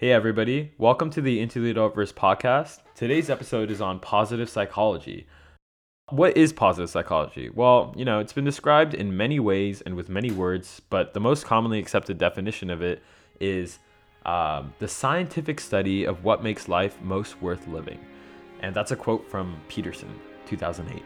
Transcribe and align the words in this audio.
Hey, 0.00 0.12
everybody. 0.12 0.72
Welcome 0.78 1.10
to 1.10 1.20
the 1.20 1.40
Into 1.40 1.60
the 1.60 1.74
Adultverse 1.74 2.14
podcast. 2.14 2.78
Today's 2.94 3.28
episode 3.28 3.70
is 3.70 3.82
on 3.82 4.00
positive 4.00 4.48
psychology. 4.48 5.26
What 6.08 6.38
is 6.38 6.54
positive 6.54 6.88
psychology? 6.88 7.50
Well, 7.50 7.92
you 7.94 8.06
know, 8.06 8.18
it's 8.18 8.32
been 8.32 8.46
described 8.46 8.94
in 8.94 9.14
many 9.14 9.38
ways 9.38 9.82
and 9.82 9.94
with 9.94 10.08
many 10.08 10.30
words, 10.30 10.80
but 10.88 11.12
the 11.12 11.20
most 11.20 11.44
commonly 11.44 11.78
accepted 11.78 12.16
definition 12.16 12.70
of 12.70 12.80
it 12.80 13.02
is 13.40 13.78
um, 14.24 14.72
the 14.78 14.88
scientific 14.88 15.60
study 15.60 16.06
of 16.06 16.24
what 16.24 16.42
makes 16.42 16.66
life 16.66 16.98
most 17.02 17.42
worth 17.42 17.68
living. 17.68 18.00
And 18.60 18.74
that's 18.74 18.92
a 18.92 18.96
quote 18.96 19.30
from 19.30 19.60
Peterson, 19.68 20.18
2008. 20.46 21.02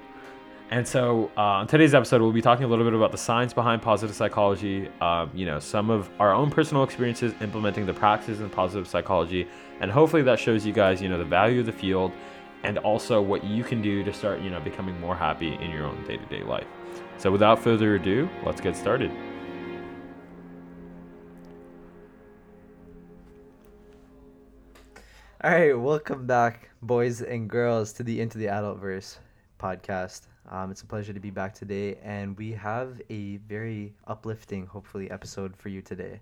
And 0.70 0.88
so, 0.88 1.30
uh, 1.36 1.40
on 1.40 1.66
today's 1.66 1.94
episode, 1.94 2.22
we'll 2.22 2.32
be 2.32 2.40
talking 2.40 2.64
a 2.64 2.68
little 2.68 2.84
bit 2.84 2.94
about 2.94 3.12
the 3.12 3.18
science 3.18 3.52
behind 3.52 3.82
positive 3.82 4.16
psychology, 4.16 4.88
um, 5.02 5.30
you 5.34 5.44
know, 5.44 5.58
some 5.58 5.90
of 5.90 6.08
our 6.18 6.32
own 6.32 6.50
personal 6.50 6.82
experiences 6.82 7.34
implementing 7.42 7.84
the 7.84 7.92
practices 7.92 8.40
in 8.40 8.48
positive 8.48 8.88
psychology, 8.88 9.46
and 9.80 9.90
hopefully 9.90 10.22
that 10.22 10.38
shows 10.38 10.64
you 10.64 10.72
guys, 10.72 11.02
you 11.02 11.08
know, 11.08 11.18
the 11.18 11.24
value 11.24 11.60
of 11.60 11.66
the 11.66 11.72
field 11.72 12.12
and 12.62 12.78
also 12.78 13.20
what 13.20 13.44
you 13.44 13.62
can 13.62 13.82
do 13.82 14.02
to 14.02 14.12
start, 14.12 14.40
you 14.40 14.48
know, 14.48 14.58
becoming 14.58 14.98
more 15.00 15.14
happy 15.14 15.54
in 15.54 15.70
your 15.70 15.84
own 15.84 16.02
day 16.06 16.16
to 16.16 16.26
day 16.26 16.42
life. 16.42 16.66
So, 17.18 17.30
without 17.30 17.58
further 17.58 17.96
ado, 17.96 18.28
let's 18.44 18.62
get 18.62 18.74
started. 18.74 19.10
All 25.44 25.50
right, 25.50 25.78
welcome 25.78 26.26
back, 26.26 26.70
boys 26.80 27.20
and 27.20 27.50
girls, 27.50 27.92
to 27.92 28.02
the 28.02 28.18
Into 28.18 28.38
the 28.38 28.46
Adultverse 28.46 29.18
podcast. 29.60 30.22
Um, 30.50 30.70
it's 30.70 30.82
a 30.82 30.86
pleasure 30.86 31.12
to 31.12 31.20
be 31.20 31.30
back 31.30 31.54
today, 31.54 31.96
and 32.02 32.36
we 32.36 32.52
have 32.52 33.00
a 33.08 33.38
very 33.38 33.94
uplifting, 34.06 34.66
hopefully, 34.66 35.10
episode 35.10 35.56
for 35.56 35.70
you 35.70 35.80
today. 35.80 36.20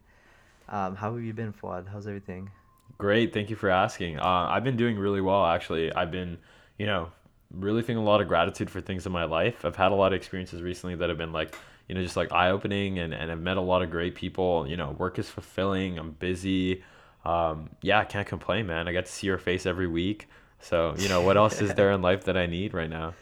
Um, 0.68 0.94
how 0.94 1.14
have 1.14 1.24
you 1.24 1.32
been, 1.32 1.52
Fuad? 1.52 1.88
How's 1.88 2.06
everything? 2.06 2.50
Great, 2.98 3.32
thank 3.32 3.50
you 3.50 3.56
for 3.56 3.68
asking. 3.68 4.18
Uh, 4.18 4.46
I've 4.48 4.64
been 4.64 4.76
doing 4.76 4.96
really 4.96 5.20
well, 5.20 5.44
actually. 5.44 5.92
I've 5.92 6.12
been, 6.12 6.38
you 6.78 6.86
know, 6.86 7.10
really 7.50 7.82
feeling 7.82 8.02
a 8.02 8.06
lot 8.06 8.20
of 8.20 8.28
gratitude 8.28 8.70
for 8.70 8.80
things 8.80 9.06
in 9.06 9.12
my 9.12 9.24
life. 9.24 9.64
I've 9.64 9.76
had 9.76 9.90
a 9.90 9.94
lot 9.96 10.12
of 10.12 10.16
experiences 10.16 10.62
recently 10.62 10.94
that 10.96 11.08
have 11.08 11.18
been 11.18 11.32
like, 11.32 11.56
you 11.88 11.94
know, 11.96 12.02
just 12.02 12.16
like 12.16 12.30
eye 12.32 12.50
opening, 12.50 13.00
and, 13.00 13.12
and 13.12 13.30
I've 13.30 13.40
met 13.40 13.56
a 13.56 13.60
lot 13.62 13.82
of 13.82 13.90
great 13.90 14.14
people. 14.14 14.68
You 14.68 14.76
know, 14.76 14.92
work 14.92 15.18
is 15.18 15.28
fulfilling, 15.28 15.98
I'm 15.98 16.12
busy. 16.12 16.84
Um, 17.24 17.70
yeah, 17.82 17.98
I 17.98 18.04
can't 18.04 18.26
complain, 18.26 18.66
man. 18.66 18.86
I 18.86 18.92
get 18.92 19.06
to 19.06 19.12
see 19.12 19.26
your 19.26 19.38
face 19.38 19.66
every 19.66 19.88
week. 19.88 20.28
So, 20.60 20.94
you 20.96 21.08
know, 21.08 21.22
what 21.22 21.36
else 21.36 21.60
is 21.60 21.74
there 21.74 21.90
in 21.92 22.02
life 22.02 22.24
that 22.24 22.36
I 22.36 22.46
need 22.46 22.72
right 22.72 22.90
now? 22.90 23.14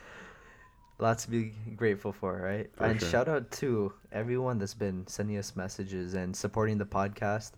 Lots 1.00 1.24
to 1.24 1.30
be 1.30 1.52
grateful 1.76 2.12
for, 2.12 2.36
right? 2.36 2.70
For 2.76 2.84
and 2.84 3.00
sure. 3.00 3.08
shout 3.08 3.28
out 3.28 3.50
to 3.52 3.92
everyone 4.12 4.58
that's 4.58 4.74
been 4.74 5.06
sending 5.06 5.38
us 5.38 5.56
messages 5.56 6.12
and 6.12 6.36
supporting 6.36 6.76
the 6.76 6.84
podcast. 6.84 7.52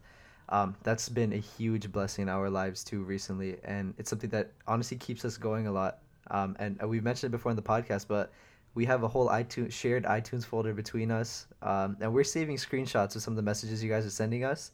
Um, 0.49 0.77
that's 0.85 1.09
been 1.09 1.33
a 1.33 1.39
huge 1.39 1.91
blessing 1.91 2.23
in 2.23 2.29
our 2.29 2.49
lives 2.49 2.85
too 2.85 3.03
recently, 3.03 3.57
and 3.65 3.95
it's 3.99 4.11
something 4.11 4.31
that 4.31 4.53
honestly 4.69 4.97
keeps 4.97 5.25
us 5.25 5.37
going 5.37 5.67
a 5.67 5.73
lot. 5.73 5.99
Um, 6.31 6.55
and 6.61 6.81
uh, 6.81 6.87
we've 6.87 7.03
mentioned 7.03 7.31
it 7.31 7.37
before 7.37 7.51
in 7.51 7.57
the 7.57 7.63
podcast, 7.63 8.07
but 8.07 8.33
we 8.75 8.85
have 8.85 9.03
a 9.03 9.09
whole 9.09 9.29
iTunes 9.29 9.73
shared 9.73 10.05
iTunes 10.05 10.45
folder 10.45 10.73
between 10.73 11.11
us, 11.11 11.47
um, 11.63 11.97
and 12.01 12.15
we're 12.15 12.23
saving 12.23 12.57
screenshots 12.57 13.17
of 13.17 13.23
some 13.23 13.33
of 13.33 13.37
the 13.37 13.43
messages 13.43 13.83
you 13.83 13.91
guys 13.91 14.07
are 14.07 14.11
sending 14.11 14.45
us. 14.45 14.71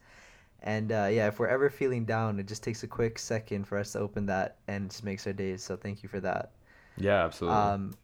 And 0.63 0.93
uh, 0.93 1.09
yeah, 1.11 1.29
if 1.29 1.39
we're 1.39 1.49
ever 1.49 1.71
feeling 1.71 2.05
down, 2.05 2.39
it 2.39 2.47
just 2.47 2.63
takes 2.63 2.83
a 2.83 2.87
quick 2.87 3.19
second 3.19 3.67
for 3.67 3.79
us 3.79 3.93
to 3.93 4.01
open 4.01 4.27
that, 4.27 4.57
and 4.67 4.87
it 4.87 4.91
just 4.91 5.05
makes 5.05 5.27
our 5.27 5.33
days. 5.33 5.63
So 5.63 5.77
thank 5.77 6.03
you 6.03 6.09
for 6.09 6.21
that. 6.21 6.51
Yeah, 6.99 7.25
absolutely. 7.25 7.59
Um, 7.59 7.95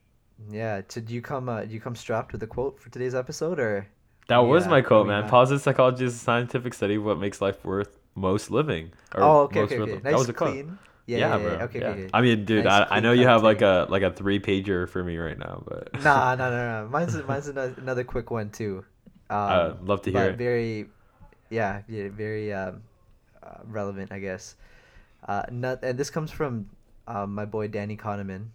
yeah. 0.50 0.82
Did 0.88 1.10
you 1.10 1.20
come? 1.22 1.48
Uh, 1.48 1.60
did 1.62 1.72
you 1.72 1.80
come 1.80 1.94
strapped 1.94 2.32
with 2.32 2.42
a 2.42 2.46
quote 2.46 2.80
for 2.80 2.90
today's 2.90 3.14
episode, 3.14 3.58
or? 3.58 3.86
that 4.28 4.38
was 4.38 4.66
my 4.66 4.80
quote, 4.80 5.06
man. 5.06 5.22
not- 5.22 5.30
Positive 5.30 5.60
psychology 5.62 6.04
is 6.06 6.14
a 6.14 6.18
scientific 6.18 6.72
study 6.74 6.94
of 6.96 7.04
what 7.04 7.18
makes 7.18 7.40
life 7.42 7.62
worth 7.64 7.98
most 8.14 8.50
living. 8.50 8.92
or 9.14 9.22
oh, 9.22 9.38
okay, 9.42 9.60
most 9.60 9.72
okay, 9.72 9.78
worth- 9.80 9.88
okay. 9.90 10.00
That 10.00 10.14
was 10.14 10.28
a 10.28 10.32
quote. 10.32 10.50
clean. 10.52 10.78
Yeah, 11.06 11.18
Yeah, 11.18 11.28
yeah, 11.36 11.36
bro. 11.42 11.48
Okay, 11.66 11.78
yeah. 11.80 11.88
okay, 11.88 12.00
okay. 12.04 12.10
I 12.14 12.20
mean, 12.22 12.44
dude, 12.46 12.64
Nice, 12.64 12.86
I, 12.90 12.96
I 12.96 13.00
know 13.00 13.12
you 13.12 13.26
have 13.26 13.42
like 13.42 13.60
a 13.60 13.86
like 13.90 14.02
a 14.02 14.10
three 14.10 14.40
pager 14.40 14.88
for 14.88 15.04
me 15.04 15.18
right 15.18 15.38
now, 15.38 15.62
but 15.68 15.92
Nah, 16.02 16.34
no, 16.34 16.48
no, 16.50 16.82
no. 16.82 16.88
Mine's 16.88 17.14
mine's 17.28 17.48
another 17.48 18.04
quick 18.04 18.30
one 18.30 18.48
too. 18.48 18.84
Um, 19.28 19.36
Uh, 19.38 19.74
love 19.84 20.00
to 20.02 20.10
hear 20.10 20.20
but 20.20 20.30
it. 20.32 20.38
very, 20.38 20.86
yeah, 21.50 21.82
yeah, 21.88 22.08
very 22.08 22.52
um, 22.54 22.82
uh, 23.42 23.60
relevant, 23.68 24.12
I 24.12 24.18
guess. 24.18 24.56
Uh, 25.28 25.42
not, 25.50 25.82
and 25.84 25.98
this 25.98 26.08
comes 26.08 26.30
from 26.30 26.68
um, 27.06 27.34
my 27.34 27.44
boy 27.44 27.68
Danny 27.68 27.96
Kahneman, 27.98 28.48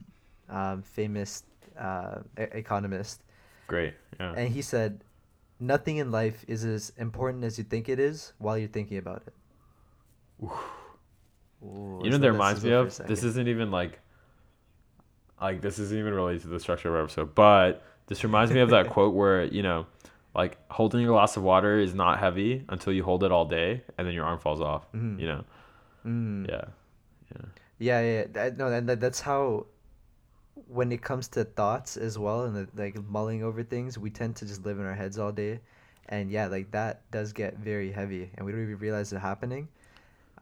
um, 0.50 0.82
famous 0.82 1.44
uh, 1.80 2.20
economist, 2.38 3.22
great. 3.68 3.94
Yeah. 4.20 4.34
and 4.36 4.50
he 4.50 4.62
said, 4.62 5.04
"Nothing 5.60 5.98
in 5.98 6.12
life 6.12 6.44
is 6.48 6.66
as 6.66 6.92
important 6.98 7.44
as 7.44 7.58
you 7.58 7.64
think 7.64 7.90
it 7.90 8.00
is 8.00 8.34
while 8.38 8.58
you're 8.58 8.68
thinking 8.68 8.98
about 8.98 9.24
it." 9.28 9.34
Ooh, 11.64 12.00
you 12.04 12.10
know, 12.10 12.18
that 12.18 12.32
reminds 12.32 12.64
me 12.64 12.70
sizzle 12.70 12.90
for 12.90 13.02
a 13.02 13.04
of 13.06 13.08
this 13.10 13.24
isn't 13.24 13.48
even 13.48 13.72
like 13.72 14.00
like 15.42 15.62
this 15.62 15.80
isn't 15.80 15.98
even 15.98 16.14
related 16.14 16.42
to 16.44 16.48
the 16.48 16.60
structure 16.60 16.90
of 16.90 16.96
our 16.96 17.04
episode, 17.04 17.36
but 17.36 17.84
this 18.08 18.24
reminds 18.24 18.52
me 18.52 18.60
of 18.60 18.70
that 18.70 18.90
quote 18.96 19.14
where 19.14 19.44
you 19.44 19.64
know, 19.64 19.86
like 20.36 20.58
holding 20.72 21.04
a 21.04 21.08
glass 21.08 21.38
of 21.38 21.44
water 21.44 21.80
is 21.80 21.94
not 21.94 22.20
heavy 22.20 22.64
until 22.70 22.94
you 22.94 23.04
hold 23.04 23.24
it 23.24 23.32
all 23.32 23.46
day, 23.46 23.82
and 23.98 24.08
then 24.08 24.14
your 24.14 24.26
arm 24.26 24.40
falls 24.40 24.62
off. 24.62 24.92
Mhm. 24.94 25.20
You 25.20 25.28
know. 25.28 25.44
Mm. 26.06 26.48
Yeah. 26.50 26.66
Yeah. 27.36 27.46
Yeah, 27.82 28.02
yeah. 28.02 28.24
That, 28.34 28.58
no, 28.58 28.68
and 28.68 28.90
that, 28.90 29.00
that's 29.00 29.22
how, 29.22 29.66
when 30.68 30.92
it 30.92 31.02
comes 31.02 31.28
to 31.30 31.44
thoughts 31.46 31.98
as 31.98 32.18
well, 32.18 32.44
and 32.44 32.56
the, 32.56 32.68
like 32.76 32.96
mulling 33.08 33.44
over 33.44 33.64
things, 33.64 33.98
we 33.98 34.10
tend 34.10 34.36
to 34.38 34.46
just 34.46 34.66
live 34.66 34.80
in 34.80 34.86
our 34.86 34.94
heads 34.96 35.18
all 35.18 35.32
day, 35.32 35.60
and 36.10 36.30
yeah, 36.32 36.48
like 36.48 36.72
that 36.72 37.10
does 37.12 37.34
get 37.34 37.58
very 37.58 37.92
heavy, 37.92 38.30
and 38.36 38.46
we 38.46 38.52
don't 38.52 38.62
even 38.64 38.78
realize 38.78 39.14
it 39.14 39.20
happening. 39.20 39.68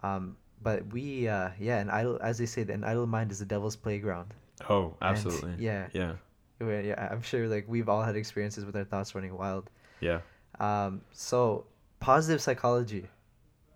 Um, 0.03 0.37
but 0.63 0.85
we, 0.87 1.27
uh, 1.27 1.49
yeah, 1.59 1.79
an 1.79 1.89
idle, 1.89 2.19
as 2.21 2.37
they 2.37 2.45
say, 2.45 2.61
an 2.63 2.83
idle 2.83 3.05
mind 3.05 3.31
is 3.31 3.39
the 3.39 3.45
devil's 3.45 3.75
playground. 3.75 4.33
Oh, 4.69 4.95
absolutely. 5.01 5.53
yeah, 5.59 5.87
Yeah. 5.93 6.13
yeah, 6.59 6.79
yeah. 6.81 7.09
I'm 7.11 7.21
sure 7.21 7.47
like 7.47 7.65
we've 7.67 7.87
all 7.89 8.01
had 8.01 8.15
experiences 8.15 8.65
with 8.65 8.75
our 8.75 8.83
thoughts 8.85 9.13
running 9.13 9.37
wild. 9.37 9.69
Yeah. 9.99 10.19
Um, 10.59 11.01
so 11.11 11.65
positive 11.99 12.41
psychology, 12.41 13.07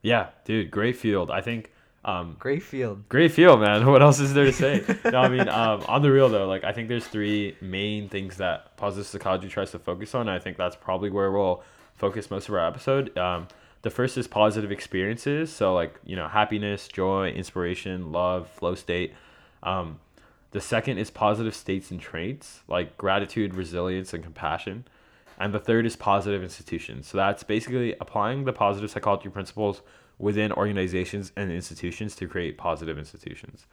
Yeah, 0.02 0.30
dude, 0.46 0.72
great 0.72 0.96
field. 0.96 1.30
I 1.30 1.42
think 1.42 1.72
um 2.04 2.36
great 2.40 2.64
field. 2.64 3.08
Great 3.10 3.32
field, 3.32 3.62
man. 3.62 3.86
What 3.92 4.02
else 4.02 4.20
is 4.20 4.34
there 4.34 4.46
to 4.46 4.54
say? 4.54 4.84
no, 5.06 5.20
I 5.20 5.30
mean, 5.30 5.48
um, 5.48 5.84
on 5.88 6.02
the 6.02 6.12
real 6.12 6.30
though, 6.30 6.48
like 6.48 6.64
I 6.64 6.72
think 6.72 6.88
there's 6.88 7.08
three 7.08 7.56
main 7.62 8.10
things 8.10 8.38
that 8.38 8.76
positive 8.78 9.08
psychology 9.08 9.50
tries 9.50 9.72
to 9.72 9.80
focus 9.80 10.16
on. 10.16 10.22
And 10.22 10.32
I 10.32 10.40
think 10.40 10.58
that's 10.58 10.76
probably 10.76 11.10
where 11.10 11.32
we'll 11.32 11.64
focus 11.96 12.32
most 12.32 12.50
of 12.50 12.56
our 12.56 12.66
episode. 12.66 13.16
Um, 13.18 13.48
the 13.84 13.90
first 13.90 14.18
is 14.18 14.28
positive 14.28 14.72
experiences, 14.72 15.52
so 15.52 15.74
like 15.74 16.00
you 16.06 16.16
know, 16.16 16.28
happiness, 16.28 16.88
joy, 16.88 17.30
inspiration, 17.30 18.12
love, 18.12 18.50
flow 18.50 18.76
state. 18.76 19.14
Um, 19.64 20.00
the 20.52 20.62
second 20.62 20.98
is 20.98 21.10
positive 21.10 21.56
states 21.56 21.92
and 21.92 22.00
traits, 22.00 22.62
like 22.68 22.98
gratitude, 22.98 23.56
resilience, 23.56 24.14
and 24.14 24.24
compassion. 24.24 24.86
And 25.40 25.54
the 25.54 25.60
third 25.60 25.86
is 25.86 25.96
positive 25.96 26.44
institutions. 26.44 27.08
So 27.08 27.18
that's 27.18 27.42
basically 27.42 27.96
applying 28.00 28.44
the 28.44 28.54
positive 28.54 28.92
psychology 28.92 29.30
principles 29.30 29.82
within 30.22 30.52
organizations 30.52 31.32
and 31.36 31.52
institutions 31.52 32.16
to 32.16 32.28
create 32.28 32.58
positive 32.58 32.98
institutions. 32.98 33.66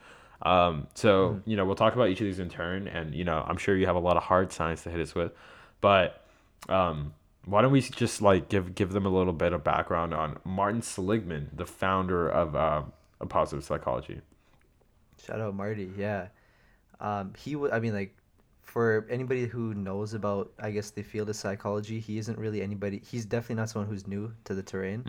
Um, 0.42 0.86
so, 0.94 1.40
you 1.44 1.56
know, 1.56 1.64
we'll 1.64 1.74
talk 1.74 1.94
about 1.94 2.08
each 2.08 2.20
of 2.20 2.26
these 2.26 2.38
in 2.38 2.48
turn. 2.48 2.88
And, 2.88 3.14
you 3.14 3.24
know, 3.24 3.44
I'm 3.46 3.56
sure 3.56 3.76
you 3.76 3.86
have 3.86 3.96
a 3.96 4.00
lot 4.00 4.16
of 4.16 4.22
hard 4.22 4.52
science 4.52 4.82
to 4.84 4.90
hit 4.90 5.00
us 5.00 5.14
with. 5.14 5.32
But 5.80 6.24
um, 6.68 7.12
why 7.44 7.62
don't 7.62 7.72
we 7.72 7.80
just 7.80 8.22
like 8.22 8.48
give 8.48 8.74
give 8.74 8.92
them 8.92 9.06
a 9.06 9.08
little 9.08 9.32
bit 9.32 9.52
of 9.52 9.62
background 9.64 10.14
on 10.14 10.38
Martin 10.44 10.82
Seligman, 10.82 11.50
the 11.52 11.66
founder 11.66 12.28
of 12.28 12.56
um, 12.56 12.92
of 13.20 13.28
positive 13.28 13.64
psychology? 13.64 14.20
Shout 15.24 15.40
out 15.40 15.54
Marty, 15.54 15.90
yeah. 15.96 16.28
Um, 17.00 17.32
he 17.36 17.56
would, 17.56 17.72
I 17.72 17.80
mean, 17.80 17.94
like, 17.94 18.14
for 18.62 19.06
anybody 19.08 19.46
who 19.46 19.74
knows 19.74 20.14
about, 20.14 20.52
I 20.60 20.70
guess, 20.70 20.90
the 20.90 21.02
field 21.02 21.28
of 21.28 21.36
psychology, 21.36 22.00
he 22.00 22.18
isn't 22.18 22.38
really 22.38 22.60
anybody. 22.60 23.00
He's 23.04 23.24
definitely 23.24 23.56
not 23.56 23.70
someone 23.70 23.88
who's 23.88 24.06
new 24.06 24.32
to 24.44 24.54
the 24.54 24.62
terrain. 24.62 25.02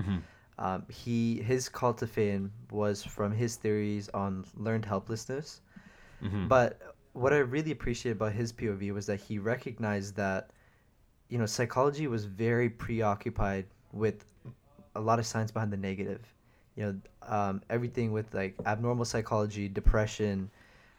Um, 0.59 0.83
he 0.89 1.41
his 1.41 1.69
call 1.69 1.93
to 1.95 2.05
fame 2.05 2.51
was 2.69 3.01
from 3.03 3.31
his 3.31 3.55
theories 3.55 4.09
on 4.13 4.45
learned 4.57 4.85
helplessness. 4.85 5.61
Mhm. 6.21 6.49
But 6.49 6.95
what 7.13 7.33
I 7.33 7.37
really 7.37 7.71
appreciate 7.71 8.11
about 8.11 8.33
his 8.33 8.51
POV 8.51 8.91
was 8.91 9.05
that 9.07 9.19
he 9.21 9.39
recognized 9.39 10.15
that, 10.17 10.51
you 11.29 11.37
know, 11.37 11.45
psychology 11.45 12.07
was 12.07 12.25
very 12.25 12.69
preoccupied 12.69 13.65
with 13.93 14.25
a 14.95 15.01
lot 15.01 15.17
of 15.17 15.25
science 15.25 15.49
behind 15.49 15.71
the 15.71 15.77
negative. 15.77 16.21
You 16.75 16.83
know, 16.85 16.95
um, 17.27 17.61
everything 17.69 18.11
with 18.11 18.33
like 18.33 18.55
abnormal 18.65 19.05
psychology, 19.05 19.69
depression, 19.69 20.49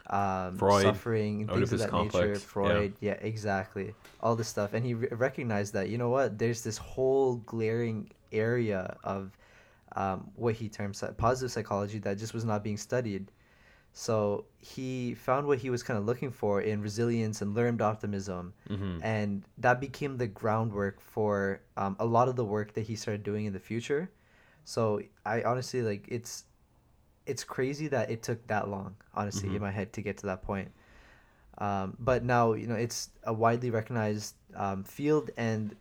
um, 0.09 0.56
Freud, 0.56 0.83
suffering, 0.83 1.43
and 1.43 1.51
things 1.51 1.73
of 1.73 1.79
that 1.81 1.85
nature. 1.87 1.91
complex, 1.91 2.41
yeah. 2.41 2.47
Freud, 2.47 2.95
yeah. 3.01 3.13
exactly, 3.21 3.95
all 4.21 4.35
this 4.37 4.49
stuff, 4.49 4.73
and 4.73 4.85
he 4.85 4.95
re- 4.95 5.09
recognized 5.13 5.73
that 5.75 5.89
you 5.89 5.99
know 5.99 6.09
what, 6.09 6.39
there's 6.39 6.63
this 6.63 6.77
whole 6.77 7.37
glaring 7.37 8.11
area 8.33 8.97
of 9.05 9.37
um, 9.97 10.31
what 10.37 10.55
he 10.55 10.69
termed 10.69 11.01
positive 11.17 11.51
psychology 11.51 11.99
that 12.01 12.19
just 12.19 12.35
was 12.35 12.45
not 12.45 12.63
being 12.63 12.77
studied. 12.77 13.31
So 13.93 14.45
he 14.59 15.15
found 15.15 15.47
what 15.47 15.59
he 15.59 15.71
was 15.71 15.83
kind 15.83 15.99
of 15.99 16.07
looking 16.07 16.31
for 16.31 16.61
in 16.61 16.81
resilience 16.81 17.43
and 17.43 17.55
learned 17.55 17.83
optimism, 17.83 18.55
Mhm. 18.69 19.01
and 19.03 19.45
that 19.59 19.81
became 19.81 20.17
the 20.17 20.29
groundwork 20.29 21.01
for 21.01 21.61
um, 21.77 21.97
a 21.99 22.07
lot 22.07 22.29
of 22.29 22.37
the 22.37 22.45
work 22.45 22.75
that 22.75 22.83
he 22.83 22.95
started 22.95 23.25
doing 23.25 23.47
in 23.47 23.53
the 23.53 23.59
future. 23.61 24.11
So 24.65 25.03
I 25.27 25.43
honestly 25.43 25.83
like 25.83 26.07
it's 26.09 26.45
it's 27.27 27.43
crazy 27.45 27.89
that 27.89 28.11
it 28.11 28.23
took 28.23 28.47
that 28.47 28.69
long, 28.69 28.95
honestly, 29.15 29.51
Mhm. 29.51 29.57
in 29.57 29.61
my 29.61 29.71
head 29.71 29.93
to 29.95 30.03
get 30.03 30.17
to 30.19 30.27
that 30.27 30.43
point. 30.43 30.71
Um, 31.59 31.97
but 31.99 32.25
now 32.25 32.53
you 32.53 32.67
know 32.67 32.77
it's 32.77 33.11
a 33.25 33.33
widely 33.33 33.71
recognized 33.71 34.37
um, 34.55 34.85
field, 34.85 35.31
and 35.37 35.75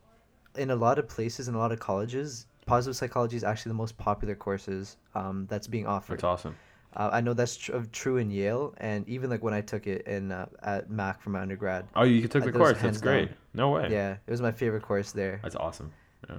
in 0.58 0.72
a 0.72 0.76
lot 0.76 0.98
of 0.98 1.08
places, 1.08 1.48
in 1.48 1.54
a 1.54 1.58
lot 1.60 1.72
of 1.72 1.80
colleges, 1.80 2.48
positive 2.69 2.95
psychology 2.95 3.36
is 3.36 3.44
actually 3.44 3.71
the 3.71 3.81
most 3.83 3.98
popular 3.98 4.36
courses 4.36 4.98
um, 5.16 5.48
that's 5.50 5.68
being 5.68 5.88
offered. 5.88 6.13
That's 6.18 6.24
awesome. 6.24 6.56
Uh, 6.95 7.10
I 7.12 7.21
know 7.21 7.33
that's 7.33 7.56
tr- 7.56 7.77
true 7.92 8.18
in 8.18 8.31
Yale, 8.31 8.74
and 8.77 9.07
even 9.07 9.30
like 9.30 9.44
when 9.44 9.54
I 9.54 9.62
took 9.62 9.86
it 9.88 10.07
in 10.07 10.31
uh, 10.31 10.48
at 10.63 10.89
Mac 10.89 11.21
for 11.21 11.30
my 11.30 11.42
undergrad. 11.42 11.86
Oh, 11.95 12.04
you 12.04 12.27
took 12.27 12.42
Uh, 12.44 12.45
the 12.48 12.51
course. 12.51 12.81
That's 12.81 13.00
great. 13.01 13.27
down. 13.27 13.38
No 13.54 13.69
way. 13.71 13.88
Yeah, 13.92 14.13
it 14.25 14.31
was 14.31 14.42
my 14.42 14.51
favorite 14.51 14.81
course 14.83 15.12
there. 15.12 15.39
That's 15.44 15.56
awesome. 15.56 15.92
Yeah. 16.30 16.38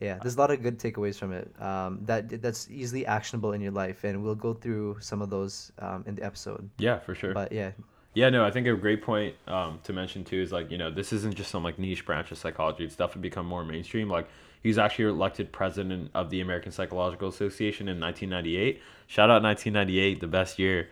Yeah, 0.00 0.18
there's 0.22 0.36
a 0.36 0.38
lot 0.38 0.52
of 0.52 0.62
good 0.62 0.78
takeaways 0.78 1.16
from 1.18 1.32
it. 1.32 1.50
Um, 1.60 1.98
that 2.04 2.40
that's 2.40 2.70
easily 2.70 3.04
actionable 3.04 3.52
in 3.52 3.60
your 3.60 3.72
life, 3.72 4.04
and 4.04 4.22
we'll 4.22 4.36
go 4.36 4.54
through 4.54 4.98
some 5.00 5.20
of 5.20 5.30
those 5.30 5.72
um, 5.80 6.04
in 6.06 6.14
the 6.14 6.22
episode. 6.22 6.70
Yeah, 6.78 7.00
for 7.00 7.16
sure. 7.16 7.34
But 7.34 7.50
yeah, 7.50 7.72
Yeah, 8.14 8.30
no, 8.30 8.44
I 8.44 8.50
think 8.52 8.68
a 8.68 8.74
great 8.76 9.02
point 9.02 9.34
um, 9.48 9.80
to 9.82 9.92
mention 9.92 10.22
too 10.22 10.40
is 10.40 10.52
like 10.52 10.70
you 10.70 10.78
know 10.78 10.90
this 10.92 11.12
isn't 11.12 11.34
just 11.34 11.50
some 11.50 11.64
like 11.64 11.76
niche 11.80 12.04
branch 12.06 12.30
of 12.30 12.38
psychology. 12.38 12.84
It's 12.84 12.94
definitely 12.94 13.28
become 13.28 13.46
more 13.46 13.64
mainstream. 13.64 14.08
Like 14.08 14.28
he's 14.68 14.78
actually 14.78 15.06
elected 15.06 15.50
president 15.50 16.10
of 16.14 16.28
the 16.28 16.40
American 16.42 16.70
Psychological 16.70 17.28
Association 17.28 17.88
in 17.88 17.98
1998. 17.98 18.82
Shout 19.06 19.30
out 19.30 19.42
1998, 19.42 20.20
the 20.20 20.26
best 20.26 20.58
year, 20.58 20.88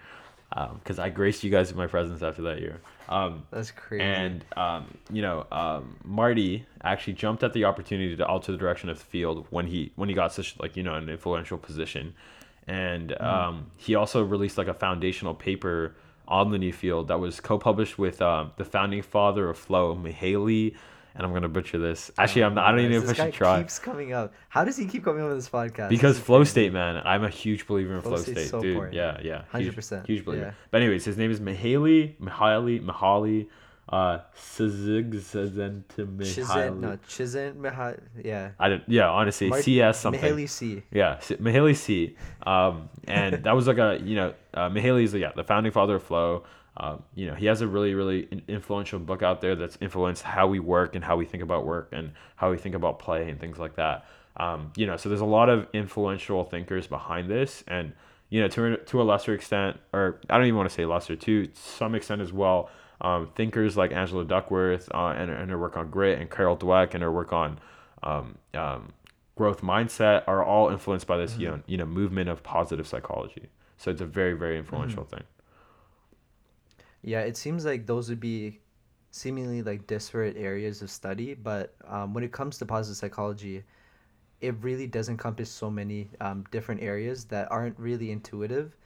because 0.78 0.98
I 0.98 1.10
graced 1.10 1.44
you 1.44 1.50
guys 1.50 1.68
with 1.68 1.76
my 1.76 1.86
presence 1.86 2.22
after 2.22 2.40
that 2.42 2.60
year. 2.60 2.80
Um, 3.08 3.44
that's 3.50 3.70
crazy. 3.70 4.02
and 4.02 4.44
um, 4.56 4.86
you 5.12 5.22
know 5.22 5.46
um, 5.52 5.96
Marty 6.02 6.66
actually 6.82 7.12
jumped 7.12 7.42
at 7.44 7.52
the 7.52 7.64
opportunity 7.66 8.16
to 8.16 8.26
alter 8.26 8.50
the 8.50 8.58
direction 8.58 8.88
of 8.88 8.98
the 8.98 9.04
field 9.04 9.46
when 9.50 9.66
he 9.66 9.92
when 9.94 10.08
he 10.08 10.14
got 10.14 10.32
such 10.32 10.58
like 10.58 10.76
you 10.76 10.82
know 10.82 10.94
an 10.94 11.08
influential 11.08 11.58
position, 11.58 12.14
and 12.66 13.10
Mm-hmm. 13.10 13.24
um, 13.24 13.70
he 13.76 13.94
also 13.94 14.24
released 14.24 14.56
like 14.58 14.68
a 14.68 14.74
foundational 14.74 15.34
paper 15.34 15.94
on 16.26 16.50
the 16.50 16.58
new 16.58 16.72
field 16.72 17.06
that 17.08 17.20
was 17.20 17.38
co-published 17.38 17.96
with 17.98 18.20
um, 18.20 18.50
the 18.56 18.64
founding 18.64 19.02
father 19.02 19.48
of 19.50 19.56
flow, 19.56 19.94
Mihaly, 19.94 20.74
and 21.16 21.26
I'm 21.26 21.32
gonna 21.32 21.48
butcher 21.48 21.78
this. 21.78 22.10
Actually, 22.18 22.44
I'm 22.44 22.54
not, 22.54 22.66
I 22.66 22.70
don't 22.70 22.80
even 22.80 22.92
know 22.92 23.10
if 23.10 23.10
I 23.20 23.24
should 23.24 23.34
try 23.34 23.58
Keeps 23.62 23.78
coming 23.78 24.12
up. 24.12 24.32
How 24.48 24.64
does 24.64 24.76
he 24.76 24.86
keep 24.86 25.04
coming 25.04 25.22
up 25.22 25.28
with 25.28 25.38
this 25.38 25.48
podcast? 25.48 25.88
because 25.88 26.18
flow 26.18 26.44
state, 26.44 26.72
man. 26.72 27.00
I'm 27.04 27.24
a 27.24 27.28
huge 27.30 27.66
believer 27.66 27.94
in 27.94 28.02
Flow 28.02 28.16
flow 28.16 28.22
state, 28.34 28.48
so 28.48 28.60
dude. 28.60 28.70
important. 28.72 28.94
Yeah, 28.94 29.18
yeah, 29.22 29.42
100%, 29.52 30.06
huge 30.06 30.24
believer. 30.24 30.44
yeah. 30.44 30.52
But 30.70 30.82
anyways, 30.82 31.04
his 31.04 31.16
name 31.16 31.30
is 31.30 31.40
Mihaly, 31.40 32.16
Mihaly, 32.18 32.84
Mihaly, 32.84 33.48
uh, 33.88 34.18
Chizent, 34.36 35.12
Csikszentmihalyi. 35.14 36.80
no, 36.80 36.98
Chizent, 37.08 37.54
Miha, 37.54 37.98
yeah. 38.24 38.50
I 38.58 38.68
don't. 38.68 38.82
Yeah, 38.88 39.08
honestly, 39.10 39.48
Mart- 39.48 39.62
CS 39.62 40.00
something. 40.00 40.20
Mihaly 40.20 40.48
C. 40.48 40.82
Yeah, 40.92 41.18
Mihaly 41.18 41.76
C. 41.76 42.16
Um, 42.44 42.88
and 43.06 43.44
that 43.44 43.54
was 43.54 43.66
like 43.66 43.78
a 43.78 43.98
you 44.02 44.16
know 44.16 44.34
uh, 44.54 44.68
Mihaly 44.70 45.04
is 45.04 45.14
yeah 45.14 45.32
the 45.36 45.44
founding 45.44 45.72
father 45.72 45.96
of 45.96 46.02
flow. 46.02 46.44
Um, 46.78 47.02
you 47.14 47.26
know 47.26 47.34
he 47.34 47.46
has 47.46 47.62
a 47.62 47.66
really 47.66 47.94
really 47.94 48.28
influential 48.48 48.98
book 48.98 49.22
out 49.22 49.40
there 49.40 49.56
that's 49.56 49.78
influenced 49.80 50.22
how 50.22 50.46
we 50.46 50.60
work 50.60 50.94
and 50.94 51.02
how 51.02 51.16
we 51.16 51.24
think 51.24 51.42
about 51.42 51.64
work 51.64 51.88
and 51.92 52.12
how 52.36 52.50
we 52.50 52.58
think 52.58 52.74
about 52.74 52.98
play 52.98 53.30
and 53.30 53.40
things 53.40 53.58
like 53.58 53.76
that. 53.76 54.06
Um, 54.36 54.72
you 54.76 54.86
know, 54.86 54.96
so 54.96 55.08
there's 55.08 55.22
a 55.22 55.24
lot 55.24 55.48
of 55.48 55.66
influential 55.72 56.44
thinkers 56.44 56.86
behind 56.86 57.30
this, 57.30 57.64
and 57.66 57.92
you 58.28 58.40
know 58.40 58.48
to 58.48 58.76
to 58.76 59.02
a 59.02 59.04
lesser 59.04 59.32
extent, 59.34 59.78
or 59.92 60.20
I 60.28 60.36
don't 60.36 60.46
even 60.46 60.56
want 60.56 60.68
to 60.68 60.74
say 60.74 60.84
lesser, 60.84 61.16
to 61.16 61.48
some 61.54 61.94
extent 61.94 62.20
as 62.20 62.32
well. 62.32 62.70
Um, 63.00 63.28
thinkers 63.34 63.76
like 63.76 63.92
Angela 63.92 64.24
Duckworth 64.24 64.88
uh, 64.94 65.08
and, 65.08 65.30
and 65.30 65.50
her 65.50 65.58
work 65.58 65.76
on 65.76 65.90
grit 65.90 66.18
and 66.18 66.30
Carol 66.30 66.56
Dweck 66.56 66.94
and 66.94 67.02
her 67.02 67.12
work 67.12 67.30
on 67.30 67.58
um, 68.02 68.38
um, 68.54 68.94
growth 69.36 69.60
mindset 69.60 70.24
are 70.26 70.42
all 70.42 70.70
influenced 70.70 71.06
by 71.06 71.18
this 71.18 71.36
you 71.36 71.48
know 71.48 71.60
you 71.66 71.76
know 71.76 71.86
movement 71.86 72.28
of 72.28 72.42
positive 72.42 72.86
psychology. 72.86 73.48
So 73.78 73.90
it's 73.90 74.00
a 74.00 74.06
very 74.06 74.34
very 74.34 74.58
influential 74.58 75.04
thing. 75.04 75.24
Yeah, 77.02 77.20
it 77.20 77.36
seems 77.36 77.64
like 77.64 77.86
those 77.86 78.08
would 78.08 78.20
be 78.20 78.60
seemingly 79.10 79.62
like 79.62 79.86
disparate 79.86 80.36
areas 80.36 80.82
of 80.82 80.90
study, 80.90 81.34
but 81.34 81.74
um, 81.86 82.12
when 82.12 82.24
it 82.24 82.32
comes 82.32 82.58
to 82.58 82.66
positive 82.66 82.96
psychology, 82.96 83.64
it 84.40 84.54
really 84.60 84.86
does 84.86 85.08
encompass 85.08 85.50
so 85.50 85.70
many 85.70 86.10
um, 86.20 86.44
different 86.50 86.82
areas 86.82 87.24
that 87.26 87.50
aren't 87.50 87.78
really 87.78 88.10
intuitive. 88.10 88.76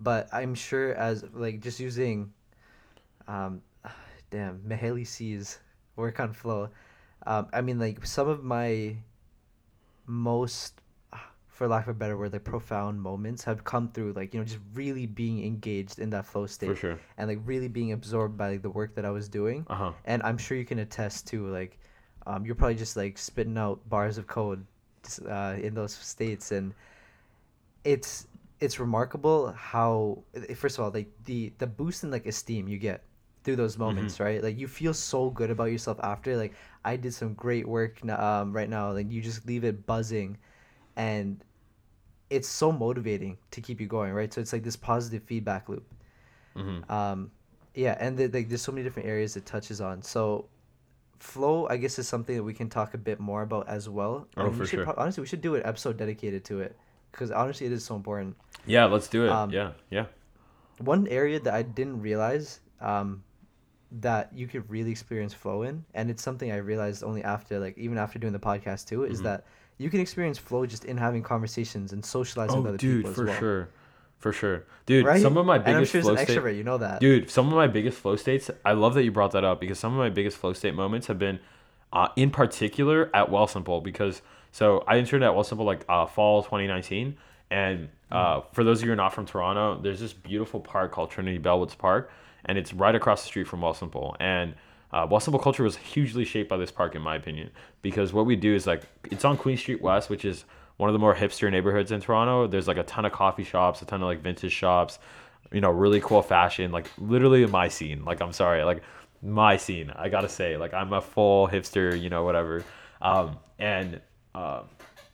But 0.00 0.28
I'm 0.32 0.54
sure 0.54 0.94
as 0.94 1.24
like 1.32 1.60
just 1.60 1.78
using, 1.80 2.32
um, 3.28 3.60
damn, 4.30 4.60
Mihaly 4.60 5.06
C's 5.06 5.58
work 5.96 6.20
on 6.20 6.32
flow. 6.32 6.70
Um, 7.26 7.48
I 7.52 7.60
mean, 7.60 7.78
like 7.78 8.06
some 8.06 8.28
of 8.28 8.42
my 8.42 8.96
most, 10.06 10.80
for 11.54 11.68
lack 11.68 11.84
of 11.84 11.90
a 11.90 11.94
better 11.94 12.16
word, 12.18 12.32
like 12.32 12.42
profound 12.42 13.00
moments 13.00 13.44
have 13.44 13.62
come 13.62 13.88
through 13.92 14.12
like 14.14 14.34
you 14.34 14.40
know 14.40 14.44
just 14.44 14.58
really 14.74 15.06
being 15.06 15.44
engaged 15.44 16.00
in 16.00 16.10
that 16.10 16.26
flow 16.26 16.46
state 16.46 16.70
For 16.70 16.74
sure. 16.74 16.98
and 17.16 17.28
like 17.28 17.38
really 17.44 17.68
being 17.68 17.92
absorbed 17.92 18.36
by 18.36 18.50
like, 18.50 18.62
the 18.62 18.70
work 18.70 18.96
that 18.96 19.04
I 19.04 19.10
was 19.10 19.28
doing. 19.28 19.64
Uh 19.70 19.74
huh. 19.76 19.92
And 20.04 20.20
I'm 20.24 20.36
sure 20.36 20.56
you 20.58 20.64
can 20.64 20.80
attest 20.80 21.28
to 21.28 21.46
like, 21.46 21.78
um, 22.26 22.44
you're 22.44 22.56
probably 22.56 22.74
just 22.74 22.96
like 22.96 23.16
spitting 23.16 23.56
out 23.56 23.88
bars 23.88 24.18
of 24.18 24.26
code, 24.26 24.66
uh, 25.28 25.54
in 25.62 25.74
those 25.74 25.92
states, 25.94 26.50
and 26.50 26.74
it's 27.84 28.26
it's 28.58 28.80
remarkable 28.80 29.52
how 29.52 30.18
eh, 30.34 30.54
first 30.54 30.78
of 30.78 30.84
all 30.84 30.90
like 30.90 31.08
the 31.24 31.52
the 31.58 31.66
boost 31.66 32.02
in 32.02 32.10
like 32.10 32.26
esteem 32.26 32.66
you 32.66 32.78
get 32.78 33.02
through 33.44 33.56
those 33.56 33.76
moments 33.76 34.18
right 34.20 34.42
like 34.42 34.58
you 34.58 34.66
feel 34.66 34.94
so 34.94 35.28
good 35.28 35.50
about 35.50 35.64
yourself 35.64 36.00
after 36.02 36.34
like 36.36 36.54
i 36.84 36.96
did 36.96 37.12
some 37.12 37.34
great 37.34 37.68
work 37.68 38.02
um, 38.08 38.52
right 38.52 38.70
now 38.70 38.90
like 38.90 39.10
you 39.10 39.20
just 39.20 39.46
leave 39.46 39.64
it 39.64 39.84
buzzing 39.84 40.38
and 40.96 41.44
it's 42.30 42.48
so 42.48 42.72
motivating 42.72 43.36
to 43.50 43.60
keep 43.60 43.80
you 43.80 43.86
going 43.86 44.12
right 44.12 44.32
so 44.32 44.40
it's 44.40 44.52
like 44.52 44.62
this 44.62 44.76
positive 44.76 45.22
feedback 45.22 45.68
loop 45.68 45.84
hmm 46.54 46.80
um 46.88 47.30
yeah 47.74 47.96
and 48.00 48.16
the, 48.16 48.28
like 48.28 48.48
there's 48.48 48.62
so 48.62 48.72
many 48.72 48.82
different 48.84 49.08
areas 49.08 49.36
it 49.36 49.44
touches 49.44 49.80
on 49.80 50.02
so 50.02 50.46
flow 51.18 51.66
i 51.68 51.76
guess 51.76 51.98
is 51.98 52.06
something 52.08 52.36
that 52.36 52.42
we 52.42 52.52
can 52.54 52.68
talk 52.68 52.94
a 52.94 52.98
bit 52.98 53.18
more 53.20 53.42
about 53.42 53.68
as 53.68 53.88
well 53.88 54.26
Oh, 54.36 54.42
And 54.42 54.50
we 54.52 54.58
for 54.58 54.66
should 54.66 54.84
sure. 54.84 54.98
honestly 54.98 55.20
we 55.22 55.26
should 55.26 55.40
do 55.40 55.54
an 55.54 55.62
episode 55.64 55.96
dedicated 55.96 56.44
to 56.46 56.60
it 56.60 56.76
because 57.12 57.30
honestly 57.30 57.66
it 57.66 57.72
is 57.72 57.84
so 57.84 57.94
important 57.96 58.36
Yeah, 58.66 58.86
let's 58.86 59.08
do 59.08 59.26
it. 59.26 59.30
Um, 59.30 59.50
yeah, 59.50 59.72
yeah. 59.90 60.06
one 60.78 61.06
area 61.08 61.40
that 61.40 61.54
i 61.54 61.62
didn't 61.62 62.00
realize 62.00 62.60
um 62.80 63.22
that 64.00 64.30
you 64.34 64.46
could 64.48 64.68
really 64.68 64.90
experience 64.90 65.32
flow 65.32 65.62
in 65.62 65.84
and 65.94 66.10
it's 66.10 66.22
something 66.22 66.50
i 66.50 66.56
realized 66.56 67.04
only 67.04 67.22
after 67.22 67.58
like 67.60 67.78
even 67.78 67.96
after 67.96 68.18
doing 68.18 68.32
the 68.32 68.38
podcast 68.40 68.86
too 68.88 69.04
is 69.04 69.20
Mhm. 69.20 69.24
that 69.24 69.44
you 69.78 69.90
can 69.90 70.00
experience 70.00 70.38
flow 70.38 70.66
just 70.66 70.84
in 70.84 70.96
having 70.96 71.22
conversations 71.22 71.92
and 71.92 72.04
socializing 72.04 72.58
with 72.58 72.66
Oh, 72.66 72.68
other 72.70 72.78
dude, 72.78 72.98
people 73.04 73.10
as 73.10 73.16
for 73.16 73.24
well 73.26 73.38
sure, 73.38 73.68
for 74.18 74.32
sure, 74.32 74.64
dude. 74.86 75.04
right 75.06 75.20
Some 75.20 75.36
of 75.36 75.44
my 75.46 75.56
and 75.56 75.66
i'm 75.68 75.74
biggest 75.74 75.92
sure 75.92 76.02
flow 76.02 76.12
an 76.14 76.18
state. 76.24 76.38
extrovert 76.38 76.56
you 76.56 76.64
know 76.64 76.78
that 76.78 77.00
Dude, 77.00 77.30
some 77.30 77.48
of 77.48 77.54
my 77.54 77.66
biggest 77.66 77.98
flow 77.98 78.16
states. 78.16 78.50
I 78.64 78.72
love 78.72 78.94
that 78.94 79.04
you 79.04 79.12
brought 79.12 79.32
that 79.32 79.44
up 79.44 79.60
because 79.60 79.78
some 79.78 79.92
of 79.92 79.98
my 79.98 80.10
biggest 80.10 80.36
flow 80.38 80.52
state 80.52 80.74
moments 80.74 81.08
have 81.08 81.18
been, 81.18 81.40
uh, 81.92 82.08
in 82.16 82.30
particular 82.30 83.10
at 83.14 83.28
Wealthsimple 83.30 83.82
because 83.82 84.22
so 84.52 84.84
I 84.86 84.98
interned 84.98 85.24
at 85.24 85.32
Wealthsimple 85.32 85.64
like 85.64 85.84
uh, 85.88 86.06
fall 86.06 86.42
2019, 86.42 87.16
and 87.50 87.88
uh, 88.12 88.42
for 88.52 88.62
those 88.62 88.78
of 88.78 88.84
you 88.84 88.88
who 88.90 88.92
are 88.92 88.96
not 88.96 89.12
from 89.12 89.26
Toronto, 89.26 89.80
there's 89.82 89.98
this 90.00 90.12
beautiful 90.12 90.60
park 90.60 90.92
called 90.92 91.10
Trinity 91.10 91.38
Bellwoods 91.40 91.76
Park, 91.76 92.10
and 92.44 92.56
it's 92.56 92.72
right 92.72 92.94
across 92.94 93.22
the 93.22 93.26
street 93.26 93.48
from 93.48 93.60
Wealthsimple, 93.60 94.14
and 94.20 94.54
uh, 94.94 95.04
Wealthsimple 95.08 95.42
culture 95.42 95.64
was 95.64 95.76
hugely 95.76 96.24
shaped 96.24 96.48
by 96.48 96.56
this 96.56 96.70
park, 96.70 96.94
in 96.94 97.02
my 97.02 97.16
opinion, 97.16 97.50
because 97.82 98.12
what 98.12 98.26
we 98.26 98.36
do 98.36 98.54
is 98.54 98.64
like 98.64 98.82
it's 99.10 99.24
on 99.24 99.36
Queen 99.36 99.56
Street 99.56 99.82
West, 99.82 100.08
which 100.08 100.24
is 100.24 100.44
one 100.76 100.88
of 100.88 100.92
the 100.92 101.00
more 101.00 101.16
hipster 101.16 101.50
neighborhoods 101.50 101.90
in 101.90 102.00
Toronto. 102.00 102.46
There's 102.46 102.68
like 102.68 102.76
a 102.76 102.84
ton 102.84 103.04
of 103.04 103.10
coffee 103.10 103.42
shops, 103.42 103.82
a 103.82 103.86
ton 103.86 104.02
of 104.02 104.06
like 104.06 104.22
vintage 104.22 104.52
shops, 104.52 105.00
you 105.50 105.60
know, 105.60 105.70
really 105.70 106.00
cool 106.00 106.22
fashion, 106.22 106.70
like 106.70 106.88
literally 106.96 107.44
my 107.46 107.66
scene. 107.66 108.04
Like 108.04 108.22
I'm 108.22 108.32
sorry, 108.32 108.62
like 108.62 108.84
my 109.20 109.56
scene. 109.56 109.90
I 109.90 110.08
gotta 110.08 110.28
say, 110.28 110.56
like 110.56 110.72
I'm 110.72 110.92
a 110.92 111.00
full 111.00 111.48
hipster, 111.48 112.00
you 112.00 112.08
know, 112.08 112.22
whatever. 112.22 112.62
Um, 113.02 113.38
and 113.58 114.00
um, 114.36 114.68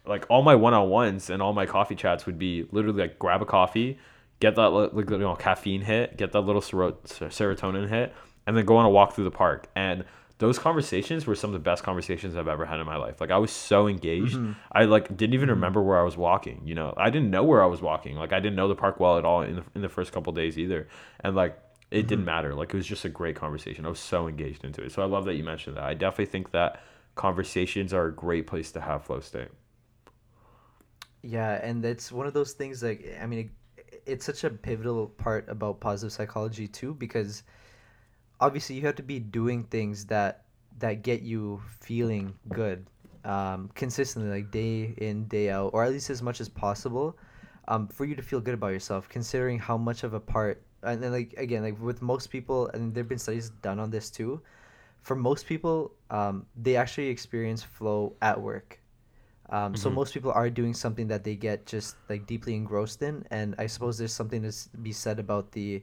like 0.04 0.26
all 0.28 0.42
my 0.42 0.56
one-on-ones 0.56 1.30
and 1.30 1.40
all 1.40 1.54
my 1.54 1.64
coffee 1.64 1.94
chats 1.94 2.26
would 2.26 2.38
be 2.38 2.66
literally 2.70 3.00
like 3.00 3.18
grab 3.18 3.40
a 3.40 3.46
coffee, 3.46 3.98
get 4.40 4.56
that 4.56 4.68
like 4.68 5.08
you 5.08 5.16
know 5.16 5.36
caffeine 5.36 5.80
hit, 5.80 6.18
get 6.18 6.32
that 6.32 6.42
little 6.42 6.60
sero- 6.60 6.98
ser- 7.06 7.28
serotonin 7.28 7.88
hit, 7.88 8.14
and 8.46 8.56
then 8.56 8.64
go 8.64 8.76
on 8.76 8.86
a 8.86 8.90
walk 8.90 9.14
through 9.14 9.24
the 9.24 9.30
park. 9.30 9.68
And 9.74 10.04
those 10.38 10.58
conversations 10.58 11.26
were 11.26 11.34
some 11.34 11.50
of 11.50 11.54
the 11.54 11.60
best 11.60 11.82
conversations 11.82 12.34
I've 12.34 12.48
ever 12.48 12.64
had 12.64 12.80
in 12.80 12.86
my 12.86 12.96
life. 12.96 13.20
Like 13.20 13.30
I 13.30 13.36
was 13.36 13.50
so 13.50 13.86
engaged. 13.86 14.36
Mm-hmm. 14.36 14.52
I 14.72 14.84
like 14.84 15.14
didn't 15.14 15.34
even 15.34 15.48
mm-hmm. 15.48 15.56
remember 15.56 15.82
where 15.82 16.00
I 16.00 16.02
was 16.02 16.16
walking. 16.16 16.62
You 16.64 16.74
know, 16.74 16.94
I 16.96 17.10
didn't 17.10 17.30
know 17.30 17.44
where 17.44 17.62
I 17.62 17.66
was 17.66 17.82
walking. 17.82 18.16
Like 18.16 18.32
I 18.32 18.40
didn't 18.40 18.56
know 18.56 18.66
the 18.66 18.74
park 18.74 18.98
well 18.98 19.18
at 19.18 19.24
all 19.26 19.42
in 19.42 19.56
the 19.56 19.64
in 19.74 19.82
the 19.82 19.90
first 19.90 20.12
couple 20.12 20.32
days 20.32 20.58
either. 20.58 20.88
And 21.20 21.36
like 21.36 21.58
it 21.90 22.06
didn't 22.06 22.20
mm-hmm. 22.20 22.26
matter. 22.26 22.54
Like 22.54 22.72
it 22.72 22.76
was 22.76 22.86
just 22.86 23.04
a 23.04 23.10
great 23.10 23.36
conversation. 23.36 23.84
I 23.84 23.90
was 23.90 24.00
so 24.00 24.28
engaged 24.28 24.64
into 24.64 24.82
it. 24.82 24.92
So 24.92 25.02
I 25.02 25.04
love 25.04 25.26
that 25.26 25.34
you 25.34 25.44
mentioned 25.44 25.76
that. 25.76 25.84
I 25.84 25.92
definitely 25.92 26.26
think 26.26 26.52
that 26.52 26.82
conversations 27.16 27.92
are 27.92 28.06
a 28.06 28.12
great 28.12 28.46
place 28.46 28.72
to 28.72 28.80
have 28.80 29.04
flow 29.04 29.20
state. 29.20 29.48
Yeah, 31.22 31.60
and 31.62 31.84
it's 31.84 32.10
one 32.10 32.26
of 32.26 32.32
those 32.32 32.52
things 32.52 32.82
like 32.82 33.14
I 33.20 33.26
mean, 33.26 33.50
it, 33.76 34.02
it's 34.06 34.24
such 34.24 34.44
a 34.44 34.48
pivotal 34.50 35.08
part 35.08 35.50
about 35.50 35.80
positive 35.80 36.12
psychology 36.12 36.66
too 36.66 36.94
because 36.94 37.42
obviously 38.40 38.76
you 38.76 38.82
have 38.82 38.96
to 38.96 39.02
be 39.02 39.18
doing 39.20 39.64
things 39.64 40.06
that 40.06 40.44
that 40.78 41.02
get 41.02 41.22
you 41.22 41.60
feeling 41.80 42.34
good 42.52 42.86
um, 43.24 43.70
consistently, 43.74 44.30
like 44.30 44.50
day 44.50 44.94
in 44.98 45.26
day 45.26 45.50
out, 45.50 45.70
or 45.74 45.84
at 45.84 45.92
least 45.92 46.10
as 46.10 46.22
much 46.22 46.40
as 46.40 46.48
possible. 46.48 47.16
um, 47.68 47.86
for 47.88 48.04
you 48.04 48.16
to 48.16 48.22
feel 48.22 48.40
good 48.40 48.54
about 48.54 48.68
yourself, 48.74 49.08
considering 49.08 49.58
how 49.58 49.76
much 49.78 50.02
of 50.02 50.14
a 50.14 50.20
part, 50.20 50.62
and 50.82 51.02
then 51.02 51.12
like 51.12 51.34
again, 51.38 51.62
like 51.62 51.80
with 51.80 52.02
most 52.02 52.28
people, 52.30 52.68
and 52.74 52.94
there've 52.94 53.08
been 53.08 53.18
studies 53.18 53.50
done 53.50 53.78
on 53.78 53.90
this 53.90 54.10
too. 54.10 54.42
For 55.02 55.14
most 55.16 55.46
people, 55.46 55.94
um, 56.10 56.46
they 56.56 56.76
actually 56.76 57.08
experience 57.08 57.62
flow 57.62 58.16
at 58.22 58.40
work. 58.40 58.80
Um, 59.50 59.74
So 59.74 59.90
Mhm. 59.90 59.94
most 59.94 60.14
people 60.14 60.32
are 60.32 60.50
doing 60.50 60.74
something 60.74 61.08
that 61.08 61.24
they 61.24 61.36
get 61.36 61.66
just 61.66 61.96
like 62.08 62.26
deeply 62.26 62.54
engrossed 62.54 63.02
in, 63.02 63.26
and 63.30 63.54
I 63.58 63.66
suppose 63.66 63.98
there's 63.98 64.12
something 64.14 64.42
to 64.42 64.52
be 64.82 64.92
said 64.92 65.18
about 65.18 65.52
the, 65.52 65.82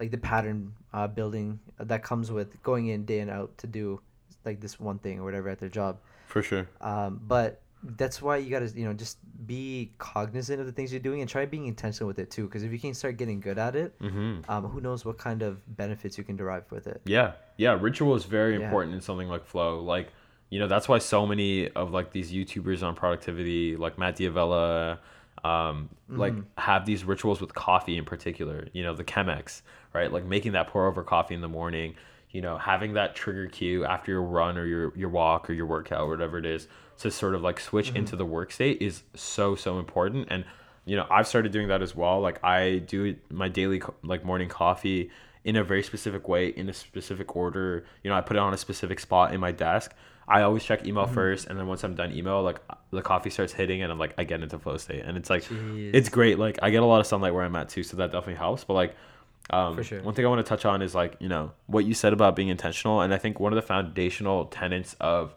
like 0.00 0.10
the 0.10 0.18
pattern 0.18 0.72
uh, 0.92 1.06
building 1.06 1.60
that 1.78 2.02
comes 2.02 2.30
with 2.32 2.62
going 2.62 2.88
in 2.88 3.04
day 3.04 3.20
and 3.20 3.30
out 3.30 3.56
to 3.58 3.66
do, 3.66 4.00
like 4.44 4.60
this 4.60 4.78
one 4.80 4.98
thing 4.98 5.20
or 5.20 5.24
whatever 5.24 5.48
at 5.48 5.58
their 5.58 5.68
job. 5.68 5.98
For 6.26 6.42
sure. 6.42 6.68
Um, 6.80 7.20
but 7.26 7.60
that's 7.82 8.22
why 8.22 8.38
you 8.38 8.48
gotta 8.50 8.66
you 8.74 8.84
know 8.86 8.94
just 8.94 9.18
be 9.46 9.92
cognizant 9.98 10.58
of 10.58 10.64
the 10.66 10.72
things 10.72 10.90
you're 10.90 11.00
doing 11.00 11.20
and 11.20 11.28
try 11.28 11.44
being 11.44 11.66
intentional 11.66 12.08
with 12.08 12.18
it 12.18 12.30
too. 12.30 12.44
Because 12.46 12.62
if 12.62 12.72
you 12.72 12.78
can 12.78 12.94
start 12.94 13.16
getting 13.18 13.40
good 13.40 13.58
at 13.58 13.76
it, 13.76 13.98
Mm-hmm. 14.00 14.50
um, 14.50 14.64
who 14.64 14.80
knows 14.80 15.04
what 15.04 15.18
kind 15.18 15.42
of 15.42 15.60
benefits 15.76 16.16
you 16.18 16.24
can 16.24 16.34
derive 16.36 16.64
with 16.70 16.86
it. 16.86 17.02
Yeah, 17.04 17.32
yeah. 17.58 17.76
Ritual 17.80 18.14
is 18.14 18.24
very 18.24 18.56
Yeah. 18.58 18.64
important 18.64 18.94
in 18.94 19.00
something 19.02 19.28
like 19.28 19.44
flow. 19.44 19.80
Like, 19.80 20.08
you 20.50 20.58
know, 20.58 20.66
that's 20.66 20.88
why 20.88 20.98
so 20.98 21.26
many 21.26 21.68
of 21.70 21.90
like 21.90 22.10
these 22.12 22.32
YouTubers 22.32 22.82
on 22.82 22.94
productivity, 22.94 23.76
like 23.76 23.98
Matt 23.98 24.16
D'Avella, 24.16 24.98
um, 25.44 25.90
like 26.08 26.32
Mhm. 26.32 26.44
have 26.56 26.86
these 26.86 27.04
rituals 27.04 27.40
with 27.40 27.54
coffee 27.54 27.98
in 27.98 28.04
particular. 28.06 28.66
You 28.72 28.82
know, 28.82 28.94
the 28.94 29.04
Chemex, 29.04 29.60
right? 29.94 30.12
Like 30.12 30.24
making 30.24 30.52
that 30.52 30.68
pour 30.68 30.86
over 30.86 31.02
coffee 31.02 31.34
in 31.34 31.40
the 31.40 31.48
morning. 31.48 31.94
You 32.30 32.40
know, 32.40 32.58
having 32.58 32.94
that 32.94 33.14
trigger 33.14 33.46
cue 33.46 33.84
after 33.84 34.10
your 34.10 34.22
run 34.22 34.58
or 34.58 34.66
your 34.66 34.92
your 34.96 35.08
walk 35.08 35.48
or 35.48 35.52
your 35.52 35.66
workout 35.66 36.00
or 36.00 36.08
whatever 36.08 36.36
it 36.36 36.46
is 36.46 36.66
to 36.98 37.10
sort 37.10 37.34
of 37.34 37.42
like 37.42 37.60
switch 37.60 37.88
mm-hmm. 37.88 37.98
into 37.98 38.16
the 38.16 38.26
work 38.26 38.50
state 38.50 38.82
is 38.82 39.02
so 39.14 39.54
so 39.54 39.78
important. 39.78 40.28
And 40.30 40.44
you 40.84 40.96
know, 40.96 41.06
I've 41.10 41.26
started 41.26 41.52
doing 41.52 41.68
that 41.68 41.80
as 41.80 41.94
well. 41.94 42.20
Like 42.20 42.42
I 42.44 42.78
do 42.78 43.16
my 43.30 43.48
daily 43.48 43.80
like 44.02 44.24
morning 44.24 44.48
coffee 44.48 45.10
in 45.44 45.56
a 45.56 45.64
very 45.64 45.82
specific 45.82 46.26
way, 46.26 46.48
in 46.48 46.68
a 46.68 46.72
specific 46.72 47.36
order. 47.36 47.84
You 48.02 48.10
know, 48.10 48.16
I 48.16 48.20
put 48.20 48.36
it 48.36 48.40
on 48.40 48.52
a 48.52 48.58
specific 48.58 48.98
spot 48.98 49.32
in 49.32 49.40
my 49.40 49.52
desk. 49.52 49.94
I 50.26 50.42
always 50.42 50.64
check 50.64 50.86
email 50.86 51.04
mm-hmm. 51.04 51.14
first, 51.14 51.46
and 51.48 51.58
then 51.58 51.66
once 51.66 51.84
I'm 51.84 51.94
done 51.94 52.12
email, 52.12 52.42
like 52.42 52.58
the 52.90 53.02
coffee 53.02 53.28
starts 53.28 53.52
hitting, 53.52 53.82
and 53.82 53.92
I'm 53.92 53.98
like, 53.98 54.14
I 54.16 54.24
get 54.24 54.42
into 54.42 54.58
flow 54.58 54.78
state, 54.78 55.04
and 55.04 55.18
it's 55.18 55.28
like, 55.28 55.44
Jeez. 55.44 55.90
it's 55.92 56.08
great. 56.08 56.38
Like 56.38 56.58
I 56.62 56.70
get 56.70 56.82
a 56.82 56.86
lot 56.86 57.00
of 57.00 57.06
sunlight 57.06 57.34
where 57.34 57.44
I'm 57.44 57.54
at 57.56 57.68
too, 57.68 57.82
so 57.82 57.98
that 57.98 58.10
definitely 58.10 58.36
helps. 58.36 58.64
But 58.64 58.74
like, 58.74 58.96
um, 59.50 59.76
For 59.76 59.84
sure. 59.84 60.02
one 60.02 60.14
thing 60.14 60.24
I 60.24 60.28
want 60.28 60.44
to 60.44 60.48
touch 60.48 60.64
on 60.64 60.82
is 60.82 60.94
like 60.94 61.16
you 61.20 61.28
know 61.28 61.52
what 61.66 61.84
you 61.84 61.94
said 61.94 62.12
about 62.12 62.34
being 62.36 62.48
intentional, 62.48 63.00
and 63.00 63.12
I 63.12 63.18
think 63.18 63.38
one 63.40 63.52
of 63.52 63.56
the 63.56 63.62
foundational 63.62 64.46
tenets 64.46 64.96
of 65.00 65.34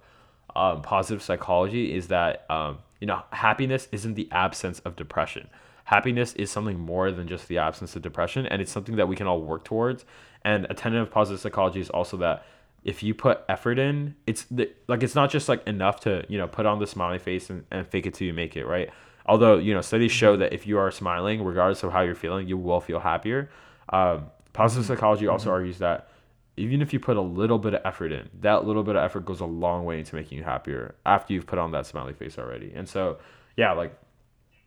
um, 0.56 0.82
positive 0.82 1.22
psychology 1.22 1.94
is 1.94 2.08
that 2.08 2.46
um, 2.50 2.80
you 3.00 3.08
know 3.08 3.22
happiness 3.32 3.88
isn't 3.92 4.16
the 4.16 4.30
absence 4.32 4.80
of 4.80 4.96
depression. 4.96 5.50
Happiness 5.86 6.34
is 6.34 6.52
something 6.52 6.80
more 6.80 7.12
than 7.12 7.28
just 7.28 7.48
the 7.48 7.58
absence 7.58 7.96
of 7.96 8.02
depression, 8.02 8.46
and 8.46 8.62
it's 8.62 8.72
something 8.72 8.96
that 8.98 9.08
we 9.08 9.16
can 9.16 9.28
all 9.28 9.42
work 9.42 9.64
towards. 9.64 10.06
And 10.44 10.68
a 10.70 10.74
tenet 10.74 11.02
of 11.02 11.12
positive 11.12 11.40
psychology 11.40 11.80
is 11.80 11.90
also 11.90 12.18
that 12.18 12.46
if 12.84 13.04
you 13.04 13.14
put 13.14 13.42
effort 13.50 13.78
in, 13.78 14.16
it's 14.26 14.46
the, 14.50 14.72
like 14.88 15.04
it's 15.04 15.16
not 15.16 15.30
just 15.30 15.50
like 15.50 15.66
enough 15.68 16.00
to 16.02 16.24
you 16.30 16.38
know 16.38 16.48
put 16.48 16.66
on 16.66 16.80
the 16.80 16.88
smiley 16.88 17.20
face 17.20 17.50
and, 17.50 17.66
and 17.72 17.86
fake 17.86 18.06
it 18.06 18.14
till 18.14 18.28
you 18.28 18.34
make 18.34 18.56
it, 18.56 18.66
right? 18.66 18.90
Although 19.26 19.58
you 19.58 19.74
know 19.74 19.82
studies 19.82 20.12
show 20.12 20.38
that 20.38 20.54
if 20.54 20.66
you 20.66 20.78
are 20.78 20.90
smiling, 20.92 21.44
regardless 21.44 21.84
of 21.84 21.92
how 21.92 22.02
you're 22.02 22.16
feeling, 22.16 22.48
you 22.48 22.58
will 22.58 22.80
feel 22.80 23.00
happier. 23.00 23.50
Um, 23.90 24.28
positive 24.54 24.86
mm-hmm. 24.86 24.94
psychology 24.94 25.28
also 25.28 25.46
mm-hmm. 25.46 25.54
argues 25.54 25.78
that 25.80 26.10
even 26.58 26.82
if 26.82 26.92
you 26.92 27.00
put 27.00 27.18
a 27.18 27.22
little 27.22 27.60
bit 27.60 27.76
of 27.76 27.82
effort 27.86 28.12
in, 28.12 28.30
that 28.42 28.66
little 28.66 28.84
bit 28.84 28.96
of 28.96 29.04
effort 29.04 29.26
goes 29.26 29.40
a 29.40 29.46
long 29.46 29.86
way 29.86 30.00
into 30.00 30.16
making 30.16 30.40
you 30.40 30.44
happier 30.44 30.96
after 31.06 31.34
you've 31.34 31.46
put 31.46 31.60
on 31.60 31.72
that 31.72 31.86
smiley 31.86 32.14
face 32.14 32.40
already. 32.40 32.74
And 32.76 32.90
so, 32.90 33.20
yeah, 33.56 33.74
like 33.74 33.96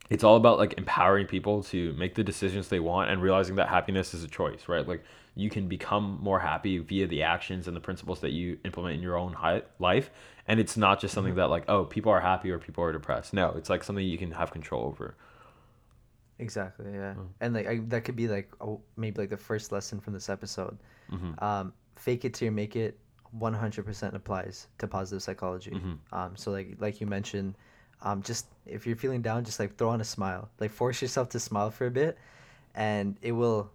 it's 0.08 0.24
all 0.24 0.36
about 0.36 0.58
like 0.58 0.74
empowering 0.78 1.26
people 1.26 1.62
to 1.64 1.92
make 1.94 2.14
the 2.14 2.24
decisions 2.24 2.68
they 2.68 2.80
want 2.80 3.10
and 3.10 3.20
realizing 3.20 3.56
that 3.56 3.68
happiness 3.68 4.14
is 4.14 4.24
a 4.24 4.28
choice, 4.28 4.68
right? 4.68 4.86
Like 4.86 5.02
you 5.34 5.50
can 5.50 5.68
become 5.68 6.18
more 6.20 6.40
happy 6.40 6.78
via 6.78 7.06
the 7.06 7.22
actions 7.22 7.68
and 7.68 7.76
the 7.76 7.80
principles 7.80 8.20
that 8.20 8.30
you 8.30 8.58
implement 8.64 8.96
in 8.96 9.02
your 9.02 9.16
own 9.16 9.32
hi- 9.32 9.62
life. 9.78 10.10
And 10.48 10.58
it's 10.58 10.76
not 10.76 11.00
just 11.00 11.14
something 11.14 11.32
mm-hmm. 11.32 11.40
that 11.40 11.50
like, 11.50 11.64
oh, 11.68 11.84
people 11.84 12.10
are 12.10 12.20
happy 12.20 12.50
or 12.50 12.58
people 12.58 12.82
are 12.82 12.92
depressed. 12.92 13.32
No, 13.32 13.52
it's 13.56 13.70
like 13.70 13.84
something 13.84 14.04
you 14.04 14.18
can 14.18 14.32
have 14.32 14.50
control 14.50 14.84
over. 14.84 15.14
Exactly. 16.40 16.86
Yeah. 16.92 17.14
Mm. 17.14 17.28
And 17.40 17.54
like 17.54 17.66
I, 17.68 17.80
that 17.88 18.04
could 18.04 18.16
be 18.16 18.28
like 18.28 18.50
oh, 18.60 18.80
maybe 18.96 19.20
like 19.20 19.30
the 19.30 19.36
first 19.36 19.72
lesson 19.72 20.00
from 20.00 20.12
this 20.14 20.28
episode. 20.28 20.76
Mhm. 21.12 21.40
Um, 21.42 21.72
fake 21.96 22.24
it 22.24 22.34
till 22.34 22.46
you 22.46 22.52
make 22.52 22.74
it. 22.76 22.98
One 23.30 23.54
hundred 23.54 23.84
percent 23.84 24.16
applies 24.16 24.66
to 24.78 24.88
positive 24.88 25.22
psychology. 25.22 25.70
Mhm. 25.70 25.98
Um, 26.12 26.36
so 26.36 26.50
like 26.50 26.76
like 26.80 27.00
you 27.00 27.06
mentioned, 27.06 27.54
um, 28.02 28.22
just 28.22 28.46
if 28.66 28.86
you're 28.86 28.96
feeling 28.96 29.22
down, 29.22 29.44
just 29.44 29.60
like 29.60 29.76
throw 29.76 29.90
on 29.90 30.00
a 30.00 30.04
smile. 30.04 30.48
Like 30.58 30.72
force 30.72 31.00
yourself 31.00 31.28
to 31.30 31.38
smile 31.40 31.70
for 31.70 31.86
a 31.86 31.90
bit, 31.92 32.18
and 32.74 33.16
it 33.22 33.32
will, 33.32 33.70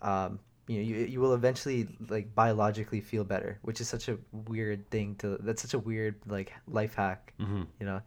um, 0.00 0.38
you 0.68 0.76
know, 0.78 0.82
you 0.88 0.96
you 1.04 1.20
will 1.20 1.34
eventually 1.34 1.88
like 2.08 2.34
biologically 2.34 3.00
feel 3.02 3.24
better, 3.24 3.58
which 3.60 3.80
is 3.82 3.88
such 3.88 4.08
a 4.08 4.16
weird 4.48 4.88
thing 4.88 5.16
to. 5.16 5.36
That's 5.42 5.60
such 5.60 5.74
a 5.74 5.78
weird 5.78 6.14
like 6.26 6.52
life 6.66 6.94
hack 6.94 7.34
Mm-hmm. 7.40 7.62
you 7.80 7.86
know 7.86 8.00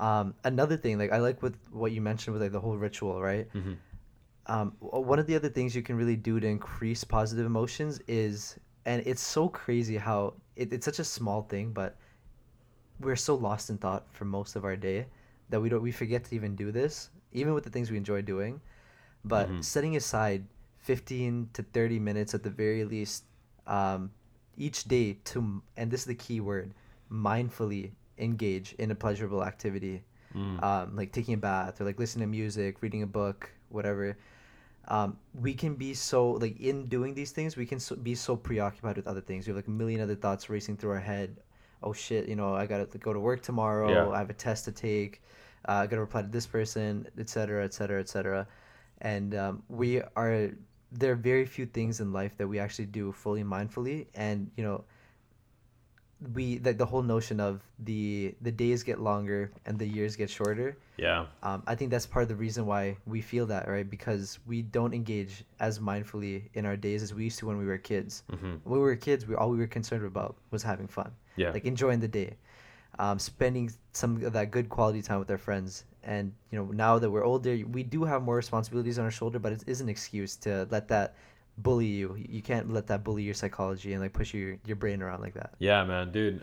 um 0.00 0.34
another 0.44 0.76
thing 0.76 0.98
like 0.98 1.12
i 1.12 1.18
like 1.18 1.42
with 1.42 1.56
what 1.72 1.92
you 1.92 2.00
mentioned 2.00 2.32
with 2.32 2.42
like 2.42 2.52
the 2.52 2.60
whole 2.60 2.76
ritual 2.76 3.20
right 3.20 3.48
Mm-hmm. 3.54 3.74
um 4.46 4.72
one 4.80 5.18
of 5.18 5.26
the 5.26 5.34
other 5.34 5.48
things 5.48 5.74
you 5.74 5.82
can 5.82 5.96
really 5.96 6.16
do 6.16 6.38
to 6.40 6.46
increase 6.46 7.02
positive 7.04 7.46
emotions 7.46 8.00
is 8.06 8.58
and 8.86 9.02
it's 9.06 9.20
so 9.20 9.48
crazy 9.48 9.96
how 9.96 10.34
it, 10.56 10.72
it's 10.72 10.84
such 10.84 10.98
a 10.98 11.04
small 11.04 11.42
thing 11.42 11.72
but 11.72 11.96
we're 13.00 13.16
so 13.16 13.34
lost 13.34 13.70
in 13.70 13.78
thought 13.78 14.06
for 14.10 14.24
most 14.24 14.56
of 14.56 14.64
our 14.64 14.76
day 14.76 15.06
that 15.50 15.60
we 15.60 15.68
don't 15.68 15.82
we 15.82 15.92
forget 15.92 16.24
to 16.24 16.34
even 16.34 16.54
do 16.56 16.70
this 16.72 17.10
even 17.32 17.54
with 17.54 17.64
the 17.64 17.70
things 17.70 17.90
we 17.90 17.96
enjoy 17.96 18.20
doing 18.22 18.60
but 19.24 19.48
Mhm. 19.48 19.64
setting 19.64 19.96
aside 19.96 20.44
15 20.78 21.50
to 21.52 21.62
30 21.62 21.98
minutes 21.98 22.34
at 22.34 22.42
the 22.42 22.50
very 22.50 22.84
least 22.84 23.24
um, 23.66 24.10
each 24.56 24.84
day 24.84 25.18
to 25.24 25.62
and 25.76 25.90
this 25.90 26.00
is 26.00 26.06
the 26.06 26.14
key 26.14 26.40
word 26.40 26.72
mindfully 27.10 27.92
engage 28.18 28.74
in 28.78 28.90
a 28.90 28.94
pleasurable 28.94 29.44
activity 29.44 30.02
Mm. 30.36 30.62
um, 30.62 30.94
like 30.94 31.10
taking 31.10 31.32
a 31.34 31.38
bath 31.38 31.80
or 31.80 31.84
like 31.86 31.98
listening 31.98 32.26
to 32.26 32.30
music 32.30 32.82
reading 32.82 33.02
a 33.02 33.06
book 33.06 33.50
whatever. 33.70 34.16
Um, 34.86 35.16
we 35.34 35.54
can 35.54 35.74
be 35.74 35.94
so 35.94 36.32
like 36.32 36.60
in 36.60 36.86
doing 36.86 37.14
these 37.14 37.30
things 37.30 37.56
we 37.56 37.64
can 37.64 37.80
so, 37.80 37.96
be 37.96 38.14
so 38.14 38.36
preoccupied 38.36 38.96
with 38.96 39.06
other 39.06 39.22
things. 39.22 39.46
We 39.46 39.50
have 39.52 39.56
like 39.56 39.68
a 39.68 39.70
million 39.70 40.00
other 40.02 40.14
thoughts 40.14 40.50
racing 40.50 40.76
through 40.76 40.90
our 40.90 41.00
head. 41.00 41.36
Oh 41.82 41.94
shit 41.94 42.28
you 42.28 42.36
know 42.36 42.54
i 42.54 42.66
gotta 42.66 42.86
go 42.98 43.12
to 43.14 43.20
work 43.20 43.40
tomorrow. 43.42 43.88
Yeah. 43.90 44.10
i 44.10 44.18
have 44.18 44.28
a 44.28 44.34
test 44.34 44.66
to 44.66 44.72
take. 44.72 45.22
Uh, 45.66 45.72
i 45.82 45.86
gotta 45.86 46.02
reply 46.02 46.20
to 46.22 46.28
this 46.28 46.46
person 46.46 47.06
etc 47.18 47.64
etc 47.64 47.98
etc 48.00 48.46
and 49.00 49.34
um, 49.34 49.62
we 49.68 50.02
are 50.14 50.50
there 50.92 51.12
are 51.12 51.16
very 51.16 51.46
few 51.46 51.66
things 51.66 52.00
in 52.00 52.12
life 52.12 52.36
that 52.36 52.48
we 52.48 52.58
actually 52.58 52.86
do 52.86 53.12
fully 53.12 53.44
mindfully. 53.44 54.06
And 54.14 54.50
you 54.56 54.64
know 54.64 54.84
we 56.34 56.58
like 56.64 56.78
the 56.78 56.86
whole 56.86 57.02
notion 57.02 57.38
of 57.38 57.62
the 57.84 58.34
the 58.42 58.50
days 58.50 58.82
get 58.82 58.98
longer 59.00 59.52
and 59.66 59.78
the 59.78 59.86
years 59.86 60.16
get 60.16 60.28
shorter 60.28 60.76
Yeah. 60.96 61.26
um, 61.44 61.62
I 61.66 61.76
think 61.76 61.92
that's 61.92 62.06
part 62.06 62.24
of 62.24 62.28
the 62.28 62.34
reason 62.34 62.66
why 62.66 62.96
we 63.06 63.20
feel 63.20 63.46
that, 63.46 63.68
right? 63.68 63.88
Because 63.88 64.40
we 64.46 64.62
don't 64.62 64.92
engage 64.94 65.44
as 65.60 65.78
mindfully 65.78 66.42
in 66.54 66.66
our 66.66 66.76
days 66.76 67.04
as 67.04 67.14
we 67.14 67.22
used 67.24 67.38
to 67.38 67.46
when 67.46 67.56
we 67.56 67.66
were 67.66 67.78
kids. 67.78 68.24
Mm-hmm. 68.32 68.54
When 68.64 68.80
we 68.80 68.84
were 68.84 68.96
kids, 68.96 69.26
we 69.28 69.36
all 69.36 69.50
we 69.50 69.58
were 69.58 69.68
concerned 69.68 70.04
about 70.04 70.34
was 70.50 70.62
having 70.64 70.88
fun, 70.88 71.12
Yeah. 71.36 71.52
like 71.52 71.64
enjoying 71.64 72.00
the 72.00 72.08
day, 72.08 72.36
um, 72.98 73.20
spending 73.20 73.70
some 73.92 74.20
of 74.24 74.32
that 74.32 74.50
good 74.50 74.68
quality 74.68 75.02
time 75.02 75.20
with 75.20 75.30
our 75.30 75.38
friends. 75.38 75.84
And 76.02 76.32
you 76.50 76.58
know, 76.58 76.64
now 76.72 76.98
that 76.98 77.08
we're 77.10 77.24
older, 77.24 77.54
we 77.70 77.84
do 77.84 78.02
have 78.04 78.22
more 78.22 78.34
responsibilities 78.34 78.98
on 78.98 79.04
our 79.04 79.10
shoulder, 79.12 79.38
but 79.38 79.52
it 79.52 79.62
is 79.68 79.80
an 79.80 79.88
excuse 79.88 80.34
to 80.36 80.66
let 80.70 80.88
that 80.88 81.14
bully 81.62 81.86
you. 81.86 82.16
You 82.16 82.42
can't 82.42 82.72
let 82.72 82.86
that 82.88 83.04
bully 83.04 83.22
your 83.22 83.34
psychology 83.34 83.92
and 83.92 84.02
like 84.02 84.12
push 84.12 84.32
your 84.32 84.56
your 84.64 84.76
brain 84.76 85.02
around 85.02 85.20
like 85.20 85.34
that. 85.34 85.54
Yeah, 85.58 85.84
man, 85.84 86.12
dude. 86.12 86.42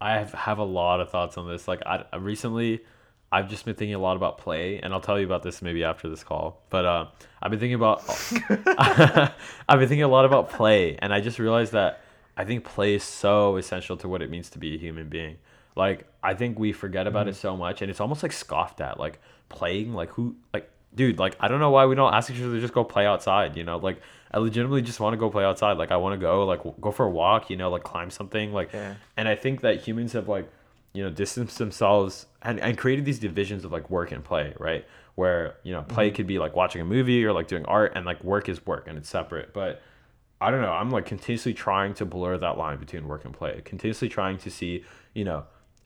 I 0.00 0.12
have, 0.14 0.32
have 0.32 0.58
a 0.58 0.64
lot 0.64 1.00
of 1.00 1.10
thoughts 1.10 1.38
on 1.38 1.48
this. 1.48 1.66
Like, 1.66 1.82
I 1.86 2.04
recently, 2.18 2.82
I've 3.32 3.48
just 3.48 3.64
been 3.64 3.74
thinking 3.74 3.94
a 3.94 3.98
lot 3.98 4.16
about 4.16 4.38
play, 4.38 4.78
and 4.78 4.92
I'll 4.92 5.00
tell 5.00 5.18
you 5.18 5.24
about 5.24 5.42
this 5.42 5.62
maybe 5.62 5.84
after 5.84 6.08
this 6.08 6.22
call. 6.22 6.62
But 6.68 6.84
uh, 6.84 7.06
I've 7.42 7.50
been 7.50 7.60
thinking 7.60 7.76
about, 7.76 8.02
I've 9.68 9.78
been 9.78 9.88
thinking 9.88 10.02
a 10.02 10.08
lot 10.08 10.26
about 10.26 10.50
play, 10.50 10.96
and 10.98 11.14
I 11.14 11.20
just 11.20 11.38
realized 11.38 11.72
that 11.72 12.00
I 12.36 12.44
think 12.44 12.64
play 12.64 12.94
is 12.94 13.04
so 13.04 13.56
essential 13.56 13.96
to 13.98 14.08
what 14.08 14.20
it 14.20 14.30
means 14.30 14.50
to 14.50 14.58
be 14.58 14.74
a 14.74 14.78
human 14.78 15.08
being. 15.08 15.38
Like, 15.74 16.06
I 16.22 16.34
think 16.34 16.58
we 16.58 16.72
forget 16.72 17.06
about 17.06 17.28
it 17.28 17.36
so 17.36 17.56
much, 17.56 17.80
and 17.80 17.90
it's 17.90 18.00
almost 18.00 18.22
like 18.22 18.32
scoffed 18.32 18.80
at. 18.82 18.98
Like 19.00 19.20
playing, 19.48 19.94
like 19.94 20.10
who, 20.10 20.36
like, 20.52 20.70
dude, 20.94 21.18
like 21.18 21.36
I 21.40 21.48
don't 21.48 21.60
know 21.60 21.70
why 21.70 21.86
we 21.86 21.94
don't 21.94 22.12
ask 22.12 22.30
each 22.30 22.40
other 22.40 22.54
to 22.54 22.60
just 22.60 22.74
go 22.74 22.84
play 22.84 23.06
outside. 23.06 23.56
You 23.56 23.64
know, 23.64 23.78
like 23.78 24.00
I 24.30 24.38
legitimately 24.38 24.82
just 24.82 25.00
want 25.00 25.14
to 25.14 25.18
go 25.18 25.30
play 25.30 25.44
outside. 25.44 25.78
Like 25.78 25.90
I 25.90 25.96
want 25.96 26.14
to 26.14 26.18
go, 26.18 26.44
like 26.44 26.60
w- 26.60 26.76
go 26.80 26.90
for 26.90 27.06
a 27.06 27.10
walk. 27.10 27.50
You 27.50 27.56
know, 27.56 27.70
like 27.70 27.82
climb 27.82 28.10
something. 28.10 28.52
Like 28.52 28.72
Yeah. 28.72 28.94
and 29.16 29.28
I 29.28 29.34
think 29.34 29.60
that 29.60 29.82
humans 29.82 30.12
have 30.12 30.28
like, 30.28 30.50
you 30.92 31.02
know, 31.02 31.10
distanced 31.10 31.58
themselves 31.58 32.26
and, 32.42 32.58
and 32.60 32.78
created 32.78 33.04
these 33.04 33.18
divisions 33.18 33.64
of 33.64 33.72
like 33.72 33.90
work 33.90 34.12
and 34.12 34.24
play, 34.24 34.54
right? 34.58 34.84
Where, 35.14 35.56
you 35.62 35.72
know, 35.72 35.82
play 35.82 36.08
mm-hmm. 36.08 36.16
could 36.16 36.26
be 36.26 36.38
like 36.38 36.54
watching 36.56 36.80
a 36.80 36.84
movie 36.84 37.24
or 37.24 37.32
like 37.32 37.48
doing 37.48 37.64
art 37.66 37.92
and 37.94 38.04
like 38.04 38.22
work 38.22 38.48
is 38.48 38.64
work 38.66 38.86
and 38.88 38.98
it's 38.98 39.08
separate. 39.08 39.52
But 39.52 39.82
I 40.40 40.50
don't 40.50 40.60
know, 40.60 40.72
I'm 40.72 40.90
like 40.90 41.06
continuously 41.06 41.54
trying 41.54 41.94
to 41.94 42.04
blur 42.04 42.36
that 42.38 42.58
line 42.58 42.78
between 42.78 43.08
work 43.08 43.24
and 43.24 43.32
play. 43.32 43.62
Continuously 43.64 44.08
trying 44.08 44.38
to 44.38 44.50
see, 44.50 44.84
you 45.14 45.24
know, 45.24 45.44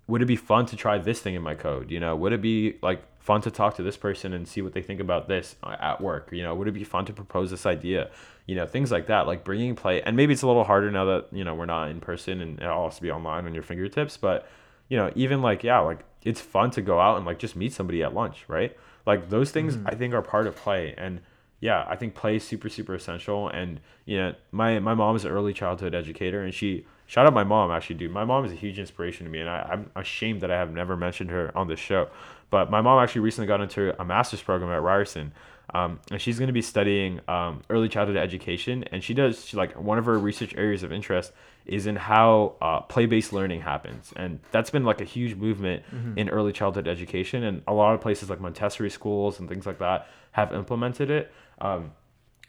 would 0.08 0.22
it 0.22 0.26
be 0.26 0.36
fun 0.36 0.66
to 0.66 0.76
try 0.76 0.98
this 0.98 1.20
thing 1.20 1.34
in 1.34 1.42
my 1.42 1.54
code? 1.54 1.90
You 1.90 2.00
know, 2.00 2.16
would 2.16 2.32
it 2.32 2.42
be 2.42 2.78
like 2.82 3.02
fun 3.20 3.40
to 3.42 3.50
talk 3.50 3.76
to 3.76 3.82
this 3.82 3.96
person 3.96 4.32
and 4.32 4.48
see 4.48 4.60
what 4.62 4.72
they 4.72 4.82
think 4.82 4.98
about 5.00 5.28
this 5.28 5.54
uh, 5.62 5.76
at 5.80 6.00
work? 6.00 6.30
You 6.32 6.42
know, 6.42 6.54
would 6.54 6.66
it 6.66 6.72
be 6.72 6.84
fun 6.84 7.04
to 7.04 7.12
propose 7.12 7.50
this 7.50 7.64
idea? 7.66 8.10
You 8.46 8.56
know, 8.56 8.66
things 8.66 8.90
like 8.90 9.06
that, 9.06 9.26
like 9.28 9.44
bringing 9.44 9.76
play. 9.76 10.02
And 10.02 10.16
maybe 10.16 10.32
it's 10.32 10.42
a 10.42 10.46
little 10.48 10.64
harder 10.64 10.90
now 10.90 11.04
that 11.04 11.26
you 11.30 11.44
know 11.44 11.54
we're 11.54 11.66
not 11.66 11.90
in 11.90 12.00
person 12.00 12.40
and 12.40 12.58
it 12.58 12.66
all 12.66 12.88
has 12.88 12.96
to 12.96 13.02
be 13.02 13.10
online 13.10 13.46
on 13.46 13.54
your 13.54 13.62
fingertips. 13.62 14.16
But 14.16 14.48
you 14.88 14.96
know, 14.96 15.12
even 15.14 15.40
like 15.40 15.62
yeah, 15.62 15.78
like 15.80 16.00
it's 16.22 16.40
fun 16.40 16.70
to 16.72 16.82
go 16.82 16.98
out 16.98 17.16
and 17.16 17.24
like 17.24 17.38
just 17.38 17.54
meet 17.54 17.72
somebody 17.72 18.02
at 18.02 18.12
lunch, 18.12 18.44
right? 18.48 18.76
Like 19.06 19.30
those 19.30 19.50
things 19.52 19.76
Mhm. 19.76 19.84
I 19.86 19.94
think 19.94 20.12
are 20.14 20.22
part 20.22 20.46
of 20.46 20.56
play 20.56 20.94
and 20.98 21.20
yeah, 21.60 21.84
I 21.88 21.94
think 21.94 22.14
play 22.14 22.36
is 22.36 22.44
super 22.44 22.68
super 22.68 22.94
essential 22.94 23.48
and 23.48 23.80
you 24.06 24.16
know, 24.18 24.34
my 24.50 24.78
my 24.80 24.94
mom 24.94 25.14
is 25.14 25.24
an 25.24 25.30
early 25.30 25.52
childhood 25.52 25.94
educator 25.94 26.42
and 26.42 26.52
she 26.52 26.86
shout 27.06 27.26
out 27.26 27.34
my 27.34 27.44
mom 27.44 27.70
actually 27.70 27.96
dude. 27.96 28.10
My 28.10 28.24
mom 28.24 28.44
is 28.44 28.52
a 28.52 28.56
huge 28.56 28.78
inspiration 28.78 29.26
to 29.26 29.30
me 29.30 29.40
and 29.40 29.48
I, 29.48 29.68
I'm 29.70 29.90
ashamed 29.94 30.40
that 30.40 30.50
I 30.50 30.58
have 30.58 30.72
never 30.72 30.96
mentioned 30.96 31.30
her 31.30 31.52
on 31.56 31.68
this 31.68 31.78
show. 31.80 32.08
But 32.50 32.70
my 32.70 32.80
mom 32.80 33.02
actually 33.02 33.22
recently 33.22 33.46
got 33.46 33.60
into 33.60 33.98
a 34.00 34.04
master's 34.04 34.42
program 34.42 34.70
at 34.70 34.82
Ryerson. 34.82 35.32
Um, 35.72 36.00
and 36.10 36.20
she's 36.20 36.36
going 36.36 36.48
to 36.48 36.52
be 36.52 36.62
studying 36.62 37.20
um, 37.28 37.62
early 37.70 37.88
childhood 37.88 38.16
education 38.16 38.82
and 38.90 39.04
she 39.04 39.14
does 39.14 39.44
she, 39.46 39.56
like 39.56 39.78
one 39.80 39.98
of 39.98 40.04
her 40.06 40.18
research 40.18 40.52
areas 40.56 40.82
of 40.82 40.90
interest 40.90 41.30
is 41.64 41.86
in 41.86 41.94
how 41.94 42.56
uh, 42.60 42.80
play-based 42.80 43.32
learning 43.32 43.60
happens 43.60 44.12
and 44.16 44.40
that's 44.50 44.70
been 44.70 44.82
like 44.82 45.00
a 45.00 45.04
huge 45.04 45.36
movement 45.36 45.84
Mhm. 45.94 46.18
in 46.18 46.28
early 46.28 46.52
childhood 46.52 46.88
education 46.88 47.44
and 47.44 47.62
a 47.68 47.72
lot 47.72 47.94
of 47.94 48.00
places 48.00 48.28
like 48.28 48.40
montessori 48.40 48.90
schools 48.90 49.38
and 49.38 49.48
things 49.48 49.64
like 49.64 49.78
that 49.78 50.08
have 50.32 50.52
implemented 50.52 51.08
it 51.08 51.32
um, 51.60 51.92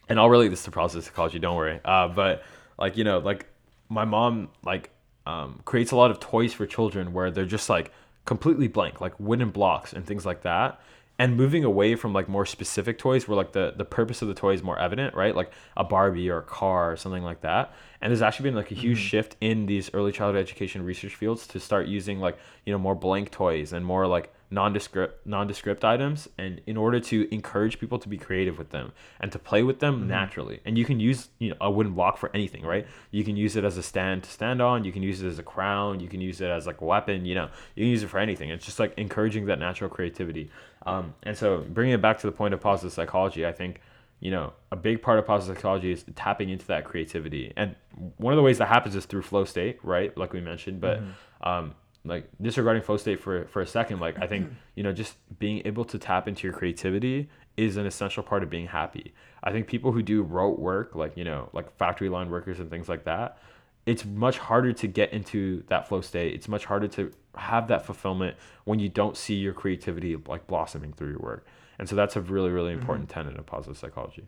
and 0.10 0.20
i'll 0.20 0.30
relate 0.32 0.48
this 0.48 0.64
to 0.64 0.72
process 0.72 1.06
psychology 1.06 1.38
don't 1.38 1.56
worry 1.56 1.80
uh, 1.86 2.08
but 2.08 2.42
like 2.80 2.98
you 2.98 3.04
know 3.04 3.20
like 3.20 3.46
my 3.88 4.04
mom 4.04 4.50
like 4.64 4.90
um, 5.28 5.62
creates 5.64 5.92
a 5.92 5.96
lot 5.96 6.10
of 6.10 6.20
toys 6.20 6.54
for 6.56 6.66
children 6.66 7.14
where 7.14 7.30
they're 7.30 7.46
just 7.46 7.70
like 7.70 7.92
completely 8.26 8.68
blank 8.68 9.02
like 9.02 9.20
wooden 9.20 9.50
blocks 9.50 9.94
and 9.94 10.06
things 10.06 10.26
like 10.26 10.44
that. 10.44 10.80
And 11.20 11.38
moving 11.38 11.64
away 11.64 11.96
from 11.96 12.14
like 12.14 12.28
more 12.28 12.48
specific 12.48 12.98
toys 12.98 13.28
where 13.28 13.36
like 13.38 13.52
the 13.52 13.74
the 13.78 13.86
purpose 13.86 14.22
of 14.24 14.28
the 14.28 14.34
toy 14.34 14.54
is 14.54 14.64
more 14.64 14.80
evident 14.80 15.14
right? 15.14 15.36
Like 15.36 15.52
a 15.78 15.84
barbie 15.84 16.30
or 16.30 16.40
a 16.40 16.44
car 16.44 16.92
or 16.92 16.98
something 16.98 17.24
like 17.24 17.42
that. 17.42 17.74
And 18.02 18.10
there's 18.10 18.24
actually 18.24 18.46
been 18.50 18.56
like 18.56 18.72
a 18.72 18.76
huge 18.76 18.98
Mhm. 19.00 19.10
shift 19.10 19.36
in 19.40 19.68
these 19.68 19.92
early 19.94 20.12
childhood 20.12 20.42
education 20.42 20.84
research 20.84 21.16
fields 21.16 21.46
to 21.48 21.60
start 21.60 21.88
using 21.88 22.20
like 22.20 22.38
you 22.66 22.74
know 22.74 22.80
more 22.80 22.96
blank 22.96 23.30
toys 23.30 23.72
and 23.74 23.86
more 23.86 24.08
like 24.08 24.34
nondescript 24.54 25.26
nondescript 25.26 25.84
items 25.86 26.28
and 26.38 26.62
in 26.68 26.76
order 26.78 27.00
to 27.00 27.34
encourage 27.34 27.80
people 27.80 27.98
to 27.98 28.10
be 28.10 28.18
creative 28.18 28.58
with 28.58 28.70
them 28.70 28.92
and 29.20 29.32
to 29.32 29.40
play 29.40 29.64
with 29.64 29.80
them 29.80 30.02
Mhm. 30.04 30.08
naturally. 30.08 30.60
And 30.66 30.78
you 30.78 30.84
can 30.86 31.00
use 31.00 31.30
you 31.40 31.50
know 31.52 31.56
a 31.62 31.72
wooden 31.72 31.94
block 31.94 32.18
for 32.18 32.30
anything 32.34 32.64
right? 32.66 32.86
You 33.12 33.24
can 33.24 33.38
use 33.38 33.56
it 33.56 33.64
as 33.64 33.78
a 33.78 33.84
stand 33.84 34.24
to 34.24 34.30
stand 34.30 34.62
on 34.62 34.84
you 34.84 34.92
can 34.92 35.02
use 35.04 35.22
it 35.24 35.28
as 35.28 35.40
a 35.40 35.44
crown 35.44 36.02
you 36.02 36.10
can 36.10 36.20
use 36.22 36.42
it 36.42 36.50
as 36.50 36.68
like 36.68 36.82
a 36.82 36.86
weapon 36.86 37.26
you 37.26 37.34
know. 37.34 37.50
You 37.76 37.84
can 37.86 37.90
use 37.92 38.04
it 38.04 38.08
for 38.10 38.20
anything. 38.20 38.50
It's 38.50 38.66
just 38.66 38.80
like 38.80 38.94
encouraging 38.98 39.46
that 39.46 39.58
natural 39.60 39.90
creativity. 39.90 40.52
Um, 40.86 41.14
and 41.24 41.38
so 41.38 41.64
bringing 41.70 41.94
it 41.94 42.02
back 42.02 42.20
to 42.20 42.28
the 42.28 42.34
point 42.34 42.54
of 42.54 42.60
positive 42.60 42.92
psychology 42.92 43.46
i 43.46 43.52
think 43.52 43.80
you 44.20 44.32
know 44.32 44.52
a 44.72 44.76
big 44.76 45.02
part 45.02 45.18
of 45.20 45.26
positive 45.26 45.58
psychology 45.58 45.92
is 45.92 46.04
tapping 46.16 46.50
into 46.50 46.68
that 46.68 46.84
creativity. 46.86 47.54
And 47.56 47.76
one 48.18 48.34
of 48.34 48.38
the 48.38 48.44
ways 48.44 48.58
that 48.58 48.68
happens 48.68 48.96
is 48.96 49.06
through 49.06 49.22
flow 49.24 49.46
state 49.46 49.80
right? 49.84 50.16
Like 50.18 50.34
we 50.34 50.42
mentioned 50.42 50.82
but 50.82 51.00
Mhm. 51.02 51.48
um, 51.48 51.76
like 52.04 52.28
disregarding 52.42 52.82
flow 52.82 52.98
state 52.98 53.20
for 53.20 53.46
for 53.46 53.62
a 53.62 53.68
second 53.68 54.00
like 54.00 54.18
i 54.20 54.28
think 54.28 54.50
you 54.76 54.84
know 54.84 54.92
just 54.92 55.16
being 55.40 55.62
able 55.66 55.86
to 55.86 56.00
tap 56.00 56.28
into 56.28 56.48
your 56.48 56.56
creativity 56.58 57.30
is 57.58 57.78
an 57.78 57.86
essential 57.86 58.24
part 58.24 58.42
of 58.44 58.50
being 58.50 58.68
happy 58.68 59.14
i 59.44 59.52
think 59.52 59.68
people 59.68 59.92
who 59.92 60.02
do 60.02 60.22
rote 60.24 60.58
work 60.60 60.96
like 60.96 61.16
you 61.16 61.24
know 61.24 61.50
like 61.54 61.72
factory 61.78 62.10
line 62.10 62.30
workers 62.32 62.60
and 62.60 62.70
things 62.70 62.90
like 62.90 63.04
that 63.04 63.38
it's 63.86 64.06
much 64.06 64.38
harder 64.40 64.72
to 64.74 64.88
get 64.88 65.12
into 65.14 65.64
that 65.68 65.88
flow 65.88 66.02
state 66.02 66.34
it's 66.34 66.48
much 66.48 66.66
harder 66.66 66.88
to 66.88 67.12
have 67.36 67.68
that 67.68 67.86
fulfillment 67.86 68.36
when 68.66 68.80
you 68.80 68.90
don't 68.90 69.16
see 69.16 69.36
your 69.36 69.54
creativity 69.54 70.16
like 70.28 70.48
blossoming 70.48 70.94
through 70.94 71.10
your 71.12 71.20
work 71.20 71.46
and 71.78 71.88
so 71.88 71.96
that's 71.96 72.16
a 72.16 72.22
really 72.22 72.50
really 72.50 72.74
important 72.74 73.10
tenet 73.10 73.38
of 73.38 73.46
positive 73.46 73.78
psychology 73.78 74.28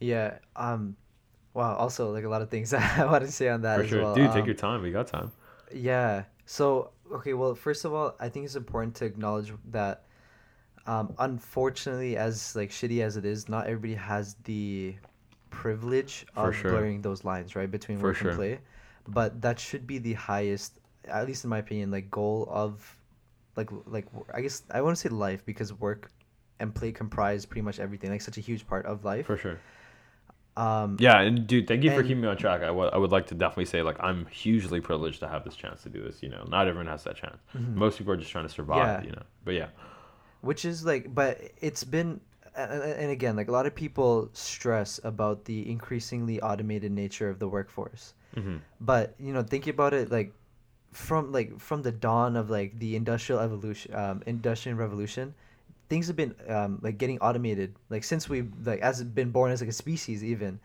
Yeah. 0.00 0.38
Um. 0.56 0.96
Wow. 1.54 1.76
Also, 1.76 2.12
like 2.12 2.24
a 2.24 2.28
lot 2.28 2.42
of 2.42 2.50
things 2.50 2.74
I 2.74 3.04
want 3.06 3.24
to 3.24 3.32
say 3.32 3.48
on 3.48 3.62
that 3.62 3.78
for 3.78 3.82
as 3.84 3.88
sure 3.88 4.02
well. 4.02 4.14
dude 4.14 4.32
take 4.32 4.40
Um, 4.42 4.46
your 4.46 4.54
time 4.54 4.82
we 4.82 4.90
got 4.90 5.06
time 5.06 5.30
Yeah. 5.72 6.24
So, 6.46 6.90
okay, 7.12 7.34
well, 7.34 7.54
first 7.54 7.84
of 7.84 7.94
all, 7.94 8.14
I 8.20 8.28
think 8.28 8.44
it's 8.44 8.56
important 8.56 8.94
to 8.96 9.04
acknowledge 9.04 9.52
that 9.70 10.04
um, 10.86 11.14
unfortunately, 11.18 12.16
as 12.16 12.54
like 12.54 12.70
shitty 12.70 13.02
as 13.02 13.16
it 13.16 13.24
is, 13.24 13.48
not 13.48 13.66
everybody 13.66 13.94
has 13.94 14.34
the 14.44 14.94
privilege 15.50 16.26
For 16.34 16.48
of 16.48 16.56
sure. 16.56 16.70
blurring 16.70 17.02
those 17.02 17.24
lines, 17.24 17.56
right, 17.56 17.70
between 17.70 17.98
For 17.98 18.08
work 18.08 18.16
sure. 18.16 18.30
and 18.30 18.38
play. 18.38 18.58
But 19.08 19.40
that 19.42 19.58
should 19.58 19.86
be 19.86 19.98
the 19.98 20.14
highest, 20.14 20.78
at 21.06 21.26
least 21.26 21.44
in 21.44 21.50
my 21.50 21.58
opinion, 21.58 21.90
like 21.90 22.10
goal 22.10 22.48
of, 22.50 22.98
like 23.56 23.70
like 23.86 24.06
I 24.32 24.40
guess 24.40 24.62
I 24.70 24.82
want 24.82 24.96
to 24.96 25.00
say 25.00 25.08
life 25.08 25.44
because 25.46 25.72
work 25.72 26.10
and 26.58 26.74
play 26.74 26.92
comprise 26.92 27.46
pretty 27.46 27.62
much 27.62 27.78
everything, 27.78 28.10
like 28.10 28.20
such 28.20 28.36
a 28.36 28.40
huge 28.40 28.66
part 28.66 28.84
of 28.86 29.04
life. 29.04 29.26
for 29.26 29.36
sure 29.36 29.58
Um, 30.56 30.96
Yeah, 31.00 31.20
and 31.20 31.46
dude, 31.46 31.66
thank 31.66 31.82
you 31.82 31.90
for 31.90 32.02
keeping 32.02 32.20
me 32.20 32.28
on 32.28 32.36
track. 32.36 32.62
I 32.62 32.68
I 32.68 32.96
would 32.96 33.10
like 33.10 33.26
to 33.28 33.34
definitely 33.34 33.64
say 33.64 33.82
like 33.82 33.96
I'm 34.00 34.26
hugely 34.26 34.80
privileged 34.80 35.20
to 35.20 35.28
have 35.28 35.44
this 35.44 35.56
chance 35.56 35.82
to 35.82 35.88
do 35.88 36.02
this. 36.02 36.22
You 36.22 36.28
know, 36.28 36.44
not 36.48 36.68
everyone 36.68 36.86
has 36.86 37.04
that 37.04 37.16
chance. 37.16 37.38
Mhm. 37.56 37.74
Most 37.74 37.98
people 37.98 38.12
are 38.12 38.16
just 38.16 38.30
trying 38.30 38.46
to 38.46 38.52
survive. 38.52 38.86
Yeah. 38.86 39.02
You 39.02 39.12
know, 39.12 39.22
but 39.44 39.54
yeah, 39.54 39.68
which 40.40 40.64
is 40.64 40.84
like 40.84 41.12
but 41.14 41.40
it's 41.60 41.84
been 41.84 42.20
and 42.56 43.10
again 43.10 43.34
like 43.34 43.48
a 43.48 43.52
lot 43.52 43.66
of 43.66 43.74
people 43.74 44.28
stress 44.32 45.00
about 45.02 45.44
the 45.46 45.68
increasingly 45.68 46.40
automated 46.40 46.92
nature 46.92 47.28
of 47.28 47.40
the 47.40 47.48
workforce 47.48 48.14
hmm 48.34 48.58
but 48.80 49.14
you 49.18 49.32
know 49.32 49.42
thinking 49.42 49.74
about 49.74 49.92
it 49.92 50.10
like 50.10 50.32
from 50.92 51.32
like 51.32 51.58
from 51.58 51.82
the 51.82 51.90
dawn 51.90 52.36
of 52.36 52.50
like 52.50 52.78
the 52.78 52.94
industrial 52.94 53.40
evolution 53.40 53.92
um, 53.94 54.22
industrial 54.26 54.78
revolution 54.78 55.34
things 55.94 56.08
have 56.08 56.16
been 56.16 56.34
um, 56.48 56.80
like 56.82 56.98
getting 56.98 57.18
automated 57.20 57.76
like 57.88 58.02
since 58.02 58.28
we've 58.28 58.50
like 58.64 58.80
as 58.80 59.04
been 59.04 59.30
born 59.30 59.52
as 59.52 59.60
like 59.60 59.70
a 59.70 59.78
species 59.84 60.24
even 60.24 60.58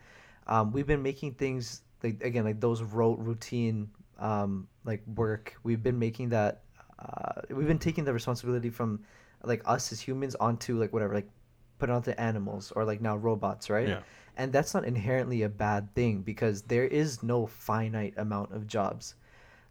um, 0.48 0.72
we've 0.72 0.88
been 0.88 1.02
making 1.02 1.32
things 1.34 1.82
like 2.02 2.20
again 2.24 2.44
like 2.44 2.60
those 2.60 2.82
rote 2.82 3.20
routine 3.20 3.88
um, 4.20 4.68
like 4.84 5.02
work. 5.14 5.54
We've 5.62 5.82
been 5.82 5.98
making 5.98 6.28
that 6.30 6.62
uh, 6.98 7.42
we've 7.50 7.66
been 7.66 7.78
taking 7.78 8.04
the 8.04 8.12
responsibility 8.12 8.70
from 8.70 9.00
like 9.42 9.62
us 9.64 9.92
as 9.92 10.00
humans 10.00 10.34
onto 10.34 10.78
like 10.78 10.92
whatever 10.92 11.14
like 11.14 11.30
put 11.78 11.88
it 11.88 11.92
onto 11.92 12.10
animals 12.12 12.72
or 12.76 12.84
like 12.84 13.00
now 13.00 13.16
robots 13.16 13.70
right? 13.70 13.88
Yeah, 13.88 14.00
and 14.36 14.52
that's 14.52 14.74
not 14.74 14.84
inherently 14.84 15.42
a 15.42 15.48
bad 15.48 15.94
thing 15.94 16.22
because 16.22 16.62
there 16.62 16.84
is 16.84 17.22
no 17.22 17.46
finite 17.46 18.14
amount 18.16 18.52
of 18.52 18.66
jobs. 18.66 19.14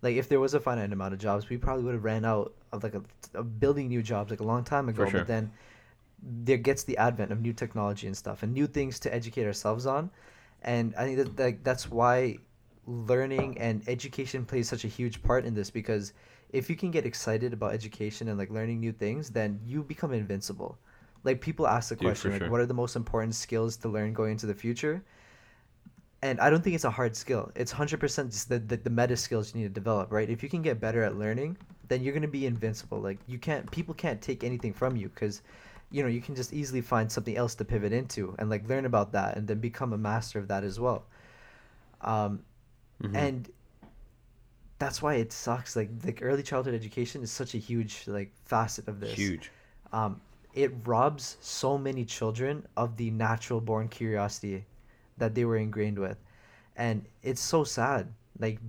Like 0.02 0.16
if 0.16 0.30
there 0.30 0.40
was 0.40 0.54
a 0.54 0.60
finite 0.60 0.92
amount 0.92 1.14
of 1.14 1.20
jobs 1.20 1.50
we 1.50 1.58
probably 1.58 1.84
would 1.84 1.94
have 1.94 2.04
ran 2.04 2.26
out 2.26 2.54
of 2.72 2.84
like 2.84 2.96
a, 2.96 3.02
of 3.34 3.60
building 3.60 3.88
new 3.88 4.02
jobs 4.02 4.30
like 4.32 4.40
a 4.40 4.44
long 4.44 4.64
time 4.64 4.90
ago 4.90 5.06
sure. 5.06 5.20
but 5.20 5.28
then 5.28 5.52
there 6.22 6.58
gets 6.58 6.84
the 6.84 6.98
advent 6.98 7.32
of 7.32 7.42
new 7.42 7.54
technology 7.54 8.08
and 8.08 8.16
stuff 8.16 8.44
and 8.44 8.54
new 8.54 8.68
things 8.68 9.00
to 9.00 9.14
educate 9.14 9.46
ourselves 9.46 9.86
on. 9.86 10.10
And 10.62 10.94
i 10.98 11.06
think 11.06 11.18
that 11.18 11.40
like 11.40 11.64
that's 11.64 11.90
why 11.90 12.38
learning 12.86 13.58
and 13.60 13.88
education 13.88 14.44
plays 14.46 14.68
such 14.68 14.84
a 14.84 14.88
huge 14.88 15.22
part 15.22 15.46
in 15.46 15.54
this 15.54 15.70
because 15.70 16.14
if 16.50 16.70
you 16.70 16.76
can 16.76 16.90
get 16.90 17.06
excited 17.06 17.54
about 17.54 17.72
education 17.74 18.28
and 18.28 18.38
like 18.38 18.50
learning 18.50 18.80
new 18.80 18.92
things 18.92 19.30
then 19.30 19.60
you 19.64 19.84
become 19.84 20.12
invincible. 20.12 20.78
Like 21.24 21.40
people 21.40 21.68
ask 21.68 21.90
the 21.90 21.96
Dude, 21.96 22.08
question 22.08 22.32
like 22.32 22.42
sure. 22.42 22.50
what 22.50 22.60
are 22.60 22.66
the 22.66 22.74
most 22.74 22.96
important 22.96 23.36
skills 23.36 23.78
to 23.78 23.90
learn 23.90 24.14
going 24.14 24.32
into 24.32 24.48
the 24.48 24.56
future? 24.56 25.04
And 26.22 26.40
i 26.42 26.50
don't 26.50 26.62
think 26.62 26.76
it's 26.76 26.84
a 26.84 26.90
hard 26.90 27.16
skill. 27.16 27.52
It's 27.56 27.72
100% 27.72 28.32
just 28.32 28.50
the, 28.50 28.60
the, 28.60 28.78
the 28.78 28.90
meta 28.90 29.16
skills 29.16 29.54
you 29.54 29.62
need 29.62 29.68
to 29.68 29.74
develop 29.74 30.12
right? 30.12 30.30
If 30.30 30.44
you 30.44 30.50
can 30.50 30.62
get 30.62 30.82
better 30.82 31.04
at 31.04 31.16
learning 31.16 31.58
then 31.90 32.02
you're 32.04 32.14
going 32.14 32.22
to 32.24 32.28
be 32.30 32.46
invincible. 32.46 33.00
Like 33.00 33.20
you 33.28 33.38
can't 33.38 33.70
people 33.72 33.94
can't 33.94 34.22
take 34.22 34.44
anything 34.44 34.74
from 34.74 34.96
you 34.96 35.10
because 35.10 35.42
you 35.92 36.04
know 36.04 36.10
you 36.10 36.22
can 36.22 36.36
just 36.36 36.54
easily 36.54 36.82
find 36.82 37.12
something 37.12 37.36
else 37.36 37.56
to 37.56 37.66
pivot 37.66 37.92
into 37.94 38.36
and 38.40 38.50
like 38.50 38.68
learn 38.70 38.86
about 38.86 39.12
that 39.14 39.38
and 39.38 39.48
then 39.48 39.60
become 39.60 39.94
a 39.94 39.98
master 39.98 40.40
of 40.40 40.48
that 40.48 40.64
as 40.64 40.80
well. 40.80 41.06
Um, 42.02 42.44
Mhm. 43.04 43.16
and 43.16 43.50
that's 44.80 45.02
why 45.02 45.16
it 45.16 45.32
sucks. 45.32 45.76
Like 45.76 45.90
like 46.06 46.20
early 46.22 46.44
childhood 46.44 46.74
education 46.76 47.22
is 47.24 47.32
such 47.32 47.54
a 47.56 47.58
huge 47.58 48.08
like 48.08 48.32
facet 48.46 48.88
of 48.88 49.00
this. 49.00 49.14
Huge. 49.14 49.52
um, 49.92 50.22
it 50.54 50.72
robs 50.86 51.38
so 51.42 51.78
many 51.78 52.04
children 52.06 52.66
of 52.76 52.98
the 52.98 53.12
natural 53.12 53.62
born 53.62 53.88
curiosity 53.88 54.66
that 55.18 55.36
they 55.36 55.46
were 55.46 55.58
ingrained 55.58 56.00
with. 56.00 56.18
And 56.76 57.06
it's 57.24 57.42
so 57.42 57.64
sad. 57.64 58.14
Like 58.40 58.60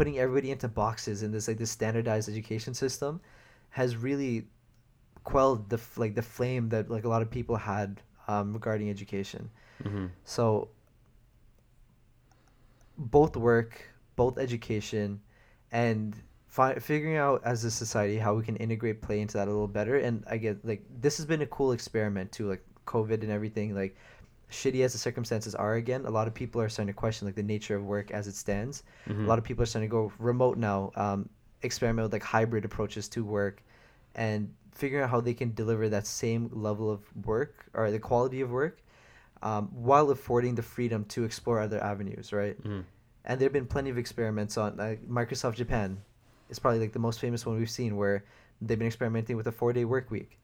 putting 0.00 0.18
everybody 0.18 0.50
into 0.50 0.68
boxes 0.68 1.22
in 1.22 1.30
this 1.30 1.48
like 1.48 1.58
this 1.58 1.70
standardized 1.70 2.28
education 2.28 2.72
system 2.72 3.20
has 3.70 3.96
really 3.96 4.46
quelled 5.24 5.68
the 5.68 5.80
like 5.96 6.14
the 6.14 6.22
flame 6.22 6.68
that 6.70 6.90
like 6.90 7.04
a 7.04 7.08
lot 7.08 7.22
of 7.22 7.30
people 7.30 7.56
had 7.56 8.00
um, 8.28 8.52
regarding 8.52 8.88
education 8.90 9.50
hmm 9.82 10.06
so 10.24 10.68
both 13.00 13.36
work, 13.36 13.80
both 14.16 14.38
education, 14.38 15.20
and 15.72 16.14
fi- 16.48 16.78
figuring 16.78 17.16
out 17.16 17.42
as 17.44 17.64
a 17.64 17.70
society 17.70 18.18
how 18.18 18.34
we 18.34 18.42
can 18.42 18.56
integrate 18.56 19.00
play 19.00 19.20
into 19.20 19.38
that 19.38 19.48
a 19.48 19.50
little 19.50 19.68
better. 19.68 19.96
And 19.96 20.24
I 20.28 20.36
get 20.36 20.64
like 20.64 20.84
this 21.00 21.16
has 21.16 21.26
been 21.26 21.42
a 21.42 21.46
cool 21.46 21.72
experiment 21.72 22.30
too, 22.30 22.48
like 22.48 22.64
COVID 22.86 23.22
and 23.22 23.30
everything. 23.30 23.74
Like 23.74 23.96
shitty 24.50 24.84
as 24.84 24.92
the 24.92 24.98
circumstances 24.98 25.54
are 25.54 25.74
again, 25.74 26.04
a 26.06 26.10
lot 26.10 26.26
of 26.26 26.34
people 26.34 26.60
are 26.60 26.68
starting 26.68 26.92
to 26.92 26.96
question 26.98 27.26
like 27.26 27.34
the 27.34 27.42
nature 27.42 27.76
of 27.76 27.84
work 27.84 28.10
as 28.10 28.26
it 28.26 28.34
stands. 28.34 28.82
hmm 29.06 29.24
A 29.24 29.28
lot 29.28 29.38
of 29.38 29.44
people 29.44 29.62
are 29.62 29.66
starting 29.66 29.88
to 29.88 29.92
go 29.92 30.12
remote 30.18 30.58
now, 30.58 30.90
um, 30.96 31.28
experiment 31.62 32.04
with 32.04 32.12
like 32.12 32.22
hybrid 32.22 32.64
approaches 32.64 33.08
to 33.10 33.24
work, 33.24 33.62
and 34.14 34.52
figuring 34.72 35.04
out 35.04 35.10
how 35.10 35.20
they 35.20 35.34
can 35.34 35.52
deliver 35.54 35.88
that 35.88 36.06
same 36.06 36.50
level 36.52 36.90
of 36.90 37.00
work 37.26 37.66
or 37.74 37.90
the 37.90 37.98
quality 37.98 38.40
of 38.40 38.50
work 38.50 38.82
um, 39.42 39.68
while 39.72 40.10
affording 40.10 40.54
the 40.54 40.62
freedom 40.62 41.04
to 41.06 41.24
explore 41.24 41.60
other 41.60 41.82
avenues, 41.82 42.32
right? 42.32 42.60
Mhm. 42.62 42.84
And 43.24 43.40
there 43.40 43.46
have 43.46 43.52
been 43.52 43.66
plenty 43.66 43.90
of 43.90 43.98
experiments 43.98 44.56
on 44.56 44.76
like 44.76 45.06
Microsoft 45.08 45.54
Japan. 45.54 46.00
It's 46.48 46.58
probably 46.58 46.80
like 46.80 46.92
the 46.92 46.98
most 46.98 47.20
famous 47.20 47.44
one 47.46 47.58
we've 47.58 47.70
seen 47.70 47.96
where 47.96 48.24
they've 48.60 48.78
been 48.78 48.88
experimenting 48.88 49.36
with 49.36 49.46
a 49.46 49.52
four 49.52 49.72
day 49.72 49.84
work 49.84 50.10
week. 50.10 50.38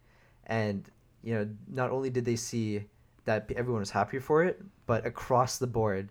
And, 0.46 0.88
you 1.22 1.34
know, 1.34 1.48
not 1.68 1.90
only 1.90 2.10
did 2.10 2.24
they 2.24 2.36
see 2.36 2.84
that 3.26 3.50
everyone 3.54 3.80
was 3.80 3.90
happier 3.90 4.20
for 4.20 4.42
it, 4.44 4.60
but 4.86 5.04
across 5.06 5.58
the 5.58 5.66
board, 5.66 6.08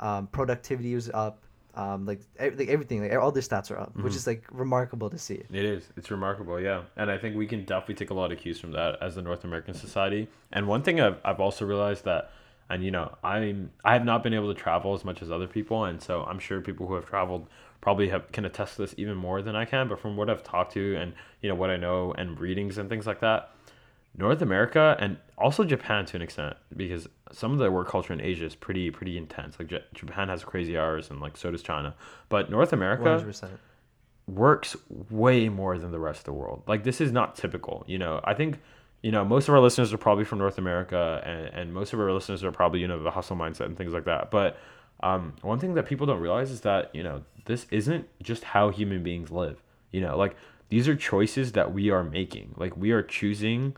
um, 0.00 0.26
productivity 0.28 0.94
was 0.94 1.08
up. 1.10 1.42
Um, 1.74 2.06
like, 2.06 2.20
like 2.40 2.68
everything, 2.68 3.02
like 3.02 3.12
all 3.18 3.30
their 3.32 3.42
stats 3.42 3.70
are 3.70 3.78
up, 3.78 3.94
which 3.96 4.14
Mhm. 4.14 4.16
is 4.16 4.26
like 4.26 4.44
remarkable 4.50 5.10
to 5.10 5.18
see. 5.18 5.42
It 5.52 5.64
is. 5.64 5.90
It's 5.98 6.10
remarkable, 6.10 6.58
yeah. 6.58 6.84
And 6.96 7.10
I 7.10 7.18
think 7.18 7.36
we 7.36 7.46
can 7.46 7.64
definitely 7.66 7.96
take 7.96 8.08
a 8.08 8.14
lot 8.14 8.32
of 8.32 8.38
cues 8.38 8.58
from 8.58 8.72
that 8.72 8.96
as 9.02 9.18
a 9.18 9.22
North 9.22 9.44
American 9.44 9.74
society. 9.74 10.28
And 10.52 10.66
one 10.68 10.82
thing 10.82 11.02
I've, 11.02 11.18
I've 11.22 11.38
also 11.38 11.66
realized 11.66 12.04
that, 12.06 12.30
and 12.70 12.82
you 12.82 12.90
know, 12.90 13.14
I'm 13.22 13.72
I 13.84 13.92
have 13.92 14.06
not 14.06 14.22
been 14.22 14.32
able 14.32 14.52
to 14.54 14.58
travel 14.58 14.94
as 14.94 15.04
much 15.04 15.20
as 15.20 15.30
other 15.30 15.46
people, 15.46 15.84
and 15.84 16.00
so 16.02 16.24
I'm 16.24 16.38
sure 16.38 16.62
people 16.62 16.86
who 16.86 16.94
have 16.94 17.04
traveled 17.04 17.46
probably 17.82 18.08
have 18.08 18.32
can 18.32 18.46
attest 18.46 18.76
to 18.76 18.82
this 18.82 18.94
even 18.96 19.14
more 19.14 19.42
than 19.42 19.54
I 19.54 19.66
can. 19.66 19.86
But 19.86 20.00
from 20.00 20.16
what 20.16 20.30
I've 20.30 20.42
talked 20.42 20.72
to 20.72 20.96
and 20.96 21.12
you 21.42 21.50
know 21.50 21.54
what 21.54 21.68
I 21.68 21.76
know 21.76 22.12
and 22.14 22.40
readings 22.40 22.78
and 22.78 22.88
things 22.88 23.06
like 23.06 23.20
that, 23.20 23.50
North 24.18 24.40
America 24.40 24.96
and 24.98 25.18
also 25.36 25.64
Japan 25.64 26.06
to 26.06 26.16
an 26.16 26.22
extent 26.22 26.56
because 26.74 27.06
some 27.32 27.52
of 27.52 27.58
the 27.58 27.70
work 27.70 27.88
culture 27.88 28.12
in 28.12 28.20
Asia 28.20 28.46
is 28.46 28.54
pretty 28.54 28.90
pretty 28.90 29.18
intense. 29.18 29.58
Like 29.58 29.68
J- 29.68 29.84
Japan 29.94 30.28
has 30.28 30.42
crazy 30.44 30.76
hours 30.76 31.10
and 31.10 31.20
like 31.20 31.36
so 31.36 31.50
does 31.50 31.62
China, 31.62 31.94
but 32.28 32.50
North 32.50 32.72
America 32.72 33.22
100%. 33.24 33.48
works 34.26 34.76
way 35.10 35.48
more 35.48 35.78
than 35.78 35.90
the 35.90 35.98
rest 35.98 36.20
of 36.20 36.24
the 36.24 36.32
world. 36.32 36.62
Like 36.66 36.84
this 36.84 37.00
is 37.00 37.12
not 37.12 37.36
typical. 37.36 37.84
You 37.86 37.98
know, 37.98 38.20
I 38.24 38.34
think 38.34 38.58
you 39.02 39.12
know 39.12 39.24
most 39.24 39.48
of 39.48 39.54
our 39.54 39.60
listeners 39.60 39.92
are 39.92 39.98
probably 39.98 40.24
from 40.24 40.38
North 40.38 40.58
America, 40.58 41.22
and, 41.24 41.48
and 41.48 41.74
most 41.74 41.92
of 41.92 42.00
our 42.00 42.10
listeners 42.12 42.42
are 42.42 42.52
probably 42.52 42.80
you 42.80 42.88
know 42.88 43.02
the 43.02 43.10
hustle 43.10 43.36
mindset 43.36 43.66
and 43.66 43.76
things 43.76 43.92
like 43.92 44.04
that. 44.04 44.30
But 44.30 44.58
um, 45.00 45.34
one 45.42 45.58
thing 45.58 45.74
that 45.74 45.84
people 45.84 46.06
don't 46.06 46.20
realize 46.20 46.50
is 46.50 46.62
that 46.62 46.94
you 46.94 47.02
know 47.02 47.22
this 47.44 47.66
isn't 47.70 48.08
just 48.22 48.44
how 48.44 48.70
human 48.70 49.02
beings 49.02 49.30
live. 49.30 49.62
You 49.90 50.00
know, 50.00 50.16
like 50.16 50.36
these 50.70 50.88
are 50.88 50.96
choices 50.96 51.52
that 51.52 51.74
we 51.74 51.90
are 51.90 52.02
making. 52.02 52.54
Like 52.56 52.76
we 52.76 52.92
are 52.92 53.02
choosing 53.02 53.76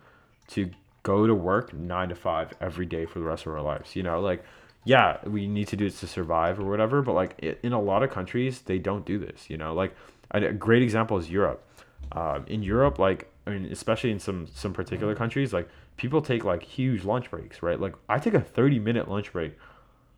to 0.49 0.71
go 1.03 1.27
to 1.27 1.35
work 1.35 1.73
nine 1.73 2.09
to 2.11 2.15
five 2.15 2.53
every 2.61 2.87
day 2.87 3.07
for 3.07 3.19
the 3.19 3.25
rest 3.25 3.47
of 3.47 3.53
our 3.53 3.63
lives. 3.63 3.97
You 3.97 4.03
know, 4.03 4.21
like 4.21 4.45
yeah, 4.85 5.19
we 5.25 5.47
need 5.47 5.69
to 5.69 5.77
do 5.77 5.89
this 5.89 6.01
to 6.01 6.07
survive 6.07 6.59
or 6.59 6.65
whatever. 6.65 7.03
But 7.03 7.13
like 7.13 7.35
i 7.43 7.57
in 7.63 7.73
a 7.73 7.81
lot 7.81 8.03
of 8.03 8.11
countries, 8.11 8.63
they 8.63 8.79
don't 8.79 9.05
do 9.05 9.19
this. 9.19 9.51
You 9.51 9.57
know, 9.57 9.75
like 9.75 9.95
a 10.31 10.45
a 10.45 10.53
great 10.53 10.83
example 10.83 11.19
is 11.19 11.31
Europe. 11.31 11.65
Um, 12.13 12.45
in 12.47 12.63
Europe, 12.63 12.99
like 12.99 13.31
I 13.47 13.51
mean, 13.51 13.71
especially 13.71 14.11
in 14.11 14.21
some 14.21 14.47
some 14.55 14.73
particular 14.73 15.15
countries, 15.15 15.53
like 15.53 15.69
people 15.97 16.23
take 16.23 16.45
like 16.45 16.63
huge 16.63 17.05
lunch 17.05 17.31
breaks, 17.31 17.63
right? 17.63 17.81
Like 17.81 17.95
I 18.09 18.19
take 18.19 18.35
a 18.35 18.41
thirty 18.41 18.79
minute 18.79 19.09
lunch 19.09 19.33
break. 19.33 19.59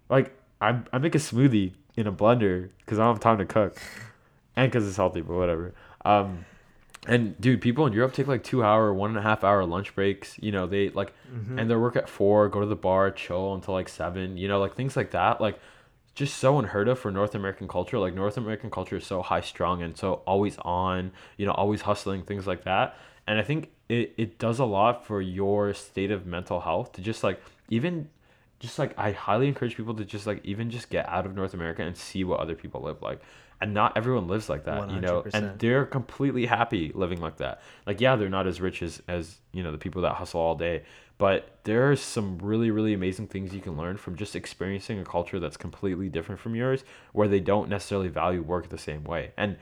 Like 0.08 0.36
I 0.60 0.80
I 0.92 0.98
make 0.98 1.14
a 1.14 1.18
smoothie 1.18 1.72
in 1.96 2.06
a 2.06 2.12
blender 2.12 2.70
because 2.78 2.98
I 2.98 3.04
don't 3.04 3.14
have 3.14 3.22
time 3.22 3.38
to 3.38 3.46
cook, 3.46 3.76
and 4.56 4.70
because 4.70 4.86
it's 4.86 4.96
healthy, 4.96 5.20
but 5.20 5.34
whatever. 5.34 5.74
Um, 6.04 6.44
and 7.06 7.40
dude, 7.40 7.60
people 7.60 7.86
in 7.86 7.92
Europe 7.92 8.12
take 8.12 8.26
like 8.26 8.44
two 8.44 8.62
hour, 8.62 8.92
one 8.92 9.10
and 9.10 9.18
a 9.18 9.22
half 9.22 9.42
hour 9.42 9.64
lunch 9.64 9.94
breaks. 9.94 10.36
You 10.38 10.52
know, 10.52 10.66
they 10.66 10.90
like 10.90 11.12
Mm-hmm. 11.32 11.58
and 11.60 11.70
they 11.70 11.76
work 11.76 11.94
at 11.94 12.08
four, 12.08 12.48
go 12.48 12.58
to 12.60 12.66
the 12.66 12.74
bar, 12.76 13.10
chill 13.12 13.54
until 13.54 13.74
like 13.74 13.88
seven. 13.88 14.36
You 14.36 14.48
know, 14.48 14.58
like 14.60 14.74
things 14.74 14.96
like 14.96 15.12
that. 15.12 15.40
Like 15.40 15.58
just 16.14 16.38
so 16.38 16.58
unheard 16.58 16.88
of 16.88 16.98
for 16.98 17.10
North 17.10 17.34
American 17.36 17.68
culture. 17.68 17.98
Like 17.98 18.14
North 18.14 18.36
American 18.36 18.68
culture 18.70 18.96
is 18.96 19.06
so 19.06 19.22
high 19.22 19.40
strung 19.40 19.80
and 19.82 19.96
so 19.96 20.14
always 20.26 20.58
on, 20.58 21.12
you 21.36 21.46
know, 21.46 21.52
always 21.52 21.82
hustling, 21.82 22.22
things 22.24 22.46
like 22.48 22.64
that. 22.64 22.96
And 23.28 23.38
I 23.38 23.42
think 23.42 23.70
it, 23.88 24.12
it 24.18 24.38
does 24.38 24.58
a 24.58 24.64
lot 24.64 25.06
for 25.06 25.22
your 25.22 25.72
state 25.72 26.10
of 26.10 26.26
mental 26.26 26.60
health 26.60 26.92
to 26.94 27.00
just 27.00 27.22
like 27.22 27.40
even 27.68 28.08
just 28.58 28.78
like 28.78 28.92
I 28.98 29.12
highly 29.12 29.46
encourage 29.48 29.76
people 29.76 29.94
to 29.94 30.04
just 30.04 30.26
like 30.26 30.44
even 30.44 30.68
just 30.68 30.90
get 30.90 31.08
out 31.08 31.26
of 31.26 31.34
North 31.36 31.54
America 31.54 31.82
and 31.82 31.96
see 31.96 32.24
what 32.24 32.40
other 32.40 32.56
people 32.56 32.82
live 32.82 33.00
like. 33.02 33.20
And 33.60 33.74
not 33.74 33.96
everyone 33.96 34.26
lives 34.26 34.48
like 34.48 34.64
that, 34.64 34.90
you 34.90 35.00
know, 35.00 35.22
and 35.34 35.58
they're 35.58 35.84
completely 35.84 36.46
happy 36.46 36.92
living 36.94 37.20
like 37.20 37.36
that. 37.38 37.60
Like 37.86 38.00
yeah, 38.00 38.16
they're 38.16 38.30
not 38.30 38.46
as 38.46 38.60
rich 38.60 38.82
as 38.82 39.02
as, 39.06 39.36
you 39.52 39.62
know, 39.62 39.70
the 39.70 39.78
people 39.78 40.00
that 40.02 40.14
hustle 40.14 40.40
all 40.40 40.54
day, 40.54 40.84
but 41.18 41.58
there 41.64 41.90
are 41.90 41.96
some 41.96 42.38
really 42.38 42.70
really 42.70 42.94
amazing 42.94 43.26
things 43.26 43.52
you 43.52 43.60
can 43.60 43.76
learn 43.76 43.98
from 43.98 44.16
just 44.16 44.34
experiencing 44.34 44.98
a 44.98 45.04
culture 45.04 45.38
that's 45.38 45.58
completely 45.58 46.08
different 46.08 46.40
from 46.40 46.54
yours 46.54 46.84
where 47.12 47.28
they 47.28 47.40
don't 47.40 47.68
necessarily 47.68 48.08
value 48.08 48.40
work 48.40 48.70
the 48.70 48.78
same 48.78 49.04
way. 49.04 49.32
And 49.36 49.58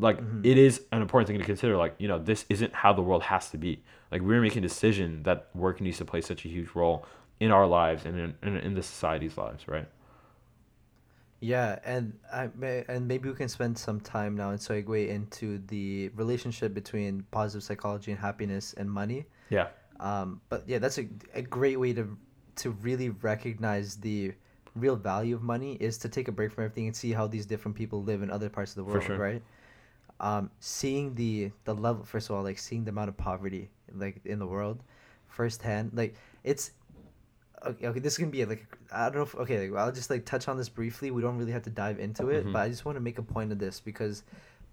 like 0.00 0.18
it 0.42 0.58
is 0.58 0.82
an 0.92 1.02
important 1.02 1.28
thing 1.28 1.38
to 1.38 1.44
consider 1.44 1.76
like 1.76 1.94
you 1.98 2.08
know 2.08 2.18
this 2.18 2.44
isn't 2.48 2.74
how 2.74 2.92
the 2.92 3.02
world 3.02 3.22
has 3.22 3.50
to 3.50 3.58
be 3.58 3.82
like 4.10 4.22
we're 4.22 4.40
making 4.40 4.58
a 4.64 4.68
decision 4.68 5.22
that 5.24 5.48
work 5.54 5.80
needs 5.80 5.98
to 5.98 6.04
play 6.04 6.20
such 6.20 6.44
a 6.44 6.48
huge 6.48 6.68
role 6.74 7.04
in 7.40 7.50
our 7.50 7.66
lives 7.66 8.04
and 8.04 8.18
in, 8.18 8.34
in, 8.42 8.56
in 8.58 8.74
the 8.74 8.82
society's 8.82 9.36
lives 9.36 9.68
right 9.68 9.88
Yeah, 11.40 11.78
and 11.84 12.18
I 12.32 12.50
may, 12.56 12.84
and 12.88 13.06
maybe 13.06 13.28
we 13.28 13.34
can 13.34 13.48
spend 13.48 13.78
some 13.78 14.00
time 14.00 14.36
now 14.36 14.50
and 14.50 14.58
segue 14.58 15.08
into 15.08 15.58
the 15.68 16.08
relationship 16.16 16.74
between 16.74 17.24
positive 17.30 17.62
psychology 17.62 18.10
and 18.10 18.20
happiness 18.20 18.74
and 18.76 18.90
money. 18.90 19.26
yeah 19.48 19.68
Um, 20.00 20.40
but 20.48 20.64
yeah, 20.66 20.78
that's 20.78 20.98
a, 20.98 21.06
a 21.34 21.42
great 21.42 21.78
way 21.78 21.92
to 21.92 22.16
to 22.56 22.70
really 22.82 23.10
recognize 23.10 23.96
the 23.96 24.32
real 24.74 24.96
value 24.96 25.34
of 25.34 25.42
money 25.42 25.74
is 25.74 25.96
to 25.98 26.08
take 26.08 26.26
a 26.28 26.32
break 26.32 26.52
from 26.52 26.64
everything 26.64 26.86
and 26.86 26.96
see 26.96 27.12
how 27.12 27.26
these 27.26 27.46
different 27.46 27.76
people 27.76 28.02
live 28.02 28.22
in 28.22 28.30
other 28.30 28.48
parts 28.48 28.72
of 28.72 28.76
the 28.76 28.84
world, 28.84 29.04
sure. 29.04 29.16
right? 29.16 29.42
Um, 30.20 30.50
seeing 30.58 31.14
the 31.14 31.52
the 31.64 31.74
level 31.74 32.02
first 32.04 32.30
of 32.30 32.36
all, 32.36 32.42
like 32.42 32.58
seeing 32.58 32.84
the 32.84 32.90
amount 32.90 33.10
of 33.10 33.16
poverty 33.16 33.70
like 33.94 34.20
in 34.24 34.38
the 34.40 34.46
world 34.46 34.82
firsthand, 35.28 35.92
like 35.94 36.16
it's 36.42 36.72
okay, 37.66 37.86
okay 37.86 38.00
this 38.00 38.14
is 38.14 38.18
gonna 38.18 38.30
be 38.30 38.44
like 38.44 38.66
I 38.92 39.04
don't 39.06 39.16
know 39.16 39.22
if 39.22 39.34
okay 39.34 39.68
like, 39.68 39.78
I'll 39.78 39.92
just 39.92 40.10
like 40.10 40.24
touch 40.24 40.48
on 40.48 40.56
this 40.56 40.68
briefly. 40.68 41.10
We 41.10 41.22
don't 41.22 41.38
really 41.38 41.52
have 41.52 41.62
to 41.64 41.70
dive 41.70 41.98
into 41.98 42.28
it, 42.30 42.46
Mhm. 42.46 42.52
but 42.52 42.60
I 42.60 42.68
just 42.68 42.84
want 42.84 42.96
to 42.96 43.00
make 43.00 43.18
a 43.18 43.22
point 43.22 43.52
of 43.52 43.58
this 43.58 43.80
because 43.80 44.22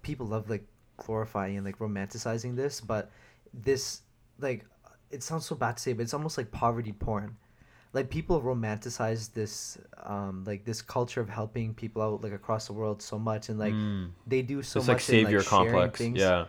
people 0.02 0.26
love 0.26 0.48
like 0.50 0.64
glorifying 0.98 1.56
and 1.56 1.64
like 1.66 1.78
romanticizing 1.78 2.56
this, 2.56 2.80
but 2.80 3.10
this 3.52 4.02
like 4.38 4.64
it 5.10 5.22
sounds 5.22 5.46
so 5.46 5.54
bad 5.54 5.76
to 5.76 5.82
say, 5.82 5.92
but 5.92 6.02
it's 6.02 6.14
almost 6.14 6.36
like 6.36 6.50
poverty 6.50 6.92
porn. 6.92 7.36
Like 7.92 8.10
people 8.10 8.42
romanticize 8.42 9.32
this 9.32 9.78
um 10.04 10.44
like 10.46 10.64
this 10.64 10.82
culture 10.82 11.20
of 11.20 11.28
helping 11.28 11.72
people 11.74 12.02
out 12.02 12.22
like 12.22 12.32
across 12.32 12.66
the 12.66 12.72
world 12.72 13.00
so 13.00 13.18
much 13.18 13.48
and 13.48 13.58
like 13.58 13.74
Mm. 13.74 14.10
they 14.26 14.42
do 14.42 14.62
so 14.62 14.80
it's 14.80 14.88
much 14.88 14.94
like 14.94 15.00
savior 15.00 15.28
in, 15.30 15.36
like, 15.36 15.46
complex 15.46 15.98
things. 15.98 16.18
yeah 16.18 16.46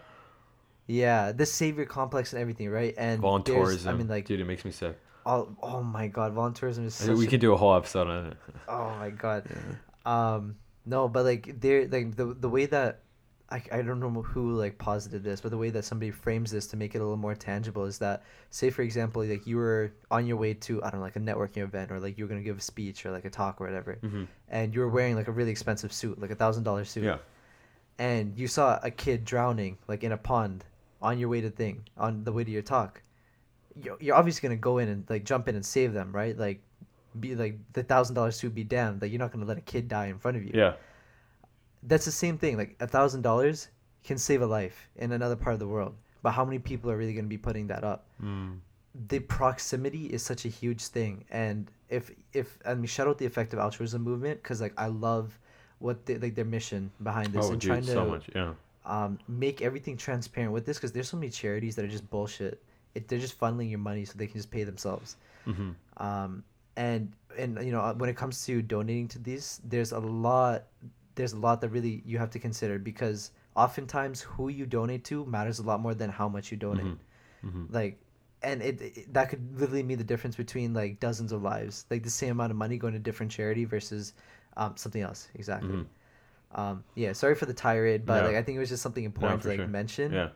Yeah, 0.87 1.33
this 1.33 1.51
savior 1.51 1.85
complex 1.85 2.31
and 2.33 2.41
everything, 2.41 2.69
right? 2.69 2.93
And 2.97 3.21
volunteerism 3.21 3.87
I 3.87 3.93
mean 3.93 4.07
like 4.07 4.25
dude 4.25 4.39
it 4.39 4.45
makes 4.45 4.63
me 4.65 4.71
sick 4.71 4.97
all 5.27 5.57
oh 5.61 5.83
my 5.83 6.07
god, 6.07 6.33
volunteerism 6.33 6.85
is 6.85 6.95
such 6.95 7.17
we 7.17 7.27
a 7.27 7.29
could 7.29 7.41
do 7.41 7.53
a 7.53 7.57
whole 7.57 7.75
episode 7.75 8.07
on 8.07 8.27
it. 8.27 8.37
Oh 8.67 8.95
my 8.99 9.09
god. 9.09 9.43
Um 10.05 10.55
no, 10.85 11.09
but 11.09 11.25
like 11.25 11.59
they're 11.59 11.85
like 11.85 12.15
the 12.15 12.33
the 12.33 12.47
way 12.47 12.65
that 12.67 13.01
I, 13.49 13.61
I 13.71 13.81
don't 13.81 13.99
know 13.99 14.21
who 14.21 14.53
like 14.53 14.77
posited 14.77 15.21
this, 15.21 15.41
but 15.41 15.51
the 15.51 15.57
way 15.57 15.69
that 15.69 15.83
somebody 15.83 16.11
frames 16.11 16.49
this 16.49 16.67
to 16.67 16.77
make 16.77 16.95
it 16.95 16.99
a 16.99 17.01
little 17.01 17.17
more 17.17 17.35
tangible 17.35 17.83
is 17.83 17.97
that 17.99 18.23
say 18.51 18.69
for 18.69 18.83
example 18.83 19.23
like 19.25 19.45
you 19.45 19.57
were 19.57 19.91
on 20.09 20.25
your 20.25 20.37
way 20.37 20.53
to 20.53 20.81
I 20.81 20.89
don't 20.89 20.99
know 21.01 21.05
like 21.05 21.17
a 21.17 21.19
networking 21.19 21.63
event 21.63 21.91
or 21.91 21.99
like 21.99 22.17
you 22.17 22.23
were 22.23 22.29
gonna 22.29 22.41
give 22.41 22.57
a 22.57 22.61
speech 22.61 23.05
or 23.05 23.11
like 23.11 23.25
a 23.25 23.29
talk 23.29 23.59
or 23.59 23.65
whatever, 23.65 23.97
hmm 24.01 24.23
and 24.47 24.73
you 24.73 24.79
were 24.79 24.87
wearing 24.87 25.17
like 25.17 25.27
a 25.27 25.31
really 25.31 25.51
expensive 25.51 25.91
suit, 25.91 26.21
like 26.21 26.31
a 26.31 26.35
thousand 26.35 26.63
dollar 26.63 26.85
suit, 26.85 27.03
yeah. 27.03 27.17
and 27.99 28.37
you 28.39 28.47
saw 28.47 28.79
a 28.81 28.91
kid 28.91 29.25
drowning 29.25 29.77
like 29.89 30.05
in 30.05 30.13
a 30.13 30.17
pond 30.17 30.63
on 31.01 31.19
your 31.19 31.27
way 31.27 31.41
to 31.41 31.49
thing 31.49 31.83
on 31.97 32.23
the 32.23 32.31
way 32.31 32.45
to 32.45 32.51
your 32.51 32.61
talk 32.61 33.01
you're, 33.83 33.97
you're 33.99 34.15
obviously 34.15 34.47
gonna 34.47 34.59
go 34.59 34.77
in 34.77 34.89
and 34.89 35.09
like 35.09 35.23
jump 35.23 35.47
in 35.47 35.55
and 35.55 35.65
save 35.65 35.93
them 35.93 36.11
right? 36.11 36.37
Like 36.37 36.61
be 37.19 37.35
like 37.35 37.57
the 37.73 37.83
thousand 37.83 38.15
dollar 38.15 38.31
suit 38.31 38.53
be 38.53 38.63
damned 38.63 39.01
like 39.01 39.11
you're 39.11 39.19
not 39.19 39.31
gonna 39.31 39.45
let 39.45 39.57
a 39.57 39.61
kid 39.61 39.87
die 39.87 40.07
in 40.07 40.19
front 40.19 40.37
of 40.37 40.43
you. 40.43 40.51
Yeah. 40.53 40.73
That's 41.83 42.05
the 42.05 42.11
same 42.11 42.37
thing. 42.37 42.57
Like 42.57 42.75
a 42.79 42.87
thousand 42.87 43.21
dollars 43.21 43.69
can 44.03 44.17
save 44.17 44.41
a 44.41 44.45
life 44.45 44.89
in 44.95 45.11
another 45.11 45.35
part 45.35 45.53
of 45.53 45.59
the 45.59 45.67
world. 45.67 45.95
But 46.23 46.31
how 46.31 46.43
many 46.45 46.59
people 46.59 46.89
are 46.91 46.97
really 46.97 47.13
gonna 47.13 47.27
be 47.27 47.37
putting 47.37 47.67
that 47.67 47.83
up? 47.83 48.05
Mm. 48.23 48.59
the 49.09 49.19
proximity 49.19 50.07
is 50.07 50.23
such 50.23 50.45
a 50.45 50.49
huge 50.49 50.87
thing. 50.87 51.23
And 51.29 51.69
if 51.89 52.11
if 52.33 52.57
I 52.65 52.73
mean 52.73 52.85
shout 52.85 53.07
out 53.07 53.17
the 53.17 53.25
effective 53.25 53.59
altruism 53.59 54.01
movement 54.01 54.41
because 54.41 54.61
like 54.61 54.73
I 54.77 54.87
love 54.87 55.37
what 55.79 56.05
they, 56.05 56.17
like 56.17 56.35
their 56.35 56.45
mission 56.45 56.91
behind 57.03 57.33
this 57.33 57.45
oh 57.45 57.51
and 57.51 57.61
dude 57.61 57.69
trying 57.69 57.81
to 57.83 57.91
so 57.91 58.05
much 58.05 58.29
yeah. 58.33 58.53
um, 58.85 59.19
make 59.27 59.61
everything 59.61 59.95
transparent 59.95 60.51
with 60.51 60.65
this 60.65 60.77
because 60.77 60.91
there's 60.91 61.07
so 61.07 61.17
many 61.17 61.29
charities 61.29 61.75
that 61.75 61.85
are 61.85 61.89
just 61.89 62.09
bullshit. 62.09 62.61
It, 62.97 63.07
they're 63.07 63.19
just 63.27 63.39
funneling 63.39 63.69
your 63.69 63.79
money 63.79 64.03
so 64.05 64.13
they 64.17 64.27
can 64.27 64.37
just 64.41 64.51
pay 64.51 64.63
themselves. 64.71 65.15
hmm 65.45 65.71
Um, 65.97 66.43
and 66.75 67.13
and 67.37 67.57
you 67.65 67.71
know 67.71 67.81
uh, 67.81 67.93
when 67.93 68.09
it 68.09 68.17
comes 68.17 68.45
to 68.45 68.61
donating 68.61 69.07
to 69.15 69.19
these, 69.19 69.61
there's 69.63 69.91
a 69.91 69.99
lot. 69.99 70.65
There's 71.15 71.33
a 71.33 71.41
lot 71.47 71.61
that 71.61 71.69
really 71.69 72.03
you 72.05 72.17
have 72.23 72.29
to 72.31 72.39
consider 72.39 72.77
because 72.77 73.31
oftentimes 73.55 74.21
who 74.21 74.49
you 74.49 74.65
donate 74.65 75.03
to 75.05 75.25
matters 75.25 75.57
a 75.59 75.63
lot 75.63 75.79
more 75.81 75.95
than 75.95 76.09
how 76.09 76.27
much 76.29 76.51
you 76.51 76.57
donate. 76.57 76.97
hmm 77.41 77.65
Like, 77.69 77.97
and 78.43 78.61
it, 78.61 78.81
it 78.81 79.13
that 79.13 79.29
could 79.29 79.41
literally 79.59 79.83
mean 79.83 79.97
the 79.97 80.03
difference 80.13 80.35
between 80.35 80.73
like 80.73 80.99
dozens 80.99 81.31
of 81.31 81.41
lives, 81.41 81.85
like 81.89 82.03
the 82.03 82.09
same 82.21 82.31
amount 82.37 82.51
of 82.51 82.57
money 82.57 82.77
going 82.77 82.93
to 82.93 82.99
different 82.99 83.31
charity 83.31 83.65
versus 83.65 84.13
um, 84.57 84.77
something 84.77 85.01
else. 85.01 85.27
Exactly. 85.33 85.75
Mhm. 85.77 85.85
Um, 86.53 86.83
yeah, 86.95 87.13
sorry 87.13 87.35
for 87.35 87.45
the 87.45 87.53
tirade, 87.53 88.05
but 88.05 88.21
No. 88.21 88.27
like 88.29 88.37
I 88.37 88.43
think 88.43 88.55
it 88.55 88.59
was 88.59 88.69
just 88.69 88.83
something 88.83 89.03
important 89.03 89.41
to 89.43 89.49
like 89.49 89.57
sure. 89.57 89.67
mention. 89.67 90.13
yeah 90.13 90.29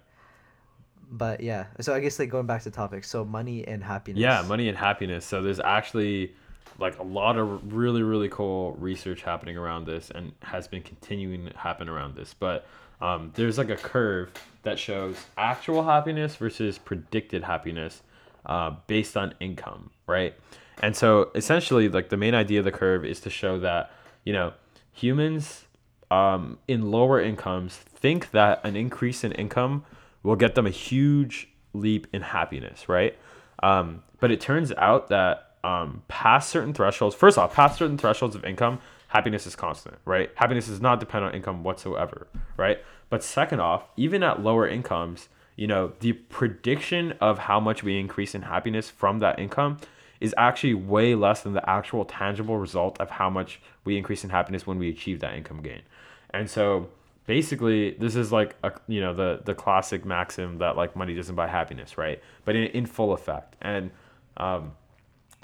but 1.12 1.42
yeah, 1.42 1.66
so 1.82 1.94
I 1.94 2.00
guess 2.00 2.18
like 2.18 2.30
going 2.30 2.48
back 2.48 2.64
to 2.64 2.72
topic. 2.72 3.04
So 3.04 3.26
money 3.26 3.68
and 3.68 3.84
happiness. 3.84 4.22
Yeah, 4.22 4.44
money 4.48 4.70
and 4.70 4.78
happiness. 4.78 5.26
So 5.26 5.42
there's 5.42 5.60
actually 5.60 6.34
like 6.80 6.98
a 7.00 7.04
lot 7.04 7.38
of 7.38 7.74
really 7.74 8.02
really 8.02 8.30
cool 8.30 8.72
research 8.80 9.22
happening 9.22 9.58
around 9.58 9.86
this 9.86 10.10
and 10.10 10.32
has 10.42 10.68
been 10.68 10.82
continuing 10.82 11.50
to 11.50 11.58
happen 11.58 11.90
around 11.90 12.16
this. 12.16 12.34
But 12.34 12.66
um, 13.02 13.32
there's 13.36 13.58
like 13.58 13.70
a 13.70 13.76
curve 13.76 14.32
that 14.64 14.80
shows 14.80 15.18
actual 15.38 15.84
happiness 15.84 16.38
versus 16.38 16.78
predicted 16.78 17.44
happiness 17.44 18.02
uh, 18.46 18.76
based 18.88 19.18
on 19.18 19.34
income, 19.40 19.90
right? 20.08 20.34
And 20.82 20.96
so 20.96 21.30
essentially, 21.36 21.90
like 21.90 22.10
the 22.10 22.18
main 22.18 22.34
idea 22.34 22.60
of 22.60 22.66
the 22.66 22.72
curve 22.72 23.04
is 23.04 23.20
to 23.22 23.30
show 23.30 23.60
that 23.60 23.92
you 24.24 24.32
know 24.32 24.54
humans 24.94 25.66
um, 26.10 26.58
in 26.70 26.90
lower 26.90 27.20
incomes 27.20 27.76
think 27.76 28.32
that 28.32 28.62
an 28.64 28.78
increase 28.78 29.26
in 29.26 29.34
income 29.34 29.84
will 30.24 30.36
get 30.36 30.56
them 30.56 30.68
a 30.68 30.72
huge 30.72 31.50
leap 31.74 32.08
in 32.14 32.22
happiness, 32.22 32.88
right? 32.88 33.18
Um, 33.64 34.04
but 34.20 34.32
it 34.32 34.42
turns 34.42 34.72
out 34.74 35.10
that 35.10 35.56
um, 35.64 36.04
past 36.08 36.50
certain 36.50 36.74
thresholds, 36.74 37.16
first 37.16 37.38
off, 37.38 37.54
past 37.54 37.78
certain 37.78 37.98
thresholds 37.98 38.36
of 38.36 38.44
income, 38.44 38.80
happiness 39.08 39.46
is 39.46 39.56
constant, 39.56 39.98
right? 40.06 40.30
Happiness 40.36 40.68
is 40.68 40.82
not 40.82 41.00
dependent 41.00 41.34
on 41.34 41.38
income 41.38 41.64
whatsoever, 41.64 42.28
right? 42.58 42.80
But 43.10 43.24
second 43.24 43.60
off, 43.60 43.84
even 43.98 44.24
at 44.24 44.42
lower 44.42 44.68
incomes, 44.68 45.28
you 45.56 45.68
know, 45.68 45.94
the 46.00 46.14
prediction 46.14 47.14
of 47.20 47.40
how 47.40 47.60
much 47.60 47.84
we 47.84 48.00
increase 48.00 48.34
in 48.34 48.44
happiness 48.44 48.90
from 48.90 49.20
that 49.20 49.38
income 49.38 49.78
is 50.20 50.34
actually 50.38 50.76
way 50.76 51.14
less 51.16 51.42
than 51.42 51.54
the 51.54 51.70
actual 51.70 52.06
tangible 52.06 52.58
result 52.58 53.00
of 53.02 53.10
how 53.10 53.30
much 53.30 53.60
we 53.84 53.98
increase 53.98 54.24
in 54.24 54.30
happiness 54.30 54.66
when 54.66 54.78
we 54.78 54.88
achieve 54.88 55.20
that 55.20 55.34
income 55.34 55.62
gain. 55.62 55.82
And 56.30 56.50
so 56.50 56.90
basically 57.32 57.92
this 57.92 58.18
is 58.18 58.30
like 58.30 58.58
a 58.62 58.74
you 58.90 59.00
know 59.00 59.14
the 59.14 59.40
the 59.46 59.56
classic 59.56 60.04
maxim 60.04 60.58
that 60.58 60.76
like 60.76 60.98
money 60.98 61.16
doesn't 61.16 61.36
buy 61.36 61.48
happiness, 61.48 61.98
right? 61.98 62.22
But 62.44 62.58
in, 62.58 62.66
in 62.80 62.86
full 62.86 63.14
effect. 63.14 63.56
And 63.62 63.92
um 64.36 64.74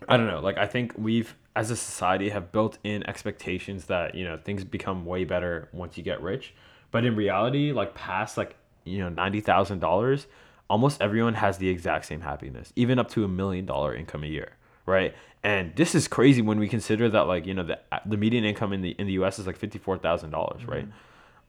I 0.09 0.17
don't 0.17 0.27
know, 0.27 0.41
like 0.41 0.57
I 0.57 0.67
think 0.67 0.91
we've 0.97 1.33
as 1.55 1.71
a 1.71 1.77
society 1.77 2.27
have 2.27 2.51
built 2.51 2.77
in 2.83 3.07
expectations 3.07 3.85
that, 3.85 4.15
you 4.15 4.25
know, 4.25 4.35
things 4.37 4.65
become 4.65 5.05
way 5.05 5.23
better 5.23 5.69
once 5.71 5.97
you 5.97 6.03
get 6.03 6.21
rich. 6.21 6.53
But 6.91 7.05
in 7.05 7.15
reality, 7.15 7.71
like 7.71 7.95
past 7.95 8.35
like, 8.35 8.57
you 8.83 8.97
know, 8.97 9.07
ninety 9.07 9.39
thousand 9.39 9.79
dollars, 9.79 10.27
almost 10.69 11.01
everyone 11.01 11.35
has 11.35 11.57
the 11.57 11.69
exact 11.69 12.03
same 12.03 12.19
happiness, 12.19 12.73
even 12.75 12.99
up 12.99 13.07
to 13.11 13.23
a 13.23 13.29
million 13.29 13.65
dollar 13.65 13.95
income 13.95 14.25
a 14.25 14.27
year 14.27 14.57
right? 14.85 15.13
And 15.43 15.75
this 15.75 15.93
is 15.93 16.07
crazy 16.07 16.41
when 16.41 16.59
we 16.59 16.69
consider 16.69 17.09
that 17.09 17.27
like 17.27 17.45
you 17.45 17.53
know 17.53 17.63
the 17.63 17.77
the 18.05 18.17
median 18.17 18.45
income 18.45 18.71
in 18.73 18.81
the 18.81 18.91
in 18.91 19.05
the 19.05 19.13
U.S. 19.13 19.37
is 19.37 19.45
like 19.45 19.57
fifty 19.57 19.79
four 19.79 19.97
thousand 19.97 20.31
dollars, 20.31 20.65
right? 20.65 20.85
Mm-hmm. 20.85 21.07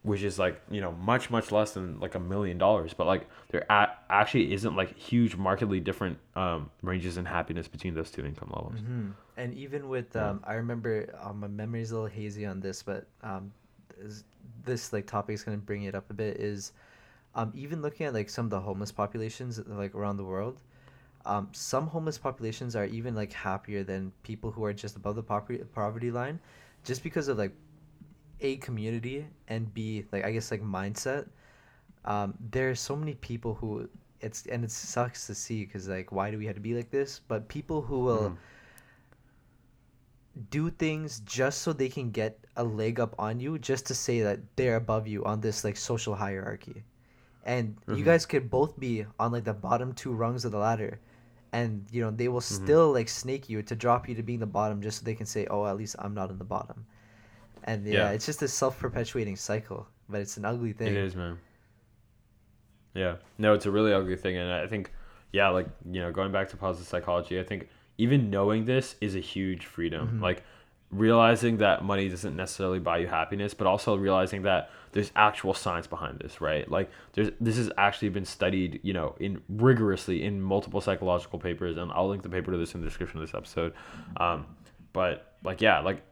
Which 0.09 0.23
is 0.23 0.39
like 0.39 0.61
you 0.71 0.81
know 0.81 0.93
much 0.93 1.31
much 1.31 1.53
less 1.53 1.73
than 1.73 2.01
like 2.01 2.15
a 2.15 2.21
million 2.21 2.59
dollars, 2.59 2.95
but 2.95 3.07
like 3.07 3.29
there 3.51 3.65
a- 3.69 3.91
actually 4.09 4.53
isn't 4.53 4.75
like 4.75 4.97
huge 4.97 5.37
markedly 5.37 5.81
different 5.81 6.19
um, 6.35 6.71
ranges 6.83 7.19
in 7.19 7.25
happiness 7.25 7.69
between 7.69 7.95
those 7.95 8.11
two 8.11 8.25
income 8.25 8.51
levels. 8.55 8.81
Mm-hmm. 8.81 9.11
And 9.37 9.55
even 9.55 9.89
with 9.89 10.17
um, 10.17 10.43
I 10.45 10.55
remember 10.55 11.15
um, 11.23 11.41
my 11.41 11.49
memory's 11.49 11.91
a 11.91 11.95
little 11.95 12.09
hazy 12.09 12.47
on 12.47 12.61
this, 12.61 12.83
but 12.83 13.07
um, 13.23 13.53
this, 13.99 14.25
this 14.65 14.93
like 14.93 15.07
topic 15.07 15.35
is 15.35 15.45
gonna 15.45 15.59
bring 15.59 15.85
it 15.85 15.95
up 15.95 16.11
a 16.11 16.15
bit 16.15 16.39
is 16.39 16.73
um, 17.35 17.53
even 17.55 17.83
looking 17.83 18.07
at 18.07 18.15
like 18.15 18.31
some 18.31 18.47
of 18.47 18.51
the 18.51 18.61
homeless 18.61 18.91
populations 18.91 19.61
like 19.67 19.95
around 19.95 20.17
the 20.17 20.25
world 20.25 20.61
um, 21.29 21.49
some 21.53 21.87
homeless 21.87 22.17
populations 22.19 22.75
are 22.75 22.87
even 22.87 23.15
like 23.15 23.33
happier 23.33 23.85
than 23.85 24.13
people 24.23 24.51
who 24.51 24.65
are 24.65 24.73
just 24.73 24.97
above 24.97 25.17
the 25.17 25.23
poverty 25.23 25.63
poverty 25.75 26.11
line, 26.11 26.41
just 26.85 27.03
because 27.03 27.29
of 27.29 27.37
like 27.37 27.53
a 28.41 28.57
community 28.57 29.27
and 29.49 29.73
b 29.75 30.05
like 30.13 30.25
I 30.25 30.33
guess 30.33 30.51
like 30.51 30.63
mindset. 30.63 31.29
Um, 32.05 32.35
there 32.51 32.71
are 32.71 32.75
so 32.75 32.97
many 32.97 33.15
people 33.15 33.55
who 33.55 33.89
it's 34.21 34.47
and 34.47 34.65
it 34.65 34.71
sucks 34.71 35.27
to 35.27 35.35
see 35.35 35.65
because 35.65 35.89
like 35.89 36.13
why 36.13 36.31
do 36.31 36.39
we 36.39 36.47
have 36.47 36.55
to 36.55 36.61
be 36.61 36.75
like 36.75 36.91
this? 36.91 37.21
But 37.27 37.49
people 37.49 37.83
who 37.83 38.01
will. 38.01 38.31
Mm. 38.31 38.37
Do 40.51 40.71
things 40.71 41.19
just 41.27 41.63
so 41.63 41.73
they 41.73 41.89
can 41.89 42.13
get 42.13 42.39
a 42.55 42.63
leg 42.63 43.01
up 43.01 43.13
on 43.19 43.41
you, 43.41 43.59
just 43.59 43.87
to 43.87 43.95
say 43.95 44.21
that 44.21 44.39
they're 44.55 44.77
above 44.77 45.09
you 45.09 45.25
on 45.25 45.41
this 45.41 45.65
like 45.65 45.77
social 45.77 46.15
hierarchy 46.15 46.85
and 47.49 47.75
mm-hmm. 47.77 47.97
you 47.97 48.05
guys 48.05 48.27
could 48.27 48.51
both 48.51 48.79
be 48.79 49.07
on 49.19 49.33
like 49.33 49.45
the 49.45 49.55
bottom 49.55 49.93
two 49.95 50.13
rungs 50.13 50.45
of 50.45 50.53
the 50.53 50.59
ladder 50.59 51.01
and 51.53 51.87
you 51.91 52.03
know 52.03 52.11
they 52.11 52.29
will 52.29 52.41
mm-hmm. 52.41 52.65
still 52.65 52.93
like 52.93 53.09
snake 53.09 53.49
you 53.49 53.63
to 53.63 53.75
drop 53.75 54.09
you 54.09 54.15
to 54.15 54.23
being 54.23 54.39
the 54.39 54.47
bottom 54.47 54.83
just 54.83 54.99
so 54.99 55.05
they 55.05 55.15
can 55.15 55.27
say 55.27 55.47
oh 55.51 55.65
at 55.67 55.77
least 55.77 55.97
i'm 55.99 56.15
not 56.15 56.31
in 56.31 56.39
the 56.39 56.45
bottom 56.45 56.85
and 57.69 57.87
yeah, 57.87 57.93
yeah. 57.93 58.11
it's 58.11 58.27
just 58.27 58.43
a 58.43 58.49
self-perpetuating 58.49 59.37
cycle 59.37 59.87
but 60.09 60.21
it's 60.21 60.37
an 60.37 60.45
ugly 60.45 60.73
thing 60.73 60.89
it 60.89 60.95
is 60.95 61.15
man 61.15 61.39
yeah 62.95 63.17
no 63.37 63.53
it's 63.53 63.67
a 63.67 63.71
really 63.71 63.93
ugly 63.93 64.17
thing 64.17 64.37
and 64.37 64.53
i 64.53 64.67
think 64.67 64.91
yeah 65.33 65.49
like 65.49 65.69
you 65.91 66.01
know 66.01 66.11
going 66.11 66.33
back 66.33 66.49
to 66.49 66.57
positive 66.57 66.89
psychology 66.89 67.39
i 67.39 67.45
think 67.45 67.69
even 67.99 68.31
knowing 68.31 68.65
this 68.65 68.97
is 69.01 69.15
a 69.15 69.21
huge 69.21 69.67
freedom 69.67 70.07
mm-hmm. 70.07 70.23
like 70.23 70.43
realizing 70.91 71.59
that 71.59 71.85
money 71.85 72.09
doesn't 72.09 72.35
necessarily 72.35 72.79
buy 72.79 72.99
you 72.99 73.07
happiness, 73.07 73.53
but 73.53 73.67
also 73.67 73.95
realizing 73.97 74.43
that 74.43 74.71
there's 74.93 75.13
actual 75.15 75.53
science 75.53 75.87
behind 75.87 76.19
this, 76.19 76.41
right? 76.41 76.71
Like 76.71 76.91
there's 77.13 77.31
this 77.41 77.57
has 77.57 77.71
actually 77.77 78.09
been 78.09 78.25
studied, 78.25 78.81
you 78.83 78.95
know, 78.95 79.15
in 79.21 79.43
rigorously 79.49 80.25
in 80.25 80.41
multiple 80.41 80.81
psychological 80.81 81.39
papers, 81.39 81.77
and 81.77 81.93
I'll 81.93 82.09
link 82.09 82.23
the 82.23 82.31
paper 82.31 82.53
to 82.53 82.57
this 82.57 82.75
in 82.75 82.81
the 82.81 82.87
description 82.87 83.21
of 83.21 83.27
this 83.27 83.35
episode. 83.35 83.75
Um, 84.17 84.47
but 84.93 85.35
like 85.45 85.61
yeah, 85.61 85.81
like 85.81 86.03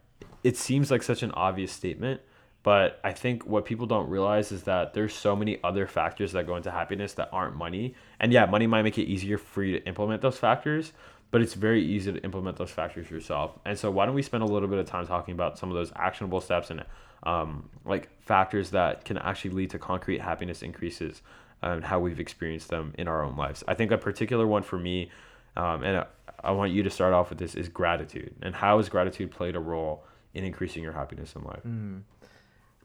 it 0.42 0.56
seems 0.56 0.90
like 0.90 1.02
such 1.02 1.22
an 1.22 1.32
obvious 1.32 1.72
statement, 1.72 2.20
but 2.62 3.00
I 3.04 3.12
think 3.12 3.46
what 3.46 3.64
people 3.64 3.86
don't 3.86 4.08
realize 4.08 4.50
is 4.50 4.64
that 4.64 4.92
there's 4.92 5.14
so 5.14 5.36
many 5.36 5.58
other 5.62 5.86
factors 5.86 6.32
that 6.32 6.46
go 6.46 6.56
into 6.56 6.70
happiness 6.70 7.14
that 7.14 7.28
aren't 7.32 7.54
money. 7.54 7.94
And 8.18 8.32
yeah, 8.32 8.46
money 8.46 8.66
might 8.66 8.82
make 8.82 8.98
it 8.98 9.04
easier 9.04 9.38
for 9.38 9.62
you 9.62 9.78
to 9.78 9.86
implement 9.86 10.20
those 10.20 10.36
factors, 10.36 10.92
but 11.30 11.42
it's 11.42 11.54
very 11.54 11.84
easy 11.84 12.12
to 12.12 12.22
implement 12.24 12.56
those 12.56 12.70
factors 12.70 13.10
yourself. 13.10 13.58
And 13.64 13.78
so, 13.78 13.90
why 13.90 14.06
don't 14.06 14.14
we 14.14 14.22
spend 14.22 14.42
a 14.42 14.46
little 14.46 14.68
bit 14.68 14.78
of 14.78 14.86
time 14.86 15.06
talking 15.06 15.32
about 15.32 15.58
some 15.58 15.70
of 15.70 15.76
those 15.76 15.92
actionable 15.94 16.40
steps 16.40 16.70
and 16.70 16.84
um, 17.22 17.68
like 17.84 18.08
factors 18.20 18.70
that 18.70 19.04
can 19.04 19.18
actually 19.18 19.50
lead 19.50 19.70
to 19.70 19.78
concrete 19.78 20.20
happiness 20.20 20.62
increases 20.62 21.22
and 21.62 21.84
how 21.84 22.00
we've 22.00 22.20
experienced 22.20 22.68
them 22.68 22.94
in 22.98 23.08
our 23.08 23.22
own 23.22 23.36
lives? 23.36 23.62
I 23.68 23.74
think 23.74 23.90
a 23.90 23.98
particular 23.98 24.46
one 24.46 24.62
for 24.62 24.78
me, 24.78 25.10
um, 25.56 25.82
and 25.82 26.06
I 26.42 26.50
want 26.52 26.72
you 26.72 26.82
to 26.82 26.90
start 26.90 27.12
off 27.12 27.30
with 27.30 27.38
this, 27.38 27.54
is 27.54 27.68
gratitude. 27.68 28.34
And 28.42 28.54
how 28.54 28.76
has 28.78 28.88
gratitude 28.88 29.30
played 29.30 29.56
a 29.56 29.60
role 29.60 30.04
in 30.34 30.44
increasing 30.44 30.82
your 30.82 30.92
happiness 30.92 31.34
in 31.34 31.42
life? 31.44 31.62
Mm. 31.66 32.02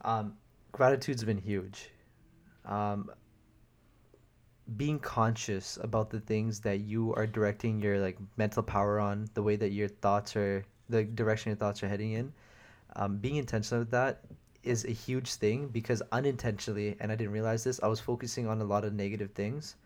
Um, 0.04 0.34
gratitude's 0.72 1.22
been 1.24 1.38
huge. 1.38 1.90
Um, 2.64 3.10
being 4.76 4.98
conscious 4.98 5.78
about 5.82 6.10
the 6.10 6.20
things 6.20 6.60
that 6.60 6.80
you 6.80 7.14
are 7.14 7.26
directing 7.26 7.80
your 7.80 7.98
like 7.98 8.16
mental 8.36 8.62
power 8.62 8.98
on, 8.98 9.28
the 9.34 9.42
way 9.42 9.56
that 9.56 9.70
your 9.70 9.88
thoughts 9.88 10.34
are, 10.36 10.64
the 10.88 11.04
direction 11.04 11.50
your 11.50 11.56
thoughts 11.56 11.82
are 11.82 11.88
heading 11.88 12.12
in, 12.12 12.32
um, 12.96 13.18
being 13.18 13.36
intentional 13.36 13.80
with 13.80 13.90
that 13.90 14.20
is 14.62 14.84
a 14.84 14.92
huge 14.92 15.34
thing 15.34 15.68
because 15.68 16.02
unintentionally, 16.12 16.96
and 17.00 17.10
I 17.10 17.16
didn't 17.16 17.32
realize 17.32 17.64
this, 17.64 17.80
I 17.82 17.88
was 17.88 18.00
focusing 18.00 18.46
on 18.46 18.60
a 18.60 18.64
lot 18.64 18.84
of 18.84 18.92
negative 18.92 19.32
things, 19.32 19.76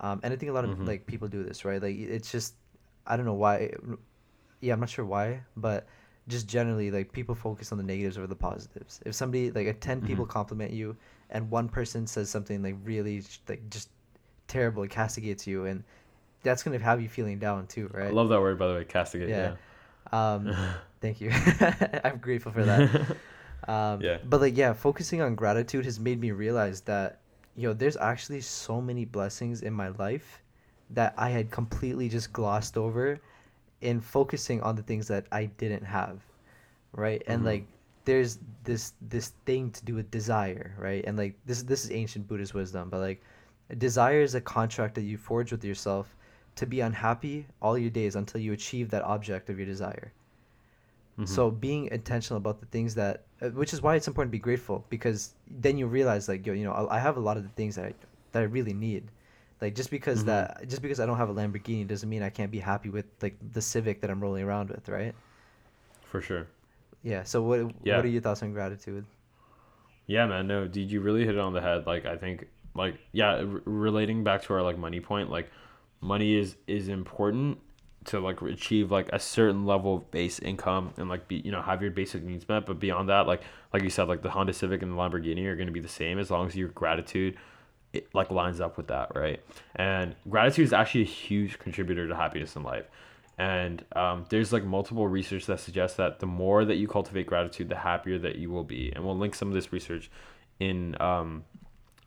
um, 0.00 0.20
and 0.22 0.32
I 0.32 0.36
think 0.36 0.50
a 0.50 0.54
lot 0.54 0.64
of 0.64 0.70
mm-hmm. 0.70 0.86
like 0.86 1.06
people 1.06 1.28
do 1.28 1.42
this, 1.42 1.64
right? 1.64 1.80
Like 1.80 1.96
it's 1.96 2.30
just, 2.32 2.54
I 3.06 3.16
don't 3.16 3.26
know 3.26 3.34
why, 3.34 3.72
yeah, 4.60 4.72
I'm 4.72 4.80
not 4.80 4.88
sure 4.88 5.04
why, 5.04 5.42
but 5.56 5.86
just 6.28 6.48
generally 6.48 6.90
like 6.90 7.12
people 7.12 7.34
focus 7.34 7.72
on 7.72 7.78
the 7.78 7.84
negatives 7.84 8.18
over 8.18 8.26
the 8.26 8.36
positives. 8.36 9.00
If 9.04 9.14
somebody 9.14 9.50
like 9.50 9.66
a 9.66 9.74
10 9.74 9.98
mm-hmm. 9.98 10.06
people 10.06 10.26
compliment 10.26 10.72
you 10.72 10.96
and 11.30 11.50
one 11.50 11.68
person 11.68 12.06
says 12.06 12.28
something 12.28 12.62
like 12.62 12.76
really 12.84 13.22
like 13.48 13.68
just 13.70 13.90
terrible. 14.50 14.82
It 14.82 14.90
castigates 14.90 15.46
you, 15.46 15.64
and 15.64 15.82
that's 16.42 16.62
gonna 16.62 16.78
have 16.78 17.00
you 17.00 17.08
feeling 17.08 17.38
down 17.38 17.66
too, 17.66 17.88
right? 17.94 18.08
I 18.08 18.10
love 18.10 18.28
that 18.28 18.40
word 18.40 18.58
by 18.58 18.68
the 18.68 18.74
way, 18.74 18.84
castigate. 18.84 19.30
Yeah. 19.30 19.54
yeah. 20.12 20.34
Um, 20.34 20.54
thank 21.00 21.20
you. 21.20 21.30
I'm 22.04 22.18
grateful 22.18 22.52
for 22.52 22.64
that. 22.64 23.16
Um, 23.68 24.00
yeah. 24.00 24.16
But 24.24 24.40
like, 24.40 24.56
yeah, 24.56 24.72
focusing 24.72 25.20
on 25.20 25.34
gratitude 25.34 25.84
has 25.84 26.00
made 26.00 26.18
me 26.18 26.30
realize 26.30 26.80
that, 26.80 27.20
yo, 27.56 27.72
there's 27.72 27.96
actually 27.96 28.40
so 28.40 28.80
many 28.80 29.04
blessings 29.04 29.62
in 29.62 29.72
my 29.72 29.88
life 29.88 30.42
that 30.90 31.14
I 31.16 31.30
had 31.30 31.50
completely 31.50 32.08
just 32.08 32.32
glossed 32.32 32.76
over 32.76 33.20
in 33.80 34.00
focusing 34.00 34.60
on 34.62 34.76
the 34.76 34.82
things 34.82 35.08
that 35.08 35.26
I 35.32 35.46
didn't 35.46 35.84
have, 35.84 36.20
right? 36.92 37.22
And 37.26 37.38
mm-hmm. 37.38 37.46
like, 37.46 37.66
there's 38.04 38.38
this 38.64 38.94
this 39.08 39.34
thing 39.44 39.70
to 39.70 39.84
do 39.84 39.94
with 39.94 40.10
desire, 40.10 40.74
right? 40.78 41.04
And 41.06 41.16
like 41.18 41.34
this 41.44 41.62
this 41.62 41.84
is 41.84 41.90
ancient 41.90 42.26
Buddhist 42.26 42.54
wisdom, 42.54 42.88
but 42.88 42.98
like 42.98 43.22
Desire 43.78 44.22
is 44.22 44.34
a 44.34 44.40
contract 44.40 44.96
that 44.96 45.02
you 45.02 45.16
forge 45.16 45.52
with 45.52 45.64
yourself 45.64 46.16
to 46.56 46.66
be 46.66 46.80
unhappy 46.80 47.46
all 47.62 47.78
your 47.78 47.90
days 47.90 48.16
until 48.16 48.40
you 48.40 48.52
achieve 48.52 48.90
that 48.90 49.04
object 49.04 49.48
of 49.48 49.58
your 49.58 49.66
desire. 49.66 50.12
Mm-hmm. 51.18 51.26
So 51.26 51.50
being 51.50 51.88
intentional 51.92 52.38
about 52.38 52.60
the 52.60 52.66
things 52.66 52.94
that, 52.94 53.24
uh, 53.42 53.48
which 53.50 53.72
is 53.72 53.82
why 53.82 53.96
it's 53.96 54.08
important 54.08 54.30
to 54.30 54.32
be 54.32 54.38
grateful 54.38 54.84
because 54.88 55.34
then 55.50 55.76
you 55.76 55.86
realize 55.86 56.28
like 56.28 56.46
yo, 56.46 56.52
you 56.52 56.64
know, 56.64 56.88
I 56.90 56.98
have 56.98 57.16
a 57.16 57.20
lot 57.20 57.36
of 57.36 57.42
the 57.42 57.50
things 57.50 57.76
that 57.76 57.86
I, 57.86 57.94
that 58.32 58.40
I 58.40 58.44
really 58.44 58.72
need. 58.72 59.04
Like 59.60 59.74
just 59.74 59.90
because 59.90 60.20
mm-hmm. 60.20 60.28
that, 60.28 60.68
just 60.68 60.80
because 60.80 61.00
I 61.00 61.06
don't 61.06 61.18
have 61.18 61.28
a 61.28 61.34
Lamborghini 61.34 61.86
doesn't 61.86 62.08
mean 62.08 62.22
I 62.22 62.30
can't 62.30 62.50
be 62.50 62.58
happy 62.58 62.88
with 62.88 63.04
like 63.20 63.36
the 63.52 63.60
Civic 63.60 64.00
that 64.00 64.10
I'm 64.10 64.20
rolling 64.20 64.44
around 64.44 64.70
with, 64.70 64.88
right? 64.88 65.14
For 66.04 66.22
sure. 66.22 66.46
Yeah. 67.02 67.24
So 67.24 67.42
what, 67.42 67.70
yeah. 67.84 67.96
what 67.96 68.04
are 68.04 68.08
your 68.08 68.22
thoughts 68.22 68.42
on 68.42 68.52
gratitude? 68.52 69.04
Yeah, 70.06 70.26
man. 70.26 70.46
No, 70.46 70.66
did 70.66 70.90
you 70.90 71.00
really 71.00 71.24
hit 71.24 71.34
it 71.34 71.40
on 71.40 71.52
the 71.52 71.60
head? 71.60 71.86
Like 71.86 72.06
I 72.06 72.16
think 72.16 72.46
like 72.74 72.98
yeah, 73.12 73.36
r- 73.36 73.62
relating 73.64 74.24
back 74.24 74.42
to 74.44 74.54
our 74.54 74.62
like 74.62 74.78
money 74.78 75.00
point, 75.00 75.30
like 75.30 75.50
money 76.00 76.36
is 76.36 76.56
is 76.66 76.88
important 76.88 77.58
to 78.06 78.18
like 78.18 78.40
achieve 78.42 78.90
like 78.90 79.08
a 79.12 79.18
certain 79.18 79.66
level 79.66 79.96
of 79.96 80.10
base 80.10 80.38
income 80.38 80.92
and 80.96 81.08
like 81.08 81.28
be 81.28 81.36
you 81.36 81.52
know 81.52 81.60
have 81.60 81.82
your 81.82 81.90
basic 81.90 82.22
needs 82.22 82.48
met. 82.48 82.66
But 82.66 82.80
beyond 82.80 83.08
that 83.08 83.26
like 83.26 83.42
like 83.72 83.82
you 83.82 83.90
said 83.90 84.08
like 84.08 84.22
the 84.22 84.30
honda 84.30 84.52
civic 84.52 84.82
and 84.82 84.92
the 84.92 84.96
lamborghini 84.96 85.46
are 85.46 85.56
going 85.56 85.66
to 85.66 85.72
be 85.72 85.80
the 85.80 85.88
same 85.88 86.18
as 86.18 86.30
long 86.30 86.46
as 86.46 86.56
your 86.56 86.68
gratitude 86.68 87.36
it 87.92 88.08
like 88.14 88.30
lines 88.30 88.60
up 88.60 88.76
with 88.76 88.88
that 88.88 89.12
right? 89.14 89.40
And 89.76 90.14
gratitude 90.28 90.64
is 90.64 90.72
actually 90.72 91.02
a 91.02 91.06
huge 91.06 91.58
contributor 91.58 92.08
to 92.08 92.16
happiness 92.16 92.56
in 92.56 92.62
life. 92.62 92.86
And 93.36 93.84
um, 93.96 94.26
there's 94.28 94.52
like 94.52 94.64
multiple 94.64 95.08
research 95.08 95.46
that 95.46 95.60
suggests 95.60 95.96
that 95.96 96.20
the 96.20 96.26
more 96.26 96.64
that 96.64 96.76
you 96.76 96.86
cultivate 96.86 97.26
gratitude 97.26 97.70
the 97.70 97.76
happier 97.76 98.18
that 98.18 98.36
you 98.36 98.50
will 98.50 98.64
be. 98.64 98.92
And 98.94 99.04
we'll 99.04 99.16
link 99.16 99.34
some 99.34 99.48
of 99.48 99.54
this 99.54 99.72
research 99.72 100.10
in 100.58 100.94
um, 101.00 101.44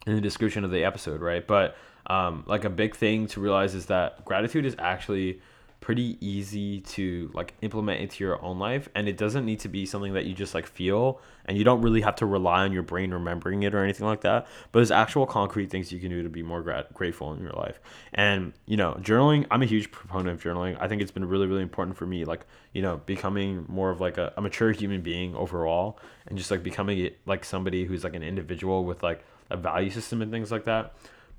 in 0.05 0.15
the 0.15 0.21
description 0.21 0.63
of 0.63 0.71
the 0.71 0.83
episode 0.83 1.21
right? 1.21 1.45
But 1.45 1.75
um, 2.07 2.43
like 2.47 2.65
a 2.65 2.69
big 2.69 2.95
thing 2.95 3.27
to 3.27 3.39
realize 3.39 3.75
is 3.75 3.87
that 3.87 4.25
gratitude 4.25 4.65
is 4.65 4.75
actually 4.79 5.41
pretty 5.83 6.17
easy 6.21 6.79
to 6.79 7.29
like 7.33 7.53
implement 7.61 7.99
into 7.99 8.23
your 8.23 8.41
own 8.41 8.57
life 8.57 8.87
and 8.95 9.09
it 9.09 9.17
doesn't 9.17 9.45
need 9.45 9.59
to 9.59 9.67
be 9.67 9.85
something 9.85 10.13
that 10.13 10.25
you 10.25 10.33
just 10.33 10.53
like 10.53 10.65
feel 10.65 11.19
and 11.43 11.57
you 11.57 11.65
don't 11.65 11.81
really 11.81 11.99
have 11.99 12.15
to 12.15 12.25
rely 12.25 12.63
on 12.63 12.71
your 12.71 12.81
brain 12.81 13.11
remembering 13.11 13.63
it 13.63 13.75
or 13.75 13.83
anything 13.83 14.07
like 14.07 14.21
that 14.21 14.47
but 14.71 14.79
there's 14.79 14.91
actual 14.91 15.25
concrete 15.25 15.69
things 15.69 15.91
you 15.91 15.99
can 15.99 16.09
do 16.09 16.23
to 16.23 16.29
be 16.29 16.41
more 16.41 16.61
grat- 16.61 16.93
grateful 16.93 17.33
in 17.33 17.41
your 17.41 17.51
life. 17.51 17.81
And 18.13 18.53
you 18.65 18.77
know 18.77 18.93
journaling 19.01 19.45
i'm 19.51 19.61
a 19.61 19.65
huge 19.65 19.91
proponent 19.91 20.29
of 20.29 20.41
journaling. 20.41 20.77
I 20.79 20.87
think 20.87 21.01
it's 21.01 21.11
been 21.11 21.25
really 21.25 21.47
really 21.47 21.63
important 21.63 21.97
for 21.97 22.05
me 22.05 22.23
like 22.23 22.45
you 22.71 22.81
know 22.81 23.01
becoming 23.05 23.65
more 23.67 23.89
of 23.89 23.99
like 23.99 24.17
a, 24.17 24.31
a 24.37 24.41
mature 24.41 24.71
human 24.71 25.01
being 25.01 25.35
overall 25.35 25.99
and 26.27 26.37
just 26.37 26.49
like 26.49 26.63
becoming 26.63 27.09
like 27.25 27.43
somebody 27.43 27.83
who's 27.83 28.05
like 28.05 28.15
an 28.15 28.23
individual 28.23 28.85
with 28.85 29.03
like 29.03 29.25
a 29.49 29.57
value 29.57 29.89
system 29.89 30.21
and 30.21 30.31
things 30.31 30.49
like 30.49 30.63
that 30.63 30.93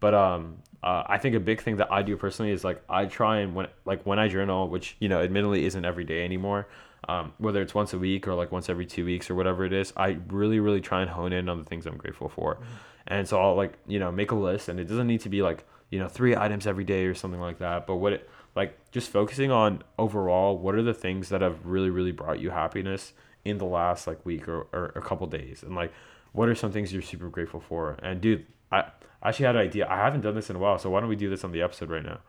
but 0.04 0.12
um, 0.12 0.58
uh, 0.82 1.02
I 1.06 1.16
think 1.16 1.34
a 1.34 1.40
big 1.40 1.62
thing 1.62 1.76
that 1.76 1.90
I 1.90 2.02
do 2.02 2.14
personally 2.18 2.52
is 2.52 2.62
like 2.62 2.82
I 2.90 3.06
try 3.06 3.38
and 3.38 3.54
when 3.54 3.68
like 3.86 4.04
when 4.04 4.18
I 4.18 4.28
journal, 4.28 4.68
which 4.68 4.96
you 4.98 5.08
know 5.08 5.22
admittedly 5.22 5.64
isn't 5.64 5.82
every 5.82 6.04
day 6.04 6.26
anymore, 6.26 6.68
um, 7.08 7.32
whether 7.38 7.62
it's 7.62 7.74
once 7.74 7.94
a 7.94 7.98
week 7.98 8.28
or 8.28 8.34
like 8.34 8.52
once 8.52 8.68
every 8.68 8.84
two 8.84 9.06
weeks 9.06 9.30
or 9.30 9.34
whatever 9.34 9.64
it 9.64 9.72
is, 9.72 9.94
I 9.96 10.18
really 10.28 10.60
really 10.60 10.82
try 10.82 11.00
and 11.00 11.08
hone 11.08 11.32
in 11.32 11.48
on 11.48 11.56
the 11.56 11.64
things 11.64 11.86
I'm 11.86 11.96
grateful 11.96 12.28
for, 12.28 12.58
and 13.06 13.26
so 13.26 13.40
I'll 13.40 13.54
like 13.54 13.78
you 13.86 13.98
know 13.98 14.12
make 14.12 14.30
a 14.30 14.34
list, 14.34 14.68
and 14.68 14.78
it 14.78 14.84
doesn't 14.84 15.06
need 15.06 15.22
to 15.22 15.30
be 15.30 15.40
like 15.40 15.64
you 15.88 15.98
know 15.98 16.06
three 16.06 16.36
items 16.36 16.66
every 16.66 16.84
day 16.84 17.06
or 17.06 17.14
something 17.14 17.40
like 17.40 17.60
that, 17.60 17.86
but 17.86 17.96
what 17.96 18.12
it 18.12 18.28
like 18.54 18.76
just 18.90 19.08
focusing 19.08 19.50
on 19.50 19.82
overall 19.98 20.58
what 20.58 20.74
are 20.74 20.82
the 20.82 20.92
things 20.92 21.30
that 21.30 21.40
have 21.40 21.64
really 21.64 21.88
really 21.88 22.12
brought 22.12 22.40
you 22.40 22.50
happiness 22.50 23.14
in 23.46 23.56
the 23.56 23.64
last 23.64 24.06
like 24.06 24.22
week 24.26 24.48
or, 24.48 24.66
or 24.74 24.92
a 24.96 25.00
couple 25.00 25.26
days? 25.28 25.62
And 25.62 25.74
like 25.74 25.94
what 26.32 26.50
are 26.50 26.54
some 26.54 26.72
things 26.72 26.92
you're 26.92 27.00
super 27.00 27.30
grateful 27.30 27.60
for? 27.60 27.96
And 28.02 28.20
dude 28.20 28.44
I 28.70 28.90
actually 29.24 29.46
had 29.46 29.56
an 29.56 29.62
idea. 29.62 29.88
I 29.88 29.96
haven't 29.96 30.20
done 30.20 30.34
this 30.34 30.50
in 30.50 30.56
a 30.56 30.58
while, 30.58 30.78
so 30.78 30.90
why 30.90 31.00
don't 31.00 31.08
we 31.08 31.16
do 31.16 31.30
this 31.30 31.44
on 31.44 31.52
the 31.52 31.62
episode 31.62 31.90
right 31.90 32.04
now? 32.04 32.20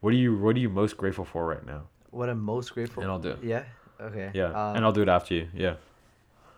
What 0.00 0.10
are 0.10 0.16
you 0.16 0.36
What 0.38 0.56
are 0.56 0.60
you 0.60 0.68
most 0.68 0.96
grateful 0.96 1.24
for 1.24 1.46
right 1.46 1.64
now? 1.64 1.82
What 2.10 2.28
I'm 2.28 2.40
most 2.40 2.72
grateful. 2.72 3.02
And 3.02 3.12
I'll 3.12 3.18
do 3.18 3.30
it. 3.30 3.38
Yeah. 3.42 3.64
Okay. 4.00 4.30
Yeah, 4.32 4.46
um, 4.46 4.76
and 4.76 4.84
I'll 4.84 4.92
do 4.92 5.02
it 5.02 5.08
after 5.08 5.34
you. 5.34 5.48
Yeah. 5.52 5.74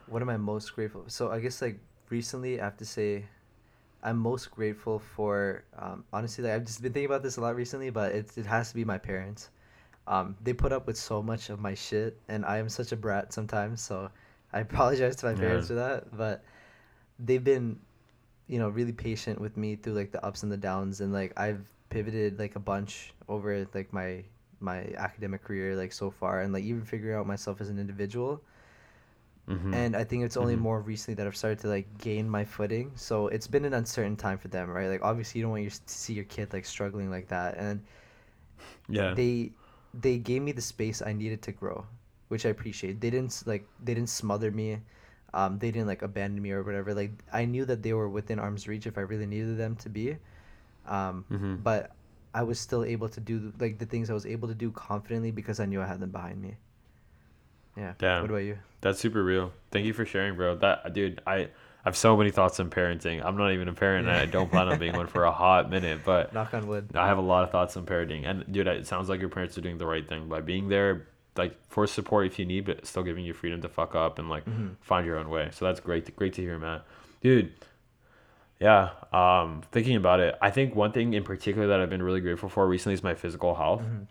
What 0.06 0.22
am 0.22 0.28
I 0.28 0.36
most 0.36 0.74
grateful? 0.74 1.04
So 1.06 1.30
I 1.30 1.40
guess 1.40 1.62
like 1.62 1.78
recently, 2.10 2.60
I 2.60 2.64
have 2.64 2.76
to 2.78 2.84
say, 2.84 3.24
I'm 4.02 4.18
most 4.18 4.50
grateful 4.50 4.98
for. 4.98 5.64
Um, 5.78 6.04
honestly, 6.12 6.44
like 6.44 6.52
I've 6.52 6.64
just 6.64 6.82
been 6.82 6.92
thinking 6.92 7.06
about 7.06 7.22
this 7.22 7.38
a 7.38 7.40
lot 7.40 7.56
recently, 7.56 7.90
but 7.90 8.12
it 8.12 8.30
it 8.36 8.46
has 8.46 8.70
to 8.70 8.74
be 8.74 8.84
my 8.84 8.98
parents. 8.98 9.50
Um, 10.06 10.36
they 10.42 10.52
put 10.52 10.72
up 10.72 10.86
with 10.86 10.96
so 10.96 11.22
much 11.22 11.50
of 11.50 11.60
my 11.60 11.74
shit, 11.74 12.18
and 12.28 12.44
I 12.44 12.58
am 12.58 12.68
such 12.68 12.92
a 12.92 12.96
brat 12.96 13.32
sometimes. 13.32 13.80
So 13.80 14.10
I 14.52 14.60
apologize 14.68 15.16
to 15.16 15.26
my 15.26 15.34
parents 15.34 15.64
yeah. 15.64 15.68
for 15.68 15.74
that, 15.74 16.16
but 16.16 16.44
they've 17.18 17.42
been 17.42 17.78
you 18.50 18.58
know 18.58 18.68
really 18.68 18.92
patient 18.92 19.40
with 19.40 19.56
me 19.56 19.76
through 19.76 19.92
like 19.92 20.10
the 20.10 20.22
ups 20.26 20.42
and 20.42 20.50
the 20.50 20.56
downs 20.56 21.00
and 21.00 21.12
like 21.12 21.32
I've 21.36 21.62
pivoted 21.88 22.36
like 22.40 22.56
a 22.56 22.58
bunch 22.58 23.14
over 23.28 23.64
like 23.74 23.92
my 23.92 24.24
my 24.58 24.92
academic 24.98 25.44
career 25.44 25.76
like 25.76 25.92
so 25.92 26.10
far 26.10 26.40
and 26.40 26.52
like 26.52 26.64
even 26.64 26.82
figuring 26.82 27.16
out 27.16 27.26
myself 27.26 27.60
as 27.60 27.70
an 27.70 27.78
individual. 27.78 28.42
Mm-hmm. 29.48 29.74
and 29.74 29.96
I 29.96 30.04
think 30.04 30.22
it's 30.22 30.36
only 30.36 30.54
mm-hmm. 30.54 30.62
more 30.62 30.80
recently 30.80 31.14
that 31.14 31.26
I've 31.26 31.36
started 31.36 31.58
to 31.60 31.68
like 31.68 31.86
gain 31.98 32.28
my 32.28 32.44
footing. 32.44 32.92
So 32.94 33.26
it's 33.28 33.48
been 33.48 33.64
an 33.64 33.74
uncertain 33.74 34.16
time 34.16 34.38
for 34.38 34.48
them 34.48 34.68
right? 34.68 34.88
Like 34.88 35.02
obviously 35.02 35.38
you 35.38 35.44
don't 35.44 35.52
want 35.52 35.62
your, 35.62 35.70
to 35.70 35.80
see 35.86 36.12
your 36.12 36.24
kid 36.24 36.52
like 36.52 36.64
struggling 36.64 37.10
like 37.10 37.28
that 37.28 37.56
and 37.56 37.82
yeah. 38.88 39.14
they 39.14 39.52
they 39.94 40.18
gave 40.18 40.42
me 40.42 40.52
the 40.52 40.62
space 40.62 41.02
I 41.02 41.12
needed 41.12 41.42
to 41.42 41.52
grow 41.52 41.84
which 42.28 42.46
I 42.46 42.50
appreciate. 42.50 43.00
They 43.00 43.10
didn't 43.10 43.42
like 43.46 43.66
they 43.82 43.94
didn't 43.94 44.10
smother 44.10 44.50
me 44.50 44.78
um, 45.32 45.58
they 45.58 45.70
didn't 45.70 45.86
like 45.86 46.02
abandon 46.02 46.42
me 46.42 46.50
or 46.50 46.62
whatever. 46.62 46.94
Like 46.94 47.12
I 47.32 47.44
knew 47.44 47.64
that 47.64 47.82
they 47.82 47.92
were 47.92 48.08
within 48.08 48.38
arm's 48.38 48.66
reach 48.66 48.86
if 48.86 48.98
I 48.98 49.02
really 49.02 49.26
needed 49.26 49.58
them 49.58 49.76
to 49.76 49.88
be. 49.88 50.16
Um, 50.86 51.24
mm-hmm. 51.30 51.56
But 51.56 51.92
I 52.34 52.42
was 52.42 52.58
still 52.58 52.84
able 52.84 53.08
to 53.08 53.20
do 53.20 53.52
like 53.58 53.78
the 53.78 53.86
things 53.86 54.10
I 54.10 54.14
was 54.14 54.26
able 54.26 54.48
to 54.48 54.54
do 54.54 54.70
confidently 54.70 55.30
because 55.30 55.60
I 55.60 55.66
knew 55.66 55.80
I 55.80 55.86
had 55.86 56.00
them 56.00 56.10
behind 56.10 56.40
me. 56.40 56.56
Yeah. 57.76 57.94
Damn. 57.98 58.22
What 58.22 58.30
about 58.30 58.38
you? 58.38 58.58
That's 58.80 58.98
super 58.98 59.22
real. 59.22 59.52
Thank 59.70 59.86
you 59.86 59.92
for 59.92 60.04
sharing, 60.04 60.36
bro. 60.36 60.56
That 60.56 60.92
dude, 60.92 61.20
I. 61.26 61.48
I 61.82 61.88
have 61.88 61.96
so 61.96 62.14
many 62.14 62.30
thoughts 62.30 62.60
on 62.60 62.68
parenting. 62.68 63.24
I'm 63.24 63.38
not 63.38 63.52
even 63.52 63.66
a 63.66 63.72
parent, 63.72 64.06
and 64.06 64.14
I 64.14 64.26
don't 64.26 64.50
plan 64.50 64.68
on 64.68 64.78
being 64.78 64.94
one 64.94 65.06
for 65.06 65.24
a 65.24 65.32
hot 65.32 65.70
minute. 65.70 66.00
But 66.04 66.30
knock 66.34 66.52
on 66.52 66.66
wood. 66.66 66.90
I 66.94 67.06
have 67.06 67.16
a 67.16 67.22
lot 67.22 67.42
of 67.42 67.50
thoughts 67.50 67.74
on 67.74 67.86
parenting, 67.86 68.28
and 68.28 68.44
dude, 68.52 68.66
it 68.66 68.86
sounds 68.86 69.08
like 69.08 69.18
your 69.18 69.30
parents 69.30 69.56
are 69.56 69.62
doing 69.62 69.78
the 69.78 69.86
right 69.86 70.06
thing 70.06 70.28
by 70.28 70.42
being 70.42 70.68
there, 70.68 71.08
like 71.36 71.56
for 71.68 71.86
support 71.86 72.26
if 72.26 72.38
you 72.38 72.44
need, 72.44 72.64
but 72.64 72.86
still 72.86 73.02
giving 73.02 73.24
you 73.24 73.32
freedom 73.32 73.62
to 73.62 73.68
fuck 73.68 73.94
up 73.94 74.18
and 74.18 74.28
like 74.28 74.44
mm-hmm. 74.44 74.68
find 74.80 75.06
your 75.06 75.18
own 75.18 75.30
way. 75.30 75.50
So 75.52 75.64
that's 75.64 75.80
great. 75.80 76.06
To, 76.06 76.12
great 76.12 76.34
to 76.34 76.42
hear, 76.42 76.58
Matt. 76.58 76.84
Dude. 77.20 77.52
Yeah. 78.58 78.90
Um, 79.12 79.62
thinking 79.72 79.96
about 79.96 80.20
it, 80.20 80.36
I 80.42 80.50
think 80.50 80.74
one 80.74 80.92
thing 80.92 81.14
in 81.14 81.24
particular 81.24 81.66
that 81.68 81.80
I've 81.80 81.90
been 81.90 82.02
really 82.02 82.20
grateful 82.20 82.48
for 82.48 82.66
recently 82.68 82.94
is 82.94 83.02
my 83.02 83.14
physical 83.14 83.54
health, 83.54 83.80
mm-hmm. 83.80 84.04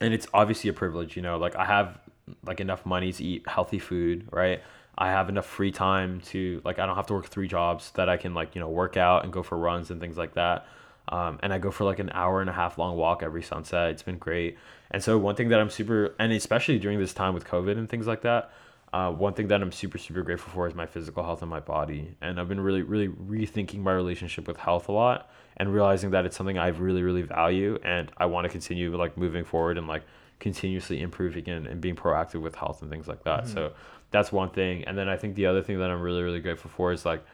and 0.00 0.14
it's 0.14 0.26
obviously 0.32 0.70
a 0.70 0.72
privilege. 0.72 1.16
You 1.16 1.22
know, 1.22 1.36
like 1.36 1.54
I 1.54 1.66
have 1.66 1.98
like 2.46 2.60
enough 2.60 2.86
money 2.86 3.12
to 3.12 3.22
eat 3.22 3.46
healthy 3.46 3.78
food, 3.78 4.28
right? 4.32 4.62
I 4.96 5.08
have 5.08 5.28
enough 5.28 5.46
free 5.46 5.72
time 5.72 6.20
to 6.26 6.62
like 6.64 6.78
I 6.78 6.86
don't 6.86 6.96
have 6.96 7.06
to 7.08 7.14
work 7.14 7.26
three 7.26 7.48
jobs 7.48 7.90
that 7.92 8.08
I 8.08 8.16
can 8.16 8.32
like 8.32 8.54
you 8.54 8.60
know 8.60 8.68
work 8.68 8.96
out 8.96 9.24
and 9.24 9.32
go 9.32 9.42
for 9.42 9.58
runs 9.58 9.90
and 9.90 10.00
things 10.00 10.16
like 10.16 10.34
that. 10.34 10.66
Um, 11.08 11.38
and 11.42 11.52
I 11.52 11.58
go 11.58 11.70
for 11.70 11.84
like 11.84 11.98
an 11.98 12.10
hour 12.14 12.40
and 12.40 12.48
a 12.48 12.52
half 12.52 12.78
long 12.78 12.96
walk 12.96 13.22
every 13.22 13.42
sunset. 13.42 13.90
It's 13.90 14.02
been 14.02 14.18
great. 14.18 14.56
And 14.94 15.02
so 15.02 15.18
one 15.18 15.34
thing 15.34 15.48
that 15.48 15.58
I'm 15.58 15.70
super, 15.70 16.14
and 16.20 16.32
especially 16.32 16.78
during 16.78 17.00
this 17.00 17.12
time 17.12 17.34
with 17.34 17.44
COVID 17.44 17.76
and 17.76 17.88
things 17.88 18.06
like 18.06 18.22
that, 18.22 18.52
uh, 18.92 19.10
one 19.10 19.34
thing 19.34 19.48
that 19.48 19.60
I'm 19.60 19.72
super 19.72 19.98
super 19.98 20.22
grateful 20.22 20.52
for 20.52 20.68
is 20.68 20.74
my 20.76 20.86
physical 20.86 21.24
health 21.24 21.42
and 21.42 21.50
my 21.50 21.58
body. 21.58 22.14
And 22.20 22.38
I've 22.38 22.48
been 22.48 22.60
really 22.60 22.82
really 22.82 23.08
rethinking 23.08 23.80
my 23.80 23.92
relationship 23.92 24.46
with 24.46 24.56
health 24.56 24.88
a 24.88 24.92
lot 24.92 25.28
and 25.56 25.74
realizing 25.74 26.12
that 26.12 26.24
it's 26.24 26.36
something 26.36 26.58
I 26.58 26.68
really 26.68 27.02
really 27.02 27.22
value 27.22 27.76
and 27.82 28.12
I 28.18 28.26
want 28.26 28.44
to 28.44 28.48
continue 28.48 28.96
like 28.96 29.18
moving 29.18 29.42
forward 29.42 29.78
and 29.78 29.88
like 29.88 30.04
continuously 30.38 31.00
improving 31.00 31.48
and, 31.48 31.66
and 31.66 31.80
being 31.80 31.96
proactive 31.96 32.40
with 32.40 32.54
health 32.54 32.82
and 32.82 32.90
things 32.90 33.08
like 33.08 33.24
that. 33.24 33.44
Mm-hmm. 33.44 33.52
So 33.52 33.72
that's 34.12 34.30
one 34.30 34.50
thing. 34.50 34.84
And 34.84 34.96
then 34.96 35.08
I 35.08 35.16
think 35.16 35.34
the 35.34 35.46
other 35.46 35.60
thing 35.60 35.80
that 35.80 35.90
I'm 35.90 36.00
really 36.00 36.22
really 36.22 36.40
grateful 36.40 36.70
for 36.70 36.92
is 36.92 37.04
like 37.04 37.24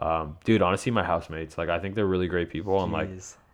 um, 0.00 0.38
dude, 0.44 0.62
honestly, 0.62 0.92
my 0.92 1.02
housemates, 1.02 1.58
like, 1.58 1.68
I 1.68 1.80
think 1.80 1.96
they're 1.96 2.06
really 2.06 2.28
great 2.28 2.50
people. 2.50 2.80
And, 2.84 2.92
like, 2.92 3.10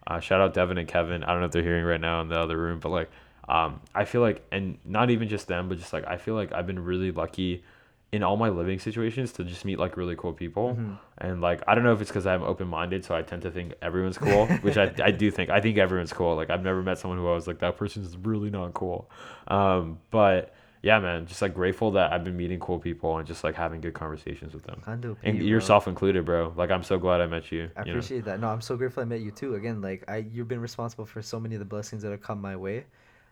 uh, 0.07 0.21
shout 0.21 0.43
out 0.43 0.53
Devin 0.53 0.77
and 0.77 0.87
Kevin. 0.87 1.25
I 1.25 1.29
don't 1.29 1.41
know 1.41 1.47
if 1.47 1.53
they're 1.53 1.63
hearing 1.63 1.87
right 1.87 2.01
now 2.01 2.21
in 2.21 2.29
the 2.29 2.39
other 2.39 2.59
room, 2.59 2.81
but, 2.81 2.91
like, 2.91 3.11
um, 3.49 3.81
I 3.95 4.05
feel 4.05 4.21
like, 4.21 4.45
and 4.51 4.79
not 4.85 5.11
even 5.11 5.29
just 5.29 5.49
them, 5.49 5.69
but 5.69 5.79
just, 5.79 5.93
like, 5.93 6.07
I 6.07 6.17
feel 6.17 6.35
like 6.35 6.53
I've 6.53 6.67
been 6.67 6.83
really 6.83 7.11
lucky 7.11 7.65
in 8.13 8.23
all 8.23 8.37
my 8.37 8.49
living 8.49 8.79
situations 8.79 9.33
to 9.33 9.45
just 9.45 9.65
meet, 9.65 9.79
like, 9.79 9.97
really 9.97 10.17
cool 10.17 10.33
people. 10.33 10.71
Mm-hmm. 10.71 10.95
And, 11.19 11.41
like, 11.41 11.63
I 11.67 11.75
don't 11.75 11.85
know 11.85 11.93
if 11.93 12.01
it's 12.01 12.11
because 12.11 12.27
I'm 12.27 12.43
open 12.43 12.69
minded, 12.69 13.05
so 13.05 13.15
I 13.15 13.23
tend 13.23 13.43
to 13.43 13.51
think 13.51 13.75
everyone's 13.83 14.19
cool, 14.19 14.47
which 14.63 14.77
I, 14.77 14.93
I 15.03 15.11
do 15.11 15.31
think. 15.31 15.51
I 15.51 15.61
think 15.61 15.79
everyone's 15.79 16.13
cool. 16.13 16.37
Like, 16.37 16.51
I've 16.51 16.65
never 16.65 16.83
met 16.83 16.99
someone 16.99 17.19
who 17.19 17.29
I 17.29 17.35
was 17.35 17.47
like, 17.47 17.59
that 17.59 17.77
person's 17.77 18.17
really 18.17 18.51
not 18.51 18.73
cool. 18.75 19.11
Um, 19.49 19.99
but, 20.11 20.55
yeah, 20.85 20.99
man, 20.99 21.25
just 21.25 21.41
like 21.41 21.55
grateful 21.55 21.93
that 21.93 22.13
I've 22.13 22.25
been 22.25 22.37
meeting 22.37 22.61
cool 22.61 22.79
people 22.79 23.17
and 23.17 23.27
just 23.27 23.43
like 23.43 23.55
having 23.55 23.81
good 23.81 23.95
conversations 23.95 24.53
with 24.53 24.65
them. 24.65 24.83
And 25.23 25.39
yourself 25.43 25.85
bro. 25.85 25.93
included, 25.93 26.27
bro. 26.27 26.53
Like 26.55 26.71
I'm 26.71 26.83
so 26.83 26.99
glad 26.99 27.23
I 27.23 27.27
met 27.27 27.51
you. 27.51 27.71
I 27.75 27.85
you 27.85 27.93
appreciate 27.93 28.27
know? 28.27 28.33
that. 28.33 28.41
No, 28.41 28.49
I'm 28.49 28.61
so 28.61 28.77
grateful 28.77 29.03
I 29.03 29.07
met 29.07 29.21
you 29.21 29.31
too. 29.31 29.55
Again, 29.55 29.81
like 29.81 30.05
I, 30.09 30.19
you've 30.31 30.47
been 30.47 30.61
responsible 30.61 31.07
for 31.07 31.23
so 31.23 31.41
many 31.41 31.55
of 31.55 31.61
the 31.61 31.65
blessings 31.65 32.03
that 32.03 32.11
have 32.11 32.21
come 32.21 32.39
my 32.39 32.55
way. 32.55 32.85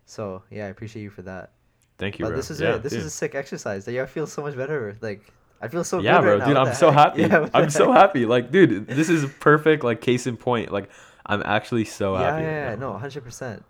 So 0.07 0.43
yeah, 0.51 0.67
I 0.67 0.69
appreciate 0.69 1.03
you 1.03 1.11
for 1.11 1.23
that. 1.23 1.53
Thank 1.99 2.19
you, 2.19 2.25
but 2.25 2.31
bro. 2.31 2.37
This 2.37 2.51
is 2.51 2.61
yeah, 2.61 2.77
it. 2.77 2.83
This 2.83 2.93
dude. 2.93 3.01
is 3.01 3.07
a 3.07 3.11
sick 3.11 3.35
exercise. 3.35 3.87
I 3.87 4.07
feel 4.07 4.27
so 4.27 4.43
much 4.43 4.57
better. 4.57 4.97
Like 5.01 5.23
I 5.61 5.69
feel 5.69 5.85
so 5.85 6.01
yeah, 6.01 6.21
bro, 6.21 6.39
right 6.39 6.49
dude. 6.49 6.57
I'm 6.57 6.75
so 6.75 6.91
happy. 6.91 7.23
Yeah, 7.29 7.49
I'm 7.55 7.71
so 7.71 7.93
happy. 7.93 8.27
Like, 8.27 8.51
dude, 8.51 8.89
this 8.89 9.09
is 9.09 9.31
perfect. 9.39 9.85
Like, 9.85 10.01
case 10.01 10.27
in 10.27 10.37
point. 10.37 10.73
Like, 10.73 10.91
I'm 11.25 11.43
actually 11.45 11.85
so 11.85 12.15
yeah, 12.15 12.33
happy. 12.33 12.43
Yeah, 12.43 12.71
yeah, 12.71 12.75
no, 12.77 12.93
hundred 12.99 13.23
percent. 13.23 13.65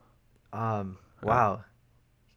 Um, 0.52 0.98
wow 1.22 1.64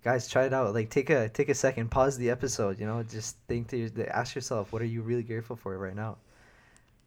guys 0.06 0.30
try 0.30 0.46
it 0.46 0.54
out 0.54 0.72
like 0.74 0.91
take 0.91 1.10
a 1.10 1.28
take 1.30 1.50
a 1.50 1.54
second 1.56 1.89
pause 1.89 2.16
the 2.18 2.30
episode 2.30 2.80
you 2.80 2.86
know 2.86 3.02
just 3.02 3.38
think 3.48 3.68
to 3.68 3.89
ask 4.16 4.36
yourself 4.36 4.72
what 4.72 4.80
are 4.80 4.86
you 4.86 5.02
really 5.02 5.24
grateful 5.24 5.56
for 5.56 5.76
right 5.80 5.96
now 5.96 6.16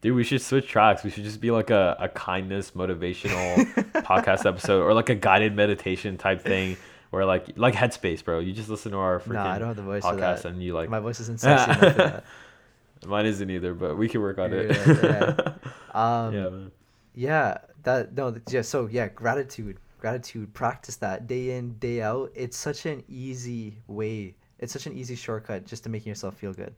dude 0.00 0.14
we 0.14 0.24
should 0.24 0.40
switch 0.40 0.66
tracks 0.66 1.02
we 1.04 1.10
should 1.10 1.24
just 1.24 1.40
be 1.40 1.50
like 1.50 1.70
a, 1.70 1.96
a 1.98 2.08
kindness 2.08 2.72
motivational 2.72 3.64
podcast 4.02 4.46
episode 4.46 4.82
or 4.82 4.94
like 4.94 5.08
a 5.08 5.14
guided 5.14 5.54
meditation 5.54 6.16
type 6.16 6.40
thing 6.40 6.76
where 7.10 7.24
like 7.24 7.46
like 7.56 7.74
headspace 7.74 8.24
bro 8.24 8.38
you 8.38 8.52
just 8.52 8.68
listen 8.68 8.92
to 8.92 8.98
our 8.98 9.18
freaking 9.20 9.34
nah, 9.34 9.52
I 9.52 9.58
don't 9.58 9.68
have 9.68 9.76
the 9.76 9.82
voice 9.82 10.02
podcast 10.02 10.44
and 10.44 10.62
you 10.62 10.74
like 10.74 10.88
my 10.88 11.00
voice 11.00 11.20
isn't 11.20 11.40
sexy 11.40 11.70
enough 11.70 11.94
for 11.94 12.02
that 12.02 12.24
mine 13.06 13.26
isn't 13.26 13.50
either 13.50 13.74
but 13.74 13.96
we 13.96 14.08
can 14.08 14.20
work 14.20 14.38
on 14.38 14.52
it 14.52 14.70
yeah, 14.70 14.94
yeah. 15.02 15.52
um, 16.26 16.34
yeah, 16.34 16.48
man. 16.48 16.72
Yeah, 17.18 17.58
that 17.82 18.16
no, 18.16 18.32
yeah. 18.48 18.62
So 18.62 18.86
yeah, 18.86 19.08
gratitude, 19.08 19.78
gratitude. 19.98 20.54
Practice 20.54 20.94
that 20.96 21.26
day 21.26 21.56
in, 21.56 21.72
day 21.78 22.00
out. 22.00 22.30
It's 22.32 22.56
such 22.56 22.86
an 22.86 23.02
easy 23.08 23.76
way. 23.88 24.36
It's 24.60 24.72
such 24.72 24.86
an 24.86 24.96
easy 24.96 25.16
shortcut 25.16 25.66
just 25.66 25.82
to 25.82 25.88
making 25.88 26.10
yourself 26.10 26.36
feel 26.36 26.52
good. 26.52 26.72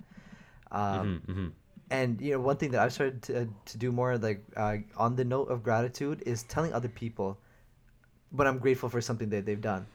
Um, 0.73 1.21
hmm 1.27 1.33
hmm 1.33 1.49
and 1.91 2.21
you 2.21 2.33
know, 2.33 2.41
one 2.41 2.57
thing 2.57 2.71
that 2.73 2.81
I've 2.81 2.93
started 2.93 3.23
to, 3.25 3.49
to 3.67 3.79
do 3.79 3.93
more, 3.93 4.17
like 4.19 4.45
uh, 4.57 4.79
on 4.97 5.17
the 5.17 5.25
note 5.25 5.49
of 5.49 5.63
gratitude, 5.63 6.23
is 6.27 6.43
telling 6.45 6.73
other 6.73 6.89
people 6.89 7.39
when 8.31 8.47
I'm 8.47 8.59
grateful 8.59 8.89
for 8.89 9.01
something 9.01 9.29
that 9.31 9.45
they've 9.47 9.61
done. 9.61 9.87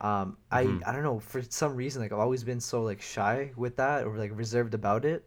Um, 0.00 0.36
I 0.50 0.62
Mhm. 0.62 0.82
I 0.86 0.92
don't 0.92 1.02
know 1.02 1.18
for 1.20 1.42
some 1.42 1.74
reason 1.76 2.00
like 2.02 2.12
I've 2.12 2.18
always 2.20 2.44
been 2.44 2.60
so 2.60 2.82
like 2.82 3.00
shy 3.02 3.50
with 3.56 3.76
that 3.76 4.06
or 4.06 4.16
like 4.16 4.30
reserved 4.34 4.74
about 4.74 5.04
it, 5.04 5.24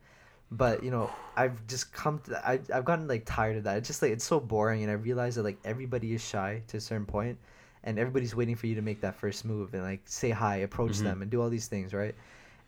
but 0.52 0.84
you 0.84 0.92
know 0.92 1.10
I've 1.36 1.66
just 1.68 1.92
come 1.94 2.20
to 2.26 2.48
I 2.48 2.60
I've 2.74 2.86
gotten 2.86 3.08
like 3.08 3.24
tired 3.26 3.58
of 3.58 3.64
that. 3.66 3.78
It's 3.78 3.88
just 3.88 4.02
like 4.02 4.12
it's 4.12 4.24
so 4.26 4.40
boring, 4.40 4.82
and 4.84 4.92
I 4.92 4.96
realize 4.96 5.36
that 5.36 5.44
like 5.44 5.60
everybody 5.66 6.14
is 6.14 6.22
shy 6.24 6.62
to 6.68 6.78
a 6.78 6.82
certain 6.82 7.06
point, 7.06 7.38
and 7.84 8.00
everybody's 8.00 8.36
waiting 8.36 8.56
for 8.56 8.68
you 8.68 8.76
to 8.76 8.82
make 8.82 9.02
that 9.02 9.16
first 9.16 9.44
move 9.46 9.74
and 9.74 9.84
like 9.84 10.02
say 10.06 10.30
hi, 10.30 10.58
approach 10.58 10.98
Mhm. 10.98 11.04
them, 11.04 11.22
and 11.22 11.32
do 11.32 11.42
all 11.42 11.50
these 11.50 11.68
things, 11.68 11.94
right? 11.94 12.16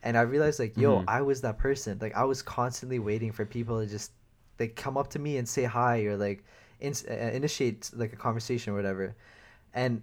And 0.03 0.17
I 0.17 0.21
realized 0.21 0.59
like 0.59 0.77
yo, 0.77 0.99
Mhm. 0.99 1.05
I 1.07 1.21
was 1.23 1.41
that 1.41 1.59
person. 1.59 1.99
Like 2.01 2.15
I 2.15 2.25
was 2.25 2.43
constantly 2.43 2.99
waiting 2.99 3.31
for 3.33 3.45
people 3.45 3.81
to 3.81 3.87
just 3.87 4.11
like 4.59 4.75
come 4.75 4.97
up 4.97 5.09
to 5.11 5.19
me 5.19 5.37
and 5.37 5.49
say 5.49 5.65
hi 5.65 6.03
or 6.05 6.17
like 6.17 6.45
in, 6.81 6.93
uh, 7.09 7.13
initiate 7.13 7.91
like 7.95 8.13
a 8.13 8.17
conversation 8.17 8.73
or 8.73 8.77
whatever. 8.77 9.15
And 9.73 10.01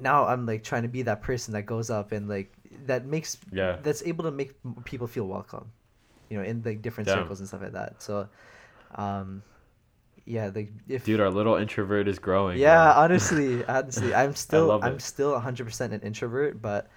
now 0.00 0.26
I'm 0.26 0.46
like 0.46 0.64
trying 0.64 0.82
to 0.82 0.88
be 0.88 1.02
that 1.02 1.22
person 1.22 1.54
that 1.54 1.64
goes 1.66 1.90
up 1.90 2.12
and 2.12 2.28
like 2.28 2.52
that 2.86 3.06
makes 3.06 3.38
Yeah. 3.52 3.78
that's 3.82 4.02
able 4.04 4.24
to 4.24 4.30
make 4.32 4.52
people 4.84 5.06
feel 5.06 5.26
welcome, 5.26 5.72
you 6.30 6.38
know, 6.38 6.44
in 6.44 6.62
like 6.64 6.82
different 6.82 7.06
Yeah. 7.06 7.10
circles 7.10 7.40
and 7.40 7.48
stuff 7.48 7.62
like 7.62 7.72
that. 7.72 8.02
So, 8.02 8.28
um, 8.96 9.42
yeah, 10.26 10.50
like 10.54 10.72
if 10.88 11.04
Dude, 11.04 11.20
our 11.20 11.30
little 11.30 11.54
introvert 11.56 12.08
is 12.08 12.18
growing. 12.18 12.58
yeah, 12.58 12.64
man. 12.64 12.94
honestly, 12.94 13.64
honestly, 13.66 14.14
I'm 14.14 14.34
still 14.34 14.78
I'm 14.80 14.98
it. 14.98 15.00
still 15.00 15.32
100% 15.32 15.92
an 15.92 16.00
introvert, 16.00 16.60
but 16.62 16.88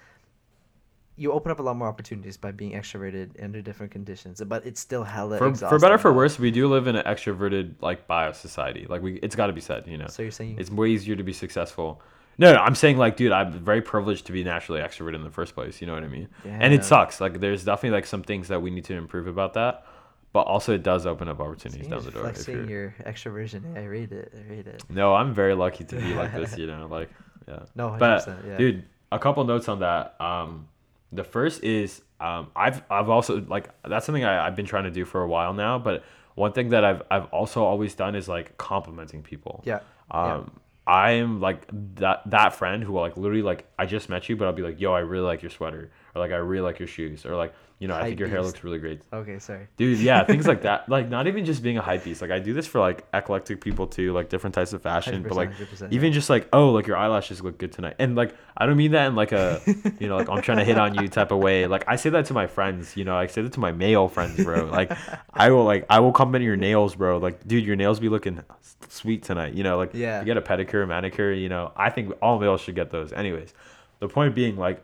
you 1.18 1.32
open 1.32 1.50
up 1.50 1.58
a 1.58 1.62
lot 1.62 1.76
more 1.76 1.88
opportunities 1.88 2.36
by 2.36 2.52
being 2.52 2.72
extroverted 2.72 3.42
under 3.42 3.60
different 3.60 3.90
conditions. 3.90 4.40
But 4.46 4.64
it's 4.64 4.80
still 4.80 5.02
hella 5.02 5.38
for, 5.38 5.54
for 5.54 5.78
better 5.78 5.94
or 5.94 5.98
for 5.98 6.12
worse, 6.12 6.38
we 6.38 6.50
do 6.50 6.68
live 6.68 6.86
in 6.86 6.96
an 6.96 7.04
extroverted 7.04 7.74
like 7.80 8.06
bio 8.06 8.32
society. 8.32 8.86
Like 8.88 9.02
we, 9.02 9.14
it's 9.16 9.34
got 9.34 9.48
to 9.48 9.52
be 9.52 9.60
said, 9.60 9.86
you 9.86 9.98
know. 9.98 10.06
So 10.06 10.22
you're 10.22 10.30
saying 10.30 10.56
It's 10.58 10.70
way 10.70 10.90
easier 10.90 11.16
to 11.16 11.24
be 11.24 11.32
successful. 11.32 12.00
No, 12.38 12.52
no, 12.52 12.60
I'm 12.60 12.76
saying 12.76 12.98
like, 12.98 13.16
dude, 13.16 13.32
I'm 13.32 13.52
very 13.52 13.82
privileged 13.82 14.26
to 14.26 14.32
be 14.32 14.44
naturally 14.44 14.80
extroverted 14.80 15.16
in 15.16 15.24
the 15.24 15.30
first 15.30 15.54
place. 15.54 15.80
You 15.80 15.88
know 15.88 15.94
what 15.94 16.04
I 16.04 16.08
mean? 16.08 16.28
Yeah. 16.44 16.58
And 16.60 16.72
it 16.72 16.84
sucks. 16.84 17.20
Like, 17.20 17.40
there's 17.40 17.64
definitely 17.64 17.96
like 17.96 18.06
some 18.06 18.22
things 18.22 18.46
that 18.48 18.62
we 18.62 18.70
need 18.70 18.84
to 18.84 18.94
improve 18.94 19.26
about 19.26 19.54
that, 19.54 19.84
but 20.32 20.42
also 20.42 20.72
it 20.72 20.84
does 20.84 21.04
open 21.04 21.28
up 21.28 21.40
opportunities 21.40 21.80
Seeing 21.80 21.90
down 21.90 22.04
the 22.04 22.12
door. 22.12 22.22
Flexing 22.22 22.68
you're... 22.68 22.68
your 22.68 22.94
extroversion. 23.04 23.76
I 23.76 23.86
read 23.86 24.12
it. 24.12 24.32
I 24.36 24.48
read 24.48 24.68
it. 24.68 24.84
No, 24.88 25.16
I'm 25.16 25.34
very 25.34 25.54
lucky 25.54 25.82
to 25.82 25.96
be 25.96 26.14
like 26.14 26.32
this. 26.32 26.56
You 26.58 26.68
know, 26.68 26.86
like, 26.86 27.10
yeah. 27.48 27.64
No, 27.74 27.88
100%. 27.88 27.98
But 27.98 28.28
yeah. 28.46 28.56
dude, 28.56 28.84
a 29.10 29.18
couple 29.18 29.42
notes 29.42 29.68
on 29.68 29.80
that. 29.80 30.14
Um, 30.20 30.68
the 31.12 31.24
first 31.24 31.62
is 31.62 32.02
um, 32.20 32.50
I've 32.54 32.82
I've 32.90 33.08
also 33.08 33.40
like 33.48 33.70
that's 33.88 34.06
something 34.06 34.24
I, 34.24 34.46
I've 34.46 34.56
been 34.56 34.66
trying 34.66 34.84
to 34.84 34.90
do 34.90 35.04
for 35.04 35.22
a 35.22 35.28
while 35.28 35.54
now. 35.54 35.78
But 35.78 36.04
one 36.34 36.52
thing 36.52 36.70
that 36.70 36.84
I've 36.84 37.02
I've 37.10 37.26
also 37.26 37.64
always 37.64 37.94
done 37.94 38.14
is 38.14 38.28
like 38.28 38.56
complimenting 38.58 39.22
people. 39.22 39.62
Yeah. 39.64 39.80
yeah. 40.12 40.34
Um, 40.34 40.60
I 40.86 41.10
am 41.12 41.40
like 41.40 41.66
that 41.96 42.22
that 42.30 42.54
friend 42.54 42.82
who 42.82 42.98
like 42.98 43.16
literally 43.16 43.42
like 43.42 43.66
I 43.78 43.86
just 43.86 44.08
met 44.08 44.28
you, 44.28 44.36
but 44.36 44.46
I'll 44.46 44.54
be 44.54 44.62
like, 44.62 44.80
yo, 44.80 44.92
I 44.94 45.00
really 45.00 45.26
like 45.26 45.42
your 45.42 45.50
sweater, 45.50 45.90
or 46.18 46.20
like 46.20 46.32
I 46.32 46.36
really 46.36 46.62
like 46.62 46.78
your 46.78 46.88
shoes, 46.88 47.24
or 47.24 47.36
like 47.36 47.54
you 47.78 47.86
know 47.86 47.94
I 47.94 48.02
think 48.02 48.18
your 48.18 48.28
hair 48.28 48.42
looks 48.42 48.64
really 48.64 48.78
great. 48.80 49.02
Okay, 49.12 49.38
sorry. 49.38 49.68
Dude, 49.76 49.98
yeah, 49.98 50.24
things 50.24 50.46
like 50.48 50.62
that. 50.62 50.88
Like 50.88 51.08
not 51.08 51.26
even 51.28 51.44
just 51.44 51.62
being 51.62 51.78
a 51.78 51.82
hype 51.82 52.02
piece. 52.02 52.20
Like 52.20 52.30
I 52.30 52.38
do 52.40 52.52
this 52.52 52.66
for 52.66 52.80
like 52.80 53.06
eclectic 53.14 53.60
people 53.60 53.86
too, 53.86 54.12
like 54.12 54.28
different 54.30 54.54
types 54.54 54.72
of 54.72 54.82
fashion. 54.82 55.22
But 55.22 55.32
like 55.32 55.52
100%, 55.52 55.92
even 55.92 56.12
just 56.12 56.28
like, 56.30 56.48
oh, 56.52 56.70
like 56.70 56.86
your 56.86 56.96
eyelashes 56.96 57.40
look 57.42 57.58
good 57.58 57.72
tonight. 57.72 57.94
And 57.98 58.16
like 58.16 58.34
I 58.56 58.66
don't 58.66 58.76
mean 58.76 58.92
that 58.92 59.06
in 59.06 59.14
like 59.14 59.32
a 59.32 59.60
you 60.00 60.08
know, 60.08 60.16
like 60.16 60.28
I'm 60.28 60.42
trying 60.42 60.58
to 60.58 60.64
hit 60.64 60.78
on 60.78 60.94
you 60.96 61.06
type 61.08 61.30
of 61.30 61.38
way. 61.38 61.66
Like 61.66 61.84
I 61.86 61.96
say 61.96 62.10
that 62.10 62.24
to 62.26 62.34
my 62.34 62.46
friends, 62.48 62.96
you 62.96 63.04
know, 63.04 63.16
I 63.16 63.26
say 63.28 63.42
that 63.42 63.52
to 63.52 63.60
my 63.60 63.70
male 63.70 64.08
friends, 64.08 64.42
bro. 64.42 64.64
Like 64.64 64.90
I 65.32 65.50
will 65.50 65.64
like 65.64 65.86
I 65.88 66.00
will 66.00 66.12
compliment 66.12 66.44
your 66.44 66.56
nails, 66.56 66.94
bro. 66.96 67.18
Like, 67.18 67.46
dude, 67.46 67.64
your 67.64 67.76
nails 67.76 68.00
be 68.00 68.08
looking 68.08 68.42
sweet 68.88 69.22
tonight. 69.22 69.54
You 69.54 69.62
know, 69.62 69.76
like 69.76 69.90
Yeah. 69.94 70.18
you 70.20 70.24
get 70.26 70.36
a 70.36 70.42
pedicure, 70.42 70.86
manicure, 70.88 71.32
you 71.32 71.48
know. 71.48 71.72
I 71.76 71.90
think 71.90 72.12
all 72.22 72.38
males 72.40 72.60
should 72.60 72.74
get 72.74 72.90
those. 72.90 73.12
Anyways, 73.12 73.52
the 74.00 74.08
point 74.08 74.34
being 74.34 74.56
like 74.56 74.82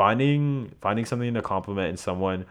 finding 0.00 0.72
finding 0.80 1.04
something 1.04 1.34
to 1.34 1.42
compliment 1.42 1.90
in 1.90 1.96
someone 1.98 2.46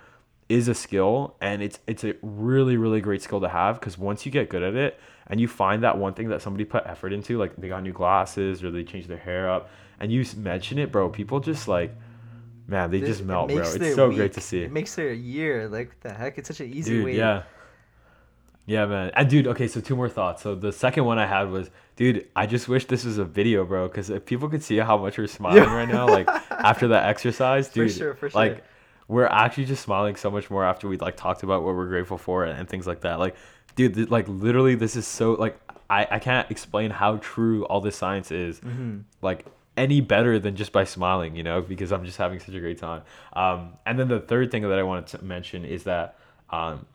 is 0.50 0.68
a 0.68 0.76
skill 0.76 1.36
and 1.42 1.64
it's 1.64 1.80
it's 1.88 2.04
a 2.04 2.14
really 2.22 2.78
really 2.78 3.02
great 3.02 3.24
skill 3.24 3.42
to 3.42 3.50
have 3.50 3.80
because 3.80 3.98
once 3.98 4.24
you 4.24 4.32
get 4.32 4.50
good 4.50 4.62
at 4.62 4.76
it 4.76 5.00
and 5.28 5.40
you 5.42 5.48
find 5.48 5.82
that 5.82 5.98
one 5.98 6.14
thing 6.14 6.30
that 6.30 6.44
somebody 6.44 6.64
put 6.64 6.84
effort 6.86 7.12
into 7.12 7.40
like 7.40 7.56
they 7.56 7.68
got 7.68 7.82
new 7.82 7.92
glasses 7.92 8.64
or 8.64 8.70
they 8.70 8.84
changed 8.84 9.08
their 9.08 9.18
hair 9.18 9.50
up 9.50 9.68
and 10.00 10.12
you 10.12 10.24
mention 10.38 10.78
it 10.78 10.92
bro 10.92 11.10
people 11.10 11.40
just 11.40 11.68
like 11.68 11.92
man 12.68 12.92
they 12.92 13.00
This- 13.00 13.10
just 13.10 13.22
it 13.22 13.26
melt 13.26 13.48
bro 13.50 13.58
it's 13.58 13.96
so 13.96 14.12
great 14.12 14.34
to 14.34 14.42
see 14.42 14.62
It 14.62 14.72
makes 14.72 14.94
their 14.94 15.12
year. 15.12 15.68
Like 15.68 15.88
what 15.90 16.02
the 16.02 16.14
heck? 16.14 16.38
It's 16.38 16.50
such 16.50 16.60
an 16.60 16.72
easy 16.72 16.92
dude 16.98 17.06
way. 17.06 17.16
yeah 17.18 17.42
yeah 18.68 18.86
man 18.86 19.10
and 19.16 19.28
dude 19.28 19.48
okay 19.48 19.68
so 19.68 19.82
two 19.82 19.96
more 19.96 20.10
thoughts 20.10 20.44
so 20.44 20.54
the 20.54 20.72
second 20.72 21.04
one 21.06 21.18
i 21.18 21.26
had 21.26 21.50
was 21.50 21.72
dude 22.00 22.28
i 22.36 22.46
just 22.46 22.68
wish 22.68 22.86
this 22.86 23.04
was 23.04 23.18
a 23.18 23.26
video 23.26 23.64
bro 23.66 23.88
because 23.88 24.10
if 24.10 24.26
people 24.26 24.48
could 24.50 24.64
see 24.64 24.78
how 24.78 24.98
much 24.98 25.18
we're 25.18 25.28
smiling 25.40 25.64
right 25.70 25.88
now 25.90 26.08
like 26.08 26.28
after 26.50 26.88
that 26.88 27.06
exercise 27.08 27.68
dude, 27.68 27.92
For 27.92 27.98
sure, 27.98 28.14
for 28.16 28.30
sure. 28.30 28.42
like 28.42 28.64
we're 29.08 29.26
actually 29.28 29.66
just 29.66 29.84
smiling 29.84 30.16
so 30.16 30.32
much 30.32 30.50
more 30.50 30.64
after 30.64 30.88
we 30.88 30.98
like 30.98 31.18
talked 31.18 31.44
about 31.44 31.64
what 31.64 31.76
we're 31.76 31.88
grateful 31.88 32.18
for 32.18 32.46
and, 32.46 32.58
and 32.58 32.70
things 32.70 32.88
like 32.88 33.02
that 33.02 33.20
like 33.20 33.36
dude 33.76 33.94
th- 33.96 34.10
like 34.10 34.28
literally 34.28 34.76
this 34.76 34.96
is 34.96 35.06
so 35.06 35.34
like 35.34 35.60
i 35.90 36.08
i 36.12 36.20
can't 36.20 36.50
explain 36.50 36.90
how 36.92 37.18
true 37.18 37.66
all 37.66 37.82
this 37.82 37.96
science 37.98 38.32
is 38.32 38.60
Mm-hmm. 38.62 39.00
like 39.22 39.46
any 39.78 40.02
better 40.02 40.40
than 40.40 40.58
just 40.58 40.74
by 40.74 40.84
smiling, 40.84 41.38
you 41.38 41.44
know, 41.44 41.62
because 41.62 41.94
I'm 41.94 42.04
just 42.04 42.18
having 42.18 42.38
such 42.42 42.54
a 42.54 42.60
great 42.60 42.80
time. 42.80 43.02
Um, 43.32 43.76
and 43.86 43.98
then 43.98 44.10
the 44.10 44.20
third 44.20 44.52
thing 44.52 44.64
that 44.64 44.78
I 44.78 44.84
wanted 44.84 45.08
to 45.14 45.24
mention 45.24 45.64
is 45.64 45.84
that 45.84 46.18
um, 46.50 46.86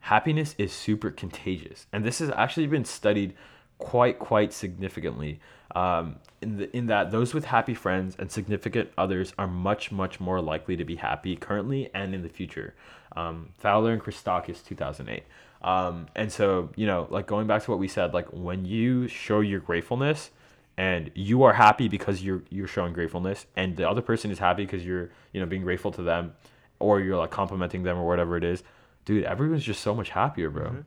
happiness 0.00 0.54
is 0.56 0.72
super 0.72 1.10
contagious, 1.10 1.86
and 1.92 2.04
this 2.04 2.20
has 2.20 2.30
actually 2.30 2.68
been 2.68 2.84
studied 2.84 3.34
quite 3.78 4.18
quite 4.18 4.52
significantly. 4.52 5.40
Um, 5.74 6.16
in 6.40 6.56
the 6.58 6.76
in 6.76 6.86
that 6.86 7.10
those 7.10 7.34
with 7.34 7.46
happy 7.46 7.74
friends 7.74 8.16
and 8.18 8.30
significant 8.30 8.90
others 8.96 9.32
are 9.38 9.48
much 9.48 9.90
much 9.90 10.20
more 10.20 10.40
likely 10.40 10.76
to 10.76 10.84
be 10.84 10.96
happy 10.96 11.36
currently 11.36 11.90
and 11.94 12.14
in 12.14 12.22
the 12.22 12.28
future. 12.28 12.74
Um, 13.16 13.50
Fowler 13.58 13.92
and 13.92 14.02
Christakis, 14.02 14.64
2008. 14.64 15.22
Um, 15.62 16.06
and 16.14 16.30
so 16.30 16.70
you 16.76 16.86
know, 16.86 17.06
like 17.10 17.26
going 17.26 17.46
back 17.46 17.64
to 17.64 17.70
what 17.70 17.80
we 17.80 17.88
said, 17.88 18.14
like 18.14 18.28
when 18.28 18.64
you 18.64 19.08
show 19.08 19.40
your 19.40 19.60
gratefulness 19.60 20.30
and 20.76 21.10
you 21.14 21.42
are 21.42 21.52
happy 21.52 21.88
because 21.88 22.22
you're 22.22 22.42
you're 22.50 22.66
showing 22.66 22.92
gratefulness 22.92 23.46
and 23.56 23.76
the 23.76 23.88
other 23.88 24.02
person 24.02 24.30
is 24.30 24.38
happy 24.38 24.64
because 24.64 24.84
you're 24.84 25.10
you 25.32 25.40
know 25.40 25.46
being 25.46 25.62
grateful 25.62 25.92
to 25.92 26.02
them 26.02 26.32
or 26.80 27.00
you're 27.00 27.16
like 27.16 27.30
complimenting 27.30 27.82
them 27.84 27.96
or 27.96 28.06
whatever 28.06 28.36
it 28.36 28.44
is 28.44 28.62
dude 29.04 29.24
everyone's 29.24 29.62
just 29.62 29.80
so 29.80 29.94
much 29.94 30.10
happier 30.10 30.50
bro 30.50 30.84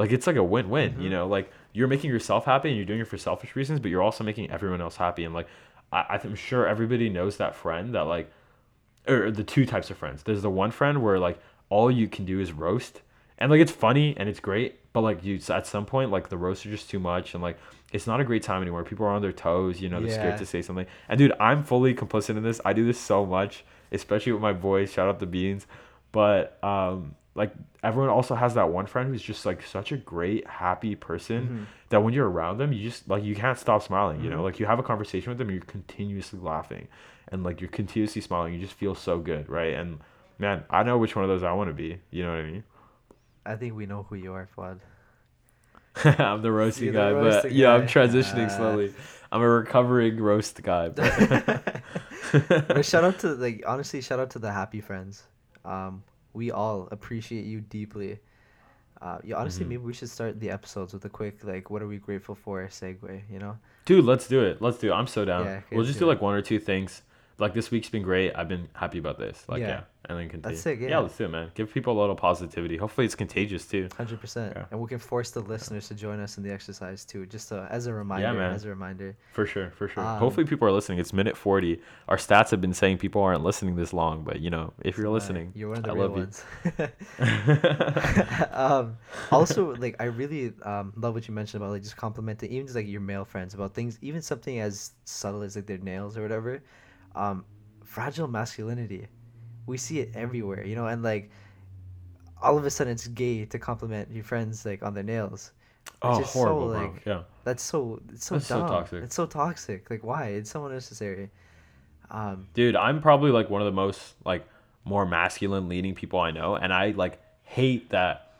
like 0.00 0.10
it's 0.16 0.26
like 0.26 0.36
a 0.36 0.42
win-win 0.54 1.00
you 1.00 1.10
know? 1.10 1.26
Like 1.36 1.46
you're 1.72 1.88
making 1.94 2.10
yourself 2.10 2.44
happy 2.46 2.68
and 2.70 2.76
you're 2.76 2.86
doing 2.92 3.00
it 3.00 3.08
for 3.08 3.18
selfish 3.18 3.54
reasons 3.54 3.78
but 3.80 3.90
you're 3.90 4.02
also 4.02 4.24
making 4.24 4.50
everyone 4.50 4.80
else 4.80 4.96
happy 4.96 5.24
and 5.24 5.34
like 5.34 5.46
I, 5.92 6.20
i'm 6.24 6.34
sure 6.36 6.66
everybody 6.74 7.08
knows 7.08 7.36
that 7.38 7.54
friend 7.54 7.94
that 7.96 8.06
like 8.16 8.28
or 9.08 9.30
the 9.30 9.44
two 9.44 9.64
types 9.66 9.90
of 9.90 9.96
friends. 9.96 10.22
There's 10.22 10.42
the 10.42 10.50
one 10.50 10.70
friend 10.70 11.02
where 11.02 11.18
like 11.18 11.38
all 11.68 11.90
you 11.90 12.06
can 12.06 12.24
do 12.24 12.38
is 12.40 12.52
roast 12.52 13.00
and 13.38 13.50
like 13.50 13.60
it's 13.60 13.72
funny 13.72 14.14
and 14.18 14.28
it's 14.28 14.40
great 14.40 14.92
but 14.92 15.00
like 15.00 15.24
you 15.24 15.40
at 15.48 15.66
some 15.66 15.86
point 15.86 16.10
like 16.10 16.28
the 16.28 16.36
roasts 16.36 16.66
are 16.66 16.70
just 16.70 16.90
too 16.90 16.98
much 17.00 17.34
and 17.34 17.42
like 17.42 17.56
it's 17.92 18.06
not 18.06 18.20
a 18.20 18.24
great 18.24 18.42
time 18.42 18.62
anymore. 18.62 18.84
People 18.84 19.06
are 19.06 19.10
on 19.10 19.22
their 19.22 19.32
toes 19.32 19.80
you 19.80 19.88
know 19.88 20.00
they're 20.00 20.10
Yeah. 20.10 20.20
scared 20.20 20.36
to 20.38 20.46
say 20.46 20.62
something. 20.62 20.86
And 21.08 21.18
dude 21.18 21.32
i'm 21.40 21.62
fully 21.64 21.94
complicit 21.94 22.36
in 22.36 22.42
this. 22.42 22.60
I 22.64 22.72
do 22.72 22.84
this 22.84 22.98
so 23.00 23.24
much 23.24 23.64
especially 23.92 24.32
with 24.32 24.42
my 24.42 24.52
boys. 24.52 24.92
Shout 24.92 25.08
out 25.08 25.18
the 25.18 25.26
beans. 25.26 25.66
But 26.12 26.58
um 26.62 27.14
like 27.34 27.52
everyone 27.82 28.10
also 28.10 28.34
has 28.34 28.54
that 28.54 28.68
one 28.70 28.86
friend 28.86 29.08
who's 29.08 29.22
just 29.22 29.46
like 29.46 29.62
such 29.64 29.90
a 29.92 29.96
great 29.96 30.46
happy 30.46 30.94
person 30.94 31.42
Mm-hmm. 31.42 31.64
that 31.90 32.00
when 32.02 32.12
you're 32.14 32.28
around 32.28 32.58
them 32.58 32.72
you 32.72 32.88
just 32.88 33.08
like 33.08 33.24
you 33.24 33.34
can't 33.34 33.58
stop 33.58 33.82
smiling 33.82 34.22
you 34.22 34.30
know 34.30 34.42
like 34.42 34.58
you 34.60 34.66
have 34.66 34.78
a 34.78 34.82
conversation 34.82 35.30
with 35.30 35.38
them 35.38 35.50
you're 35.50 35.60
continuously 35.62 36.38
laughing 36.40 36.88
and 37.28 37.42
like 37.44 37.60
you're 37.60 37.70
continuously 37.70 38.20
smiling 38.20 38.52
you 38.54 38.60
just 38.60 38.74
feel 38.74 38.94
so 38.94 39.18
good 39.18 39.48
right 39.48 39.72
and 39.74 39.98
man 40.38 40.62
i 40.70 40.82
know 40.82 40.98
which 40.98 41.14
one 41.16 41.24
of 41.24 41.28
those 41.28 41.42
i 41.42 41.52
want 41.52 41.68
to 41.70 41.74
be 41.74 41.98
you 42.10 42.22
know 42.22 42.30
what 42.30 42.38
i 42.40 42.50
mean 42.50 42.64
I 43.46 43.56
think 43.56 43.74
we 43.74 43.86
know 43.86 44.04
who 44.08 44.16
you 44.16 44.34
are, 44.34 44.46
Fuad. 44.54 44.80
i'm 46.20 46.42
the 46.42 46.52
roasting 46.52 46.86
the 46.92 46.98
guy 46.98 47.10
roasting 47.12 47.42
but 47.50 47.52
yeah 47.52 47.72
i'm 47.72 47.86
transitioning 47.86 48.46
Ah. 48.50 48.56
slowly 48.56 48.92
i'm 49.32 49.40
a 49.42 49.48
recovering 49.48 50.20
roast 50.20 50.62
guy 50.62 50.88
but 50.90 51.82
but 52.68 52.84
shout 52.84 53.02
out 53.04 53.18
to 53.20 53.28
like 53.34 53.62
honestly, 53.66 54.00
shout 54.00 54.20
out 54.20 54.30
to 54.30 54.38
the 54.38 54.52
happy 54.52 54.80
friends. 54.80 55.24
Um, 55.64 56.04
we 56.32 56.50
all 56.50 56.88
appreciate 56.90 57.44
you 57.44 57.60
deeply. 57.60 58.18
Uh, 59.00 59.18
yeah, 59.24 59.36
honestly, 59.36 59.64
Mhm. 59.64 59.68
maybe 59.68 59.82
we 59.82 59.92
should 59.94 60.10
start 60.10 60.38
the 60.40 60.50
episodes 60.50 60.92
with 60.92 61.04
a 61.06 61.08
quick 61.08 61.42
like, 61.42 61.70
what 61.70 61.80
are 61.82 61.86
we 61.88 61.96
grateful 61.98 62.34
for? 62.34 62.62
segue. 62.68 63.22
You 63.30 63.38
know? 63.38 63.56
Dude, 63.86 64.04
let's 64.04 64.28
do 64.28 64.42
it. 64.42 64.60
Let's 64.60 64.78
do 64.78 64.90
it. 64.90 64.94
I'm 64.94 65.06
so 65.06 65.24
down. 65.24 65.44
Yeah, 65.46 65.60
we'll 65.72 65.84
just 65.86 65.98
do 65.98 66.06
like 66.06 66.20
one 66.20 66.34
or 66.34 66.42
two 66.42 66.58
things. 66.58 67.02
Like 67.38 67.54
this 67.54 67.70
week's 67.70 67.88
been 67.88 68.02
great. 68.02 68.34
I've 68.36 68.48
been 68.48 68.68
happy 68.74 68.98
about 68.98 69.18
this. 69.18 69.48
Like 69.48 69.60
yeah. 69.60 69.68
Yeah. 69.68 69.80
And 70.10 70.18
then 70.18 70.28
continue. 70.28 70.56
sick, 70.56 70.80
Yeah, 70.80 70.88
yeah. 70.88 70.98
let's 70.98 71.16
do 71.16 71.24
it, 71.24 71.30
man. 71.30 71.50
Give 71.54 71.72
people 71.72 71.96
a 71.96 72.00
little 72.00 72.16
positivity. 72.16 72.76
Hopefully, 72.76 73.04
it's 73.04 73.14
contagious 73.14 73.66
too. 73.66 73.88
Hundred 73.96 74.20
percent, 74.20 74.56
and 74.70 74.80
we 74.80 74.88
can 74.88 74.98
force 74.98 75.30
the 75.30 75.40
listeners 75.40 75.88
to 75.88 75.94
join 75.94 76.20
us 76.20 76.36
in 76.36 76.42
the 76.42 76.50
exercise 76.50 77.04
too, 77.04 77.26
just 77.26 77.52
uh, 77.52 77.66
as 77.70 77.86
a 77.86 77.92
reminder. 77.92 78.26
Yeah, 78.26 78.32
man. 78.32 78.52
As 78.52 78.64
a 78.64 78.68
reminder. 78.68 79.16
For 79.32 79.46
sure, 79.46 79.70
for 79.70 79.88
sure. 79.88 80.04
Um, 80.04 80.18
Hopefully, 80.18 80.46
people 80.46 80.66
are 80.66 80.72
listening. 80.72 80.98
It's 80.98 81.12
minute 81.12 81.36
forty. 81.36 81.80
Our 82.08 82.16
stats 82.16 82.50
have 82.50 82.60
been 82.60 82.74
saying 82.74 82.98
people 82.98 83.22
aren't 83.22 83.44
listening 83.44 83.76
this 83.76 83.92
long, 83.92 84.24
but 84.24 84.40
you 84.40 84.50
know, 84.50 84.72
if 84.82 84.98
you're 84.98 85.08
listening, 85.08 85.52
you're 85.54 85.68
one 85.68 85.78
of 85.78 85.84
the 85.84 85.90
I 85.90 85.94
real 85.94 86.02
love 86.02 86.12
ones. 86.12 86.44
um, 88.52 88.96
also, 89.30 89.76
like 89.76 89.96
I 90.00 90.04
really 90.04 90.52
um, 90.62 90.92
love 90.96 91.14
what 91.14 91.28
you 91.28 91.34
mentioned 91.34 91.62
about 91.62 91.72
like 91.72 91.82
just 91.82 91.96
complimenting 91.96 92.50
even 92.50 92.66
just 92.66 92.76
like 92.76 92.86
your 92.88 93.00
male 93.00 93.24
friends 93.24 93.54
about 93.54 93.74
things, 93.74 93.98
even 94.02 94.22
something 94.22 94.60
as 94.60 94.92
subtle 95.04 95.42
as 95.42 95.56
like 95.56 95.66
their 95.66 95.78
nails 95.78 96.16
or 96.16 96.22
whatever. 96.22 96.62
Um, 97.14 97.44
fragile 97.84 98.28
masculinity, 98.28 99.08
we 99.66 99.76
see 99.76 100.00
it 100.00 100.10
everywhere, 100.14 100.64
you 100.64 100.74
know, 100.74 100.86
and 100.86 101.02
like 101.02 101.30
all 102.42 102.56
of 102.56 102.64
a 102.64 102.70
sudden 102.70 102.92
it's 102.92 103.06
gay 103.08 103.44
to 103.44 103.58
compliment 103.58 104.10
your 104.10 104.24
friends 104.24 104.64
like 104.64 104.82
on 104.82 104.94
their 104.94 105.04
nails. 105.04 105.52
oh, 106.02 106.20
is 106.20 106.30
so, 106.30 106.38
horrible, 106.38 106.68
bro. 106.68 106.82
like, 106.82 107.06
Yeah, 107.06 107.22
That's 107.44 107.62
so 107.62 108.00
it's 108.12 108.26
so 108.26 108.36
That's 108.36 108.46
so 108.46 108.58
dumb. 108.60 108.68
toxic. 108.68 109.02
It's 109.04 109.14
so 109.14 109.26
toxic. 109.26 109.90
Like 109.90 110.04
why? 110.04 110.28
It's 110.28 110.50
so 110.50 110.64
unnecessary. 110.66 111.30
Um, 112.10 112.48
dude, 112.54 112.76
I'm 112.76 113.00
probably 113.00 113.30
like 113.30 113.50
one 113.50 113.60
of 113.62 113.66
the 113.66 113.72
most 113.72 114.14
like 114.24 114.46
more 114.84 115.06
masculine 115.06 115.68
leading 115.68 115.94
people 115.94 116.20
I 116.20 116.30
know, 116.30 116.56
and 116.56 116.72
I 116.72 116.90
like 116.90 117.20
hate 117.44 117.90
that 117.90 118.32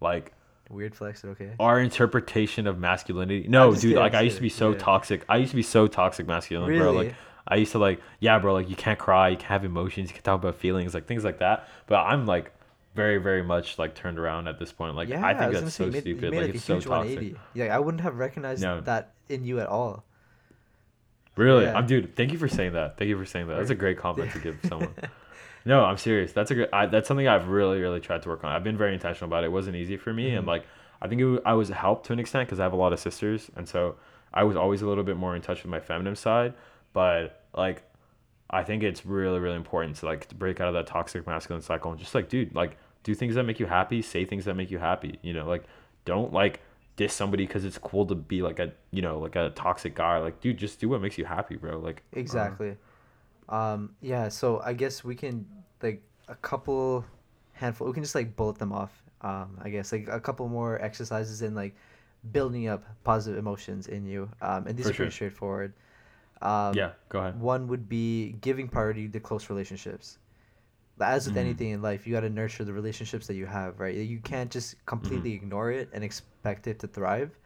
like 0.00 0.32
weird 0.70 0.94
flex, 0.94 1.24
okay. 1.24 1.50
our 1.58 1.80
interpretation 1.80 2.66
of 2.66 2.78
masculinity. 2.78 3.46
No, 3.48 3.72
dude, 3.72 3.82
kidding, 3.82 3.96
like 3.96 4.14
I 4.14 4.22
used 4.22 4.36
to 4.36 4.42
be 4.42 4.48
so 4.48 4.72
yeah. 4.72 4.78
toxic. 4.78 5.24
I 5.28 5.36
used 5.36 5.50
to 5.50 5.56
be 5.56 5.62
so 5.62 5.86
toxic 5.86 6.26
masculine, 6.26 6.66
bro. 6.66 6.92
Like 6.92 7.06
Really? 7.06 7.14
I 7.50 7.56
used 7.56 7.72
to 7.72 7.78
like, 7.78 8.00
yeah, 8.20 8.38
bro, 8.38 8.52
like 8.52 8.68
you 8.68 8.76
can't 8.76 8.98
cry, 8.98 9.30
you 9.30 9.36
can't 9.36 9.48
have 9.50 9.64
emotions, 9.64 10.10
you 10.10 10.14
can 10.14 10.22
talk 10.22 10.40
about 10.40 10.56
feelings, 10.56 10.92
like 10.94 11.06
things 11.06 11.24
like 11.24 11.38
that. 11.38 11.66
But 11.86 12.00
I'm 12.00 12.26
like 12.26 12.52
very, 12.94 13.18
very 13.18 13.42
much 13.42 13.78
like 13.78 13.94
turned 13.94 14.18
around 14.18 14.48
at 14.48 14.58
this 14.58 14.70
point. 14.72 14.94
Like 14.96 15.08
yeah, 15.08 15.24
I 15.24 15.34
think 15.34 15.52
was 15.52 15.62
that's 15.62 15.74
so 15.74 15.86
made, 15.86 16.00
stupid. 16.02 16.32
Like 16.34 16.40
like, 16.42 16.54
it's 16.54 16.64
a 16.64 16.66
so 16.66 16.74
toxic. 16.74 16.90
180. 16.90 17.36
Yeah, 17.54 17.74
I 17.74 17.78
wouldn't 17.78 18.02
have 18.02 18.16
recognized 18.18 18.62
No. 18.62 18.80
that 18.82 19.12
in 19.28 19.44
you 19.44 19.60
at 19.60 19.66
all. 19.68 20.04
Really, 21.36 21.64
Yeah. 21.64 21.76
I'm 21.78 21.86
dude. 21.86 22.16
Thank 22.16 22.32
you 22.32 22.38
for 22.38 22.48
saying 22.48 22.72
that. 22.72 22.98
Thank 22.98 23.08
you 23.08 23.16
for 23.16 23.24
saying 23.24 23.46
that. 23.48 23.56
That's 23.58 23.70
a 23.70 23.74
great 23.74 23.98
compliment 23.98 24.32
to 24.34 24.40
give 24.40 24.58
someone. 24.68 24.92
No, 25.64 25.84
I'm 25.84 25.96
serious. 25.96 26.32
That's 26.32 26.50
a 26.50 26.54
good. 26.54 26.68
I, 26.72 26.86
that's 26.86 27.06
something 27.08 27.28
I've 27.28 27.48
really, 27.48 27.80
really 27.80 28.00
tried 28.00 28.22
to 28.22 28.28
work 28.28 28.42
on. 28.44 28.50
I've 28.52 28.64
been 28.64 28.76
very 28.76 28.92
intentional 28.94 29.28
about 29.28 29.44
it. 29.44 29.48
It 29.48 29.52
wasn't 29.52 29.76
easy 29.76 29.96
for 29.96 30.12
me, 30.12 30.34
and 30.34 30.44
Mhm. 30.44 30.48
like 30.48 30.66
I 31.00 31.06
think 31.08 31.20
it, 31.20 31.42
I 31.46 31.52
was 31.54 31.68
helped 31.68 32.06
to 32.06 32.12
an 32.12 32.18
extent 32.18 32.48
because 32.48 32.58
I 32.58 32.64
have 32.64 32.72
a 32.72 32.76
lot 32.76 32.92
of 32.92 32.98
sisters, 32.98 33.50
and 33.56 33.68
so 33.68 33.94
I 34.34 34.42
was 34.44 34.56
always 34.56 34.82
a 34.82 34.86
little 34.88 35.04
bit 35.04 35.16
more 35.16 35.36
in 35.36 35.42
touch 35.42 35.62
with 35.62 35.70
my 35.70 35.78
feminine 35.80 36.16
side. 36.16 36.54
But 36.92 37.37
like, 37.56 37.82
I 38.50 38.62
think 38.62 38.82
it's 38.82 39.04
really, 39.04 39.38
really 39.38 39.56
important 39.56 39.96
to 39.96 40.06
like 40.06 40.26
to 40.26 40.34
break 40.34 40.60
out 40.60 40.68
of 40.68 40.74
that 40.74 40.86
toxic 40.86 41.26
masculine 41.26 41.62
cycle 41.62 41.90
and 41.90 42.00
just 42.00 42.14
like, 42.14 42.28
dude, 42.28 42.54
like 42.54 42.78
do 43.02 43.14
things 43.14 43.34
that 43.34 43.44
make 43.44 43.60
you 43.60 43.66
happy, 43.66 44.02
say 44.02 44.24
things 44.24 44.44
that 44.46 44.54
make 44.54 44.70
you 44.70 44.78
happy. 44.78 45.18
You 45.22 45.34
know, 45.34 45.46
like 45.46 45.64
don't 46.04 46.32
like 46.32 46.60
diss 46.96 47.14
somebody 47.14 47.46
because 47.46 47.64
it's 47.64 47.78
cool 47.78 48.06
to 48.06 48.14
be 48.14 48.42
like 48.42 48.58
a 48.58 48.72
you 48.90 49.02
know 49.02 49.18
like 49.18 49.36
a 49.36 49.50
toxic 49.50 49.94
guy. 49.94 50.18
Like, 50.18 50.40
dude, 50.40 50.56
just 50.56 50.80
do 50.80 50.88
what 50.88 51.00
makes 51.00 51.18
you 51.18 51.24
happy, 51.24 51.56
bro. 51.56 51.78
Like 51.78 52.02
um, 52.14 52.20
Exactly. 52.20 52.76
Um, 53.48 53.94
yeah, 54.00 54.28
so 54.28 54.60
I 54.64 54.72
guess 54.72 55.04
we 55.04 55.14
can 55.14 55.46
like 55.82 56.02
a 56.28 56.34
couple 56.34 57.04
handful 57.52 57.86
we 57.86 57.92
can 57.92 58.02
just 58.02 58.14
like 58.14 58.36
bullet 58.36 58.58
them 58.58 58.72
off. 58.72 59.02
Um, 59.20 59.58
I 59.62 59.68
guess 59.70 59.92
like 59.92 60.08
a 60.08 60.20
couple 60.20 60.48
more 60.48 60.80
exercises 60.80 61.42
in 61.42 61.54
like 61.54 61.74
building 62.32 62.68
up 62.68 62.84
positive 63.04 63.38
emotions 63.38 63.88
in 63.88 64.06
you. 64.06 64.28
Um, 64.40 64.66
and 64.66 64.76
these 64.76 64.86
For 64.86 64.92
are 64.92 64.94
pretty 64.94 65.10
sure. 65.10 65.28
straightforward. 65.28 65.72
Um, 66.42 66.74
yeah, 66.74 66.92
go 67.08 67.18
ahead. 67.20 67.34
One 67.40 67.68
would 67.68 67.88
be 67.88 68.32
giving 68.40 68.68
priority 68.68 69.08
to 69.08 69.20
close 69.20 69.50
relationships. 69.50 70.18
As 71.00 71.26
with 71.26 71.34
Mhm. 71.34 71.38
anything 71.38 71.70
in 71.70 71.82
life, 71.82 72.06
you 72.06 72.12
got 72.14 72.20
to 72.20 72.30
nurture 72.30 72.64
the 72.64 72.72
relationships 72.72 73.26
that 73.28 73.34
you 73.34 73.46
have, 73.46 73.78
right? 73.78 73.94
You 73.94 74.18
can't 74.20 74.50
just 74.50 74.84
completely 74.86 75.30
Mm-hmm. 75.30 75.34
ignore 75.34 75.70
it 75.70 75.88
and 75.92 76.02
expect 76.04 76.66
it 76.66 76.78
to 76.80 76.88
thrive. 76.88 77.38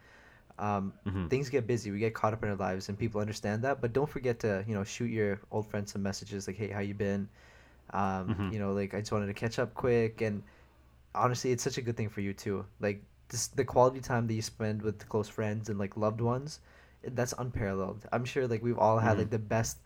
Um, 0.58 0.94
Mhm. 1.06 1.28
Things 1.28 1.48
get 1.48 1.66
busy. 1.66 1.90
We 1.90 1.98
get 1.98 2.14
caught 2.14 2.32
up 2.34 2.42
in 2.42 2.50
our 2.50 2.56
lives, 2.56 2.88
and 2.88 2.98
people 2.98 3.20
understand 3.20 3.62
that. 3.64 3.80
But 3.80 3.92
don't 3.92 4.08
forget 4.08 4.38
to, 4.40 4.64
you 4.68 4.74
know, 4.74 4.84
shoot 4.84 5.06
your 5.10 5.40
old 5.50 5.66
friends 5.66 5.92
some 5.92 6.02
messages 6.02 6.46
like, 6.46 6.56
"Hey, 6.56 6.68
how 6.68 6.80
you 6.80 6.94
been?" 6.94 7.28
Um, 7.92 8.34
Mhm. 8.34 8.50
You 8.50 8.58
know, 8.58 8.72
like 8.72 8.94
I 8.94 9.00
just 9.00 9.12
wanted 9.12 9.26
to 9.28 9.34
catch 9.34 9.58
up 9.58 9.74
quick. 9.74 10.20
And 10.20 10.42
honestly, 11.14 11.52
it's 11.52 11.62
such 11.62 11.78
a 11.78 11.82
good 11.82 11.96
thing 11.96 12.08
for 12.08 12.20
you 12.20 12.32
too. 12.34 12.66
Like 12.80 13.02
this, 13.28 13.48
the 13.48 13.64
quality 13.64 14.00
time 14.00 14.26
that 14.28 14.34
you 14.34 14.42
spend 14.42 14.82
with 14.82 15.08
close 15.08 15.28
friends 15.28 15.68
and 15.68 15.78
like 15.78 15.96
loved 15.96 16.20
ones, 16.20 16.60
that's 17.04 17.34
unparalleled. 17.38 18.06
I'm 18.12 18.24
sure 18.24 18.46
like 18.46 18.62
we've 18.62 18.78
all 18.78 18.98
had 18.98 19.16
Mhm. 19.16 19.18
like 19.18 19.30
the 19.30 19.38
best. 19.38 19.78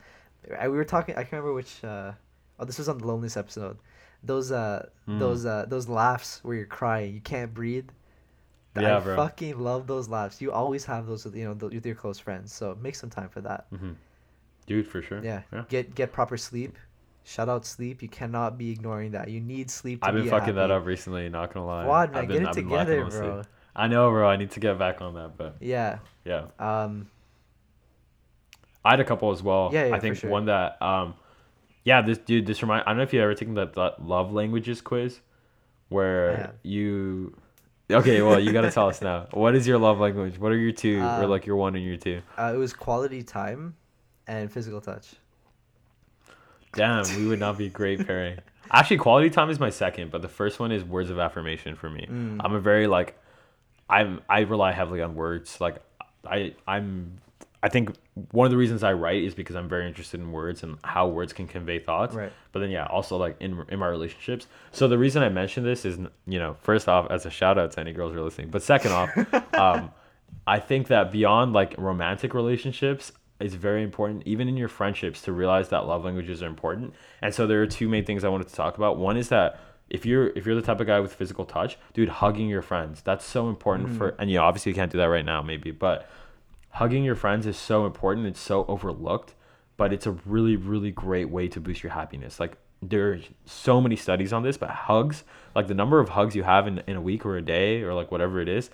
I, 0.59 0.69
we 0.69 0.77
were 0.77 0.85
talking. 0.85 1.15
I 1.17 1.23
can't 1.23 1.33
remember 1.43 1.55
which. 1.55 1.83
Uh, 1.85 2.13
oh, 2.61 2.65
this 2.65 2.79
was 2.79 2.89
on 2.89 2.99
the 2.99 3.07
loneliness 3.07 3.37
episode. 3.37 3.79
Those 4.23 4.53
uh, 4.53 4.89
Mm. 5.09 5.19
those 5.19 5.47
uh, 5.47 5.67
those 5.69 5.89
laughs 5.89 6.41
where 6.43 6.57
you're 6.57 6.67
crying, 6.67 7.15
you 7.15 7.21
can't 7.21 7.53
breathe. 7.55 7.89
Yeah, 8.79 8.99
I 8.99 9.01
bro. 9.01 9.17
fucking 9.17 9.59
love 9.59 9.87
those 9.87 10.09
laughs. 10.09 10.43
You 10.43 10.53
always 10.53 10.85
have 10.85 11.07
those 11.07 11.25
with 11.25 11.35
you 11.35 11.45
know 11.45 11.55
th- 11.55 11.73
with 11.73 11.87
your 11.87 11.95
close 11.95 12.19
friends. 12.19 12.53
So 12.53 12.77
make 12.81 12.95
some 12.95 13.09
time 13.11 13.29
for 13.31 13.41
that. 13.43 13.67
hmm 13.71 13.93
Dude, 14.67 14.87
for 14.87 15.01
sure. 15.01 15.23
Yeah. 15.23 15.43
yeah. 15.53 15.65
Get 15.69 15.95
get 15.95 16.13
proper 16.13 16.37
sleep. 16.37 16.77
Shut 17.25 17.49
out 17.49 17.65
sleep. 17.65 18.03
You 18.03 18.09
cannot 18.09 18.59
be 18.59 18.71
ignoring 18.71 19.13
that. 19.13 19.29
You 19.31 19.41
need 19.41 19.71
sleep. 19.71 20.03
To 20.03 20.09
I've 20.09 20.15
been 20.15 20.25
be 20.25 20.29
fucking 20.31 20.55
that 20.57 20.71
up 20.71 20.85
recently. 20.87 21.29
Not 21.29 21.55
gonna 21.55 21.67
lie. 21.67 21.85
Quad 21.85 22.13
man, 22.13 22.23
I've 22.23 22.29
get 22.29 22.43
it 22.43 22.49
I've 22.49 22.55
together, 22.55 23.05
on 23.05 23.11
sleep. 23.11 23.47
I 23.77 23.87
know, 23.89 24.11
bro. 24.11 24.29
I 24.29 24.37
need 24.37 24.51
to 24.53 24.61
get 24.61 24.79
back 24.79 25.01
on 25.03 25.15
that, 25.15 25.37
but 25.37 25.57
Yeah. 25.61 25.99
yeah. 26.25 26.47
Um. 26.59 27.09
I 28.85 28.91
had 28.91 29.01
a 29.01 29.05
couple 29.05 29.31
as 29.33 29.43
well. 29.43 29.71
Yeah, 29.73 29.87
yeah, 29.87 29.95
I 29.97 30.01
think 30.01 30.17
sure. 30.17 30.31
one 30.31 30.47
that 30.47 30.81
um 30.81 31.15
yeah, 31.85 32.03
this 32.03 32.19
dude 32.19 32.47
this 32.47 32.63
remind 32.63 32.85
I 32.87 32.91
don't 32.91 32.99
know 32.99 33.03
if 33.03 33.13
you 33.13 33.21
ever 33.21 33.35
taken 33.35 33.55
that, 33.55 33.75
that 33.75 34.05
love 34.05 34.33
languages 34.33 34.81
quiz 34.81 35.21
where 35.89 36.55
you 36.63 37.37
Okay, 37.91 38.23
well 38.23 38.41
you 38.41 38.53
gotta 38.53 38.71
tell 38.71 38.89
us 38.89 39.03
now. 39.03 39.27
What 39.33 39.55
is 39.55 39.67
your 39.67 39.79
love 39.79 39.99
language? 40.01 40.39
What 40.39 40.53
are 40.53 40.57
your 40.57 40.73
two 40.73 41.01
or 41.01 41.25
Um, 41.25 41.31
like 41.31 41.47
your 41.47 41.57
one 41.57 41.77
and 41.77 41.85
your 41.85 41.97
two? 41.97 42.23
Uh, 42.39 42.53
it 42.55 42.59
was 42.59 42.73
quality 42.73 43.23
time, 43.23 43.77
and 44.27 44.51
physical 44.51 44.81
touch. 44.81 45.15
Damn, 46.73 47.05
we 47.17 47.27
would 47.27 47.39
not 47.41 47.57
be 47.59 47.67
a 47.67 47.71
great 47.71 48.07
pairing. 48.07 48.39
Actually, 48.71 48.99
quality 48.99 49.31
time 49.31 49.51
is 49.51 49.61
my 49.61 49.71
second, 49.71 50.11
but 50.11 50.23
the 50.23 50.29
first 50.29 50.59
one 50.59 50.73
is 50.73 50.85
words 50.85 51.11
of 51.11 51.19
affirmation 51.19 51.77
for 51.77 51.89
me. 51.89 52.07
Mm. 52.11 52.41
I'm 52.45 52.55
a 52.55 52.61
very 52.61 52.87
like, 52.87 53.19
I'm 53.89 54.21
I 54.29 54.41
rely 54.41 54.73
heavily 54.73 55.03
on 55.03 55.15
words. 55.15 55.61
Like, 55.61 55.77
I 56.27 56.55
I'm 56.67 57.21
I 57.63 57.69
think 57.69 57.97
one 58.31 58.47
of 58.47 58.51
the 58.51 58.57
reasons 58.57 58.83
I 58.83 58.93
write 58.93 59.23
is 59.23 59.35
because 59.35 59.57
I'm 59.57 59.69
very 59.69 59.87
interested 59.87 60.21
in 60.21 60.31
words 60.33 60.63
and 60.63 60.79
how 60.85 61.09
words 61.09 61.33
can 61.33 61.47
convey 61.47 61.79
thoughts. 61.79 62.15
Right. 62.15 62.33
But 62.53 62.61
then 62.61 62.71
yeah, 62.71 62.87
also 62.87 63.17
like 63.17 63.37
in 63.41 63.65
in 63.69 63.79
my 63.79 63.89
relationships. 63.89 64.47
So 64.73 64.89
the 64.89 64.99
reason 64.99 65.23
I 65.23 65.29
mention 65.29 65.65
this 65.65 65.85
is 65.85 65.99
you 66.27 66.39
know 66.39 66.57
first 66.63 66.89
off 66.89 67.11
as 67.11 67.27
a 67.27 67.31
shout 67.31 67.59
out 67.59 67.73
to 67.73 67.81
any 67.81 67.93
girls 67.93 68.13
who 68.13 68.21
are 68.21 68.25
listening, 68.25 68.51
but 68.51 68.63
second 68.63 68.93
off, 68.93 69.11
um, 69.55 69.91
I 70.47 70.61
think 70.61 70.89
that 70.89 71.11
beyond 71.11 71.53
like 71.53 71.75
romantic 71.77 72.35
relationships, 72.35 73.13
it's 73.41 73.55
very 73.55 73.83
important, 73.83 74.23
even 74.27 74.49
in 74.49 74.57
your 74.57 74.69
friendships, 74.69 75.21
to 75.23 75.33
realize 75.33 75.69
that 75.71 75.87
love 75.87 76.05
languages 76.05 76.43
are 76.43 76.47
important. 76.47 76.95
And 77.21 77.35
so 77.35 77.47
there 77.47 77.61
are 77.63 77.67
two 77.67 77.89
main 77.89 78.05
things 78.05 78.25
I 78.25 78.29
wanted 78.29 78.49
to 78.49 78.55
talk 78.55 78.77
about. 78.77 78.97
One 78.97 79.17
is 79.17 79.29
that 79.29 79.61
if 79.89 80.05
you're 80.05 80.29
if 80.29 80.47
you're 80.47 80.55
the 80.55 80.63
type 80.63 80.81
of 80.81 80.87
guy 80.87 81.01
with 81.01 81.15
physical 81.15 81.45
touch, 81.45 81.79
dude, 81.95 82.09
hugging 82.09 82.49
your 82.49 82.63
friends 82.63 83.03
that's 83.03 83.25
so 83.25 83.49
important 83.49 83.97
for. 83.97 84.13
Mm. 84.13 84.17
And 84.19 84.31
you 84.31 84.37
know, 84.39 84.45
obviously 84.45 84.71
you 84.71 84.77
can't 84.77 84.91
do 84.91 84.99
that 84.99 85.07
right 85.07 85.25
now, 85.25 85.43
maybe, 85.43 85.71
but 85.71 86.09
hugging 86.71 87.05
your 87.05 87.15
friends 87.15 87.47
is 87.47 87.57
so 87.57 87.87
important. 87.87 88.27
It's 88.27 88.41
so 88.41 88.65
overlooked, 88.67 89.35
but 89.77 89.93
it's 89.93 90.07
a 90.07 90.13
really 90.13 90.57
really 90.57 90.91
great 90.91 91.31
way 91.31 91.49
to 91.49 91.61
boost 91.61 91.83
your 91.83 91.93
happiness. 91.93 92.41
Like 92.41 92.57
there's 92.83 93.25
so 93.45 93.81
many 93.81 93.97
studies 93.97 94.33
on 94.33 94.43
this, 94.43 94.57
but 94.57 94.71
hugs, 94.71 95.25
like 95.55 95.67
the 95.67 95.75
number 95.75 96.01
of 96.01 96.11
hugs 96.11 96.35
you 96.35 96.43
have 96.43 96.67
in, 96.67 96.83
in 96.87 96.97
a 96.97 97.01
week 97.01 97.25
or 97.25 97.37
a 97.37 97.43
day 97.43 97.83
or 97.83 97.95
like 97.95 98.11
whatever 98.11 98.41
it 98.41 98.49
is, 98.49 98.71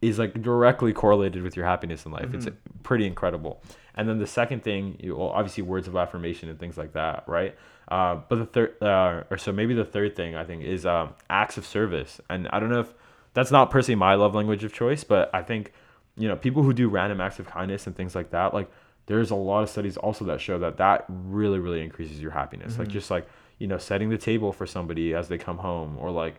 is 0.00 0.18
like 0.18 0.40
directly 0.42 0.92
correlated 0.92 1.42
with 1.42 1.56
your 1.56 1.66
happiness 1.66 2.06
in 2.06 2.12
life. 2.12 2.32
It's 2.32 2.46
mm-hmm. 2.46 2.78
pretty 2.82 3.06
incredible. 3.06 3.62
And 3.94 4.08
then 4.08 4.18
the 4.18 4.26
second 4.26 4.62
thing, 4.62 4.96
you, 5.00 5.16
well, 5.16 5.28
obviously 5.28 5.62
words 5.62 5.86
of 5.86 5.96
affirmation 5.96 6.48
and 6.48 6.58
things 6.58 6.76
like 6.76 6.92
that, 6.92 7.24
right? 7.26 7.56
Uh, 7.88 8.20
but 8.28 8.36
the 8.36 8.46
third, 8.46 8.82
uh, 8.82 9.24
or 9.30 9.38
so 9.38 9.52
maybe 9.52 9.74
the 9.74 9.84
third 9.84 10.16
thing 10.16 10.34
I 10.34 10.44
think 10.44 10.62
is 10.62 10.86
um, 10.86 11.14
acts 11.28 11.56
of 11.58 11.66
service. 11.66 12.20
And 12.30 12.48
I 12.48 12.60
don't 12.60 12.70
know 12.70 12.80
if 12.80 12.92
that's 13.34 13.50
not 13.50 13.70
personally 13.70 13.96
my 13.96 14.14
love 14.14 14.34
language 14.34 14.64
of 14.64 14.72
choice, 14.72 15.04
but 15.04 15.30
I 15.34 15.42
think 15.42 15.72
you 16.16 16.28
know 16.28 16.36
people 16.36 16.62
who 16.62 16.72
do 16.72 16.88
random 16.88 17.20
acts 17.20 17.38
of 17.38 17.46
kindness 17.46 17.86
and 17.86 17.94
things 17.94 18.14
like 18.14 18.30
that, 18.30 18.54
like 18.54 18.70
there's 19.06 19.30
a 19.30 19.34
lot 19.34 19.62
of 19.62 19.68
studies 19.70 19.96
also 19.96 20.24
that 20.24 20.40
show 20.40 20.58
that 20.60 20.78
that 20.78 21.04
really 21.08 21.58
really 21.58 21.82
increases 21.82 22.20
your 22.20 22.30
happiness. 22.30 22.78
Like 22.78 22.88
just 22.88 23.10
like 23.10 23.26
you 23.58 23.66
know 23.66 23.78
setting 23.78 24.08
the 24.08 24.18
table 24.18 24.52
for 24.52 24.66
somebody 24.66 25.14
as 25.14 25.28
they 25.28 25.38
come 25.38 25.58
home, 25.58 25.98
or 25.98 26.10
like 26.10 26.36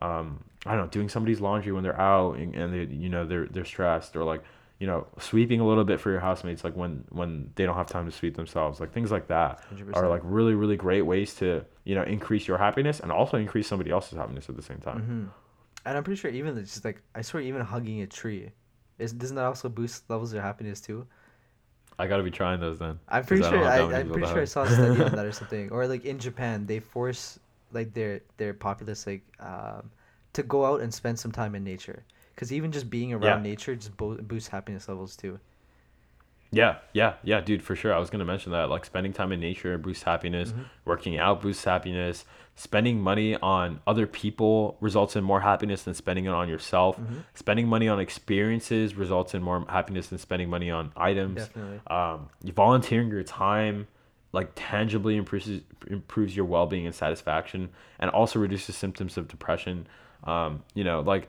um, 0.00 0.44
I 0.64 0.72
don't 0.72 0.80
know, 0.80 0.86
doing 0.88 1.08
somebody's 1.08 1.40
laundry 1.40 1.72
when 1.72 1.82
they're 1.82 2.00
out 2.00 2.36
and, 2.36 2.54
and 2.54 2.72
they, 2.72 2.94
you 2.94 3.08
know, 3.08 3.24
they're 3.24 3.46
they're 3.46 3.64
stressed, 3.64 4.16
or 4.16 4.24
like, 4.24 4.42
you 4.78 4.86
know, 4.86 5.06
sweeping 5.18 5.60
a 5.60 5.66
little 5.66 5.84
bit 5.84 6.00
for 6.00 6.10
your 6.10 6.20
housemates, 6.20 6.62
like 6.64 6.76
when 6.76 7.04
when 7.10 7.50
they 7.54 7.64
don't 7.64 7.76
have 7.76 7.86
time 7.88 8.06
to 8.06 8.12
sweep 8.12 8.36
themselves, 8.36 8.78
like 8.80 8.92
things 8.92 9.10
like 9.10 9.28
that 9.28 9.60
100%. 9.74 9.96
are 9.96 10.08
like 10.08 10.20
really 10.24 10.54
really 10.54 10.76
great 10.76 11.02
ways 11.02 11.34
to 11.36 11.64
you 11.84 11.94
know 11.94 12.02
increase 12.02 12.46
your 12.46 12.58
happiness 12.58 13.00
and 13.00 13.10
also 13.10 13.38
increase 13.38 13.66
somebody 13.66 13.90
else's 13.90 14.18
happiness 14.18 14.48
at 14.48 14.56
the 14.56 14.62
same 14.62 14.78
time. 14.78 15.00
hmm 15.00 15.24
And 15.86 15.96
I'm 15.96 16.04
pretty 16.04 16.20
sure 16.20 16.30
even 16.30 16.56
just 16.58 16.84
like 16.84 17.00
I 17.14 17.22
swear 17.22 17.42
even 17.42 17.62
hugging 17.62 18.02
a 18.02 18.06
tree, 18.06 18.50
is 18.98 19.12
doesn't 19.12 19.36
that 19.36 19.44
also 19.44 19.68
boost 19.68 20.10
levels 20.10 20.32
of 20.34 20.42
happiness 20.42 20.80
too? 20.80 21.06
I 21.98 22.06
gotta 22.06 22.22
be 22.22 22.30
trying 22.30 22.60
those 22.60 22.78
then. 22.78 22.98
I'm 23.08 23.24
pretty 23.24 23.42
I 23.44 23.48
sure 23.50 23.64
I, 23.64 23.86
many 23.86 23.94
I'm 23.94 24.10
pretty 24.10 24.26
sure 24.28 24.42
I 24.42 24.44
saw 24.44 24.64
a 24.64 24.68
study 24.68 25.02
on 25.02 25.12
that 25.16 25.24
or 25.24 25.32
something. 25.32 25.70
Or 25.70 25.86
like 25.86 26.04
in 26.04 26.18
Japan, 26.18 26.66
they 26.66 26.80
force 26.80 27.38
like 27.72 27.94
their 27.94 28.20
their 28.36 28.52
populace 28.52 29.06
like 29.06 29.22
um, 29.40 29.90
to 30.34 30.42
go 30.42 30.66
out 30.66 30.80
and 30.82 30.92
spend 30.92 31.18
some 31.18 31.32
time 31.32 31.54
in 31.54 31.64
nature 31.64 32.04
because 32.36 32.52
even 32.52 32.70
just 32.70 32.88
being 32.90 33.12
around 33.12 33.44
Yeah. 33.44 33.50
nature 33.50 33.74
just 33.74 33.96
bo- 33.96 34.16
boosts 34.22 34.50
happiness 34.50 34.88
levels 34.88 35.16
too. 35.16 35.40
Yeah, 36.52 36.76
yeah, 36.92 37.14
yeah, 37.24 37.40
dude, 37.40 37.62
for 37.62 37.74
sure. 37.74 37.92
I 37.92 37.98
was 37.98 38.08
gonna 38.08 38.24
mention 38.24 38.52
that. 38.52 38.70
Like 38.70 38.84
spending 38.84 39.12
time 39.12 39.32
in 39.32 39.40
nature 39.40 39.76
boosts 39.78 40.04
happiness, 40.04 40.50
Mm-hmm. 40.52 40.62
working 40.84 41.18
out 41.18 41.42
boosts 41.42 41.64
happiness, 41.64 42.24
spending 42.54 43.00
money 43.00 43.34
on 43.36 43.80
other 43.86 44.06
people 44.06 44.76
results 44.80 45.16
in 45.16 45.24
more 45.24 45.40
happiness 45.40 45.82
than 45.82 45.92
spending 45.94 46.24
it 46.26 46.30
on 46.30 46.48
yourself. 46.48 46.98
Mm-hmm. 47.00 47.18
Spending 47.34 47.66
money 47.68 47.88
on 47.88 47.98
experiences 47.98 48.94
results 48.94 49.34
in 49.34 49.42
more 49.42 49.64
happiness 49.68 50.06
than 50.06 50.18
spending 50.18 50.48
money 50.48 50.70
on 50.70 50.92
items. 50.96 51.36
Definitely. 51.46 51.80
Um, 51.88 52.28
volunteering 52.44 53.08
your 53.10 53.24
time 53.24 53.88
like 54.32 54.50
tangibly 54.54 55.16
improves 55.16 55.48
improves 55.88 56.36
your 56.36 56.44
well 56.44 56.66
being 56.66 56.84
and 56.86 56.94
satisfaction, 56.94 57.70
and 57.98 58.10
also 58.10 58.38
reduces 58.38 58.76
symptoms 58.76 59.16
of 59.16 59.26
depression. 59.28 59.86
Um, 60.24 60.62
you 60.74 60.84
know, 60.84 61.00
like 61.00 61.28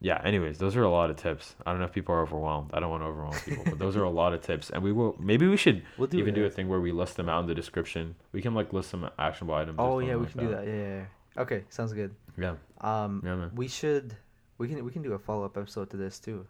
yeah 0.00 0.20
anyways 0.24 0.58
those 0.58 0.76
are 0.76 0.82
a 0.82 0.90
lot 0.90 1.08
of 1.08 1.16
tips 1.16 1.54
i 1.64 1.70
don't 1.70 1.78
know 1.78 1.86
if 1.86 1.92
people 1.92 2.14
are 2.14 2.20
overwhelmed 2.20 2.70
i 2.74 2.80
don't 2.80 2.90
want 2.90 3.02
to 3.02 3.06
overwhelm 3.06 3.34
people 3.44 3.64
but 3.64 3.78
those 3.78 3.96
are 3.96 4.04
a 4.04 4.10
lot 4.10 4.32
of 4.34 4.42
tips 4.42 4.68
and 4.70 4.82
we 4.82 4.92
will 4.92 5.16
maybe 5.18 5.46
we 5.46 5.56
should 5.56 5.82
We'll 5.98 6.06
do 6.08 6.18
even 6.18 6.34
do 6.34 6.44
a 6.44 6.50
thing 6.50 6.68
where 6.68 6.80
we 6.80 6.92
list 6.92 7.16
them 7.16 7.28
out 7.28 7.40
in 7.40 7.46
the 7.46 7.54
description 7.54 8.14
we 8.32 8.42
can 8.42 8.54
like 8.54 8.72
list 8.72 8.90
some 8.90 9.08
actionable 9.18 9.54
items 9.54 9.76
Oh 9.78 9.98
yeah, 10.00 10.16
we 10.16 10.22
like 10.24 10.32
can 10.32 10.40
do 10.40 10.48
that. 10.50 10.66
Yeah, 10.66 10.74
yeah, 10.74 10.96
yeah. 11.36 11.42
Okay, 11.42 11.64
sounds 11.70 11.92
good. 11.92 12.14
yeah 12.38 12.56
Um, 12.80 13.22
yeah 13.24 13.34
man 13.36 13.50
we 13.54 13.68
should 13.68 14.14
we 14.58 14.68
can 14.68 14.84
we 14.84 14.90
can 14.90 15.02
do 15.02 15.14
a 15.14 15.18
follow 15.18 15.44
up 15.44 15.56
episode 15.56 15.88
to 15.90 15.96
this 15.96 16.18
too. 16.18 16.46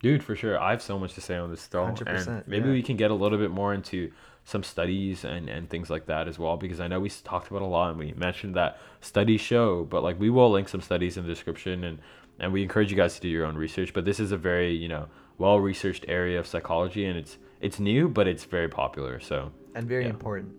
dude 0.00 0.22
for 0.24 0.34
sure 0.34 0.58
i 0.58 0.70
have 0.70 0.82
so 0.82 0.98
much 0.98 1.14
to 1.14 1.20
say 1.20 1.36
on 1.36 1.50
this 1.50 1.60
still 1.60 1.82
100%, 1.82 2.26
and 2.26 2.48
maybe 2.48 2.66
yeah. 2.66 2.72
we 2.72 2.82
can 2.82 2.96
get 2.96 3.10
a 3.10 3.14
little 3.14 3.38
bit 3.38 3.50
more 3.50 3.74
into 3.74 4.10
some 4.44 4.62
studies 4.62 5.24
and 5.24 5.48
and 5.48 5.68
things 5.68 5.90
like 5.90 6.06
that 6.06 6.26
as 6.26 6.38
well 6.38 6.56
because 6.56 6.80
i 6.80 6.88
know 6.88 6.98
we 6.98 7.10
talked 7.10 7.48
about 7.50 7.62
a 7.62 7.66
lot 7.66 7.90
and 7.90 7.98
we 7.98 8.12
mentioned 8.14 8.54
that 8.54 8.78
studies 9.00 9.40
show 9.40 9.84
but 9.84 10.02
like 10.02 10.18
we 10.18 10.30
will 10.30 10.50
link 10.50 10.68
some 10.68 10.80
studies 10.80 11.16
in 11.16 11.22
the 11.24 11.28
description 11.28 11.84
and 11.84 11.98
and 12.40 12.52
we 12.52 12.62
encourage 12.62 12.90
you 12.90 12.96
guys 12.96 13.14
to 13.14 13.20
do 13.20 13.28
your 13.28 13.44
own 13.44 13.54
research 13.56 13.92
but 13.94 14.04
this 14.04 14.18
is 14.18 14.32
a 14.32 14.36
very 14.36 14.72
you 14.74 14.88
know 14.88 15.06
well 15.38 15.60
researched 15.60 16.04
area 16.08 16.38
of 16.40 16.46
psychology 16.46 17.04
and 17.04 17.16
it's 17.18 17.38
it's 17.60 17.78
new 17.78 18.08
but 18.08 18.26
it's 18.26 18.44
very 18.44 18.68
popular 18.68 19.20
so 19.20 19.52
and 19.74 19.86
very 19.86 20.04
Yeah. 20.04 20.10
important. 20.10 20.52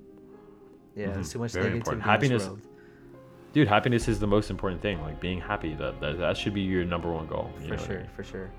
Yeah, 0.96 1.08
Mhm, 1.08 1.14
there's 1.16 1.32
too 1.34 1.40
much 1.40 1.52
very 1.54 1.80
negativity 1.80 2.02
Happiness- 2.02 2.48
world. 2.48 2.62
dude 3.54 3.68
happiness 3.68 4.08
is 4.08 4.20
the 4.20 4.28
most 4.28 4.50
important 4.50 4.82
thing 4.82 5.02
like 5.02 5.20
being 5.20 5.40
happy 5.42 5.74
that 5.76 6.00
that, 6.02 6.18
that 6.20 6.38
should 6.38 6.54
be 6.54 6.62
your 6.62 6.86
number 6.86 7.12
one 7.12 7.28
goal 7.28 7.50
For 7.58 7.70
what 7.72 7.80
I 7.80 7.86
sure, 7.88 7.98
mean? 7.98 8.08
for 8.16 8.24
sure. 8.24 8.50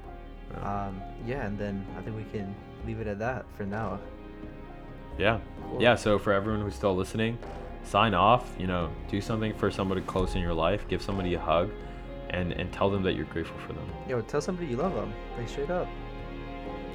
Yeah. 0.53 0.87
Um, 0.87 1.01
yeah, 1.27 1.47
and 1.47 1.59
then 1.59 1.87
I 1.97 2.03
think 2.03 2.15
we 2.17 2.25
can 2.37 2.55
leave 2.87 3.01
it 3.01 3.07
at 3.07 3.19
that 3.21 3.47
for 3.57 3.65
now. 3.65 3.99
yeah 5.19 5.39
Cool. 5.71 5.81
yeah 5.83 5.95
so 5.95 6.19
for 6.19 6.33
everyone 6.33 6.63
who's 6.63 6.75
still 6.75 6.95
listening 6.97 7.39
sign 7.85 8.15
off 8.15 8.55
you 8.59 8.67
know 8.67 8.91
do 9.11 9.21
something 9.21 9.53
for 9.55 9.71
somebody 9.71 10.01
close 10.03 10.35
in 10.35 10.41
your 10.41 10.55
life 10.55 10.87
give 10.89 11.03
somebody 11.03 11.35
a 11.35 11.39
hug 11.41 11.71
and 12.33 12.53
and 12.53 12.73
tell 12.73 12.91
them 12.91 13.03
that 13.03 13.15
you're 13.15 13.27
grateful 13.27 13.59
for 13.67 13.73
them 13.73 13.87
Yo, 14.09 14.21
tell 14.23 14.41
somebody 14.41 14.69
you 14.69 14.77
love 14.77 14.95
them. 14.95 15.13
Like 15.39 15.49
straight 15.49 15.71
up. 15.71 15.89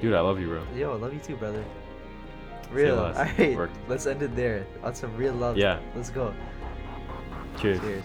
dude 0.01 0.13
i 0.13 0.19
love 0.19 0.39
you 0.39 0.47
bro 0.47 0.63
Yo, 0.75 0.93
I 0.93 0.95
love 0.97 1.13
you 1.13 1.19
too, 1.19 1.35
brother. 1.37 1.63
Real. 2.71 2.99
All 2.99 3.13
right, 3.13 3.69
let's 3.87 4.07
end 4.07 4.21
it 4.21 4.35
there. 4.35 4.65
Lots 4.83 4.99
some 4.99 5.15
real 5.15 5.33
love. 5.33 5.57
Yeah. 5.57 5.79
Let's 5.95 6.09
go. 6.09 6.33
cheers 7.57 7.79
Cheers. 7.79 8.03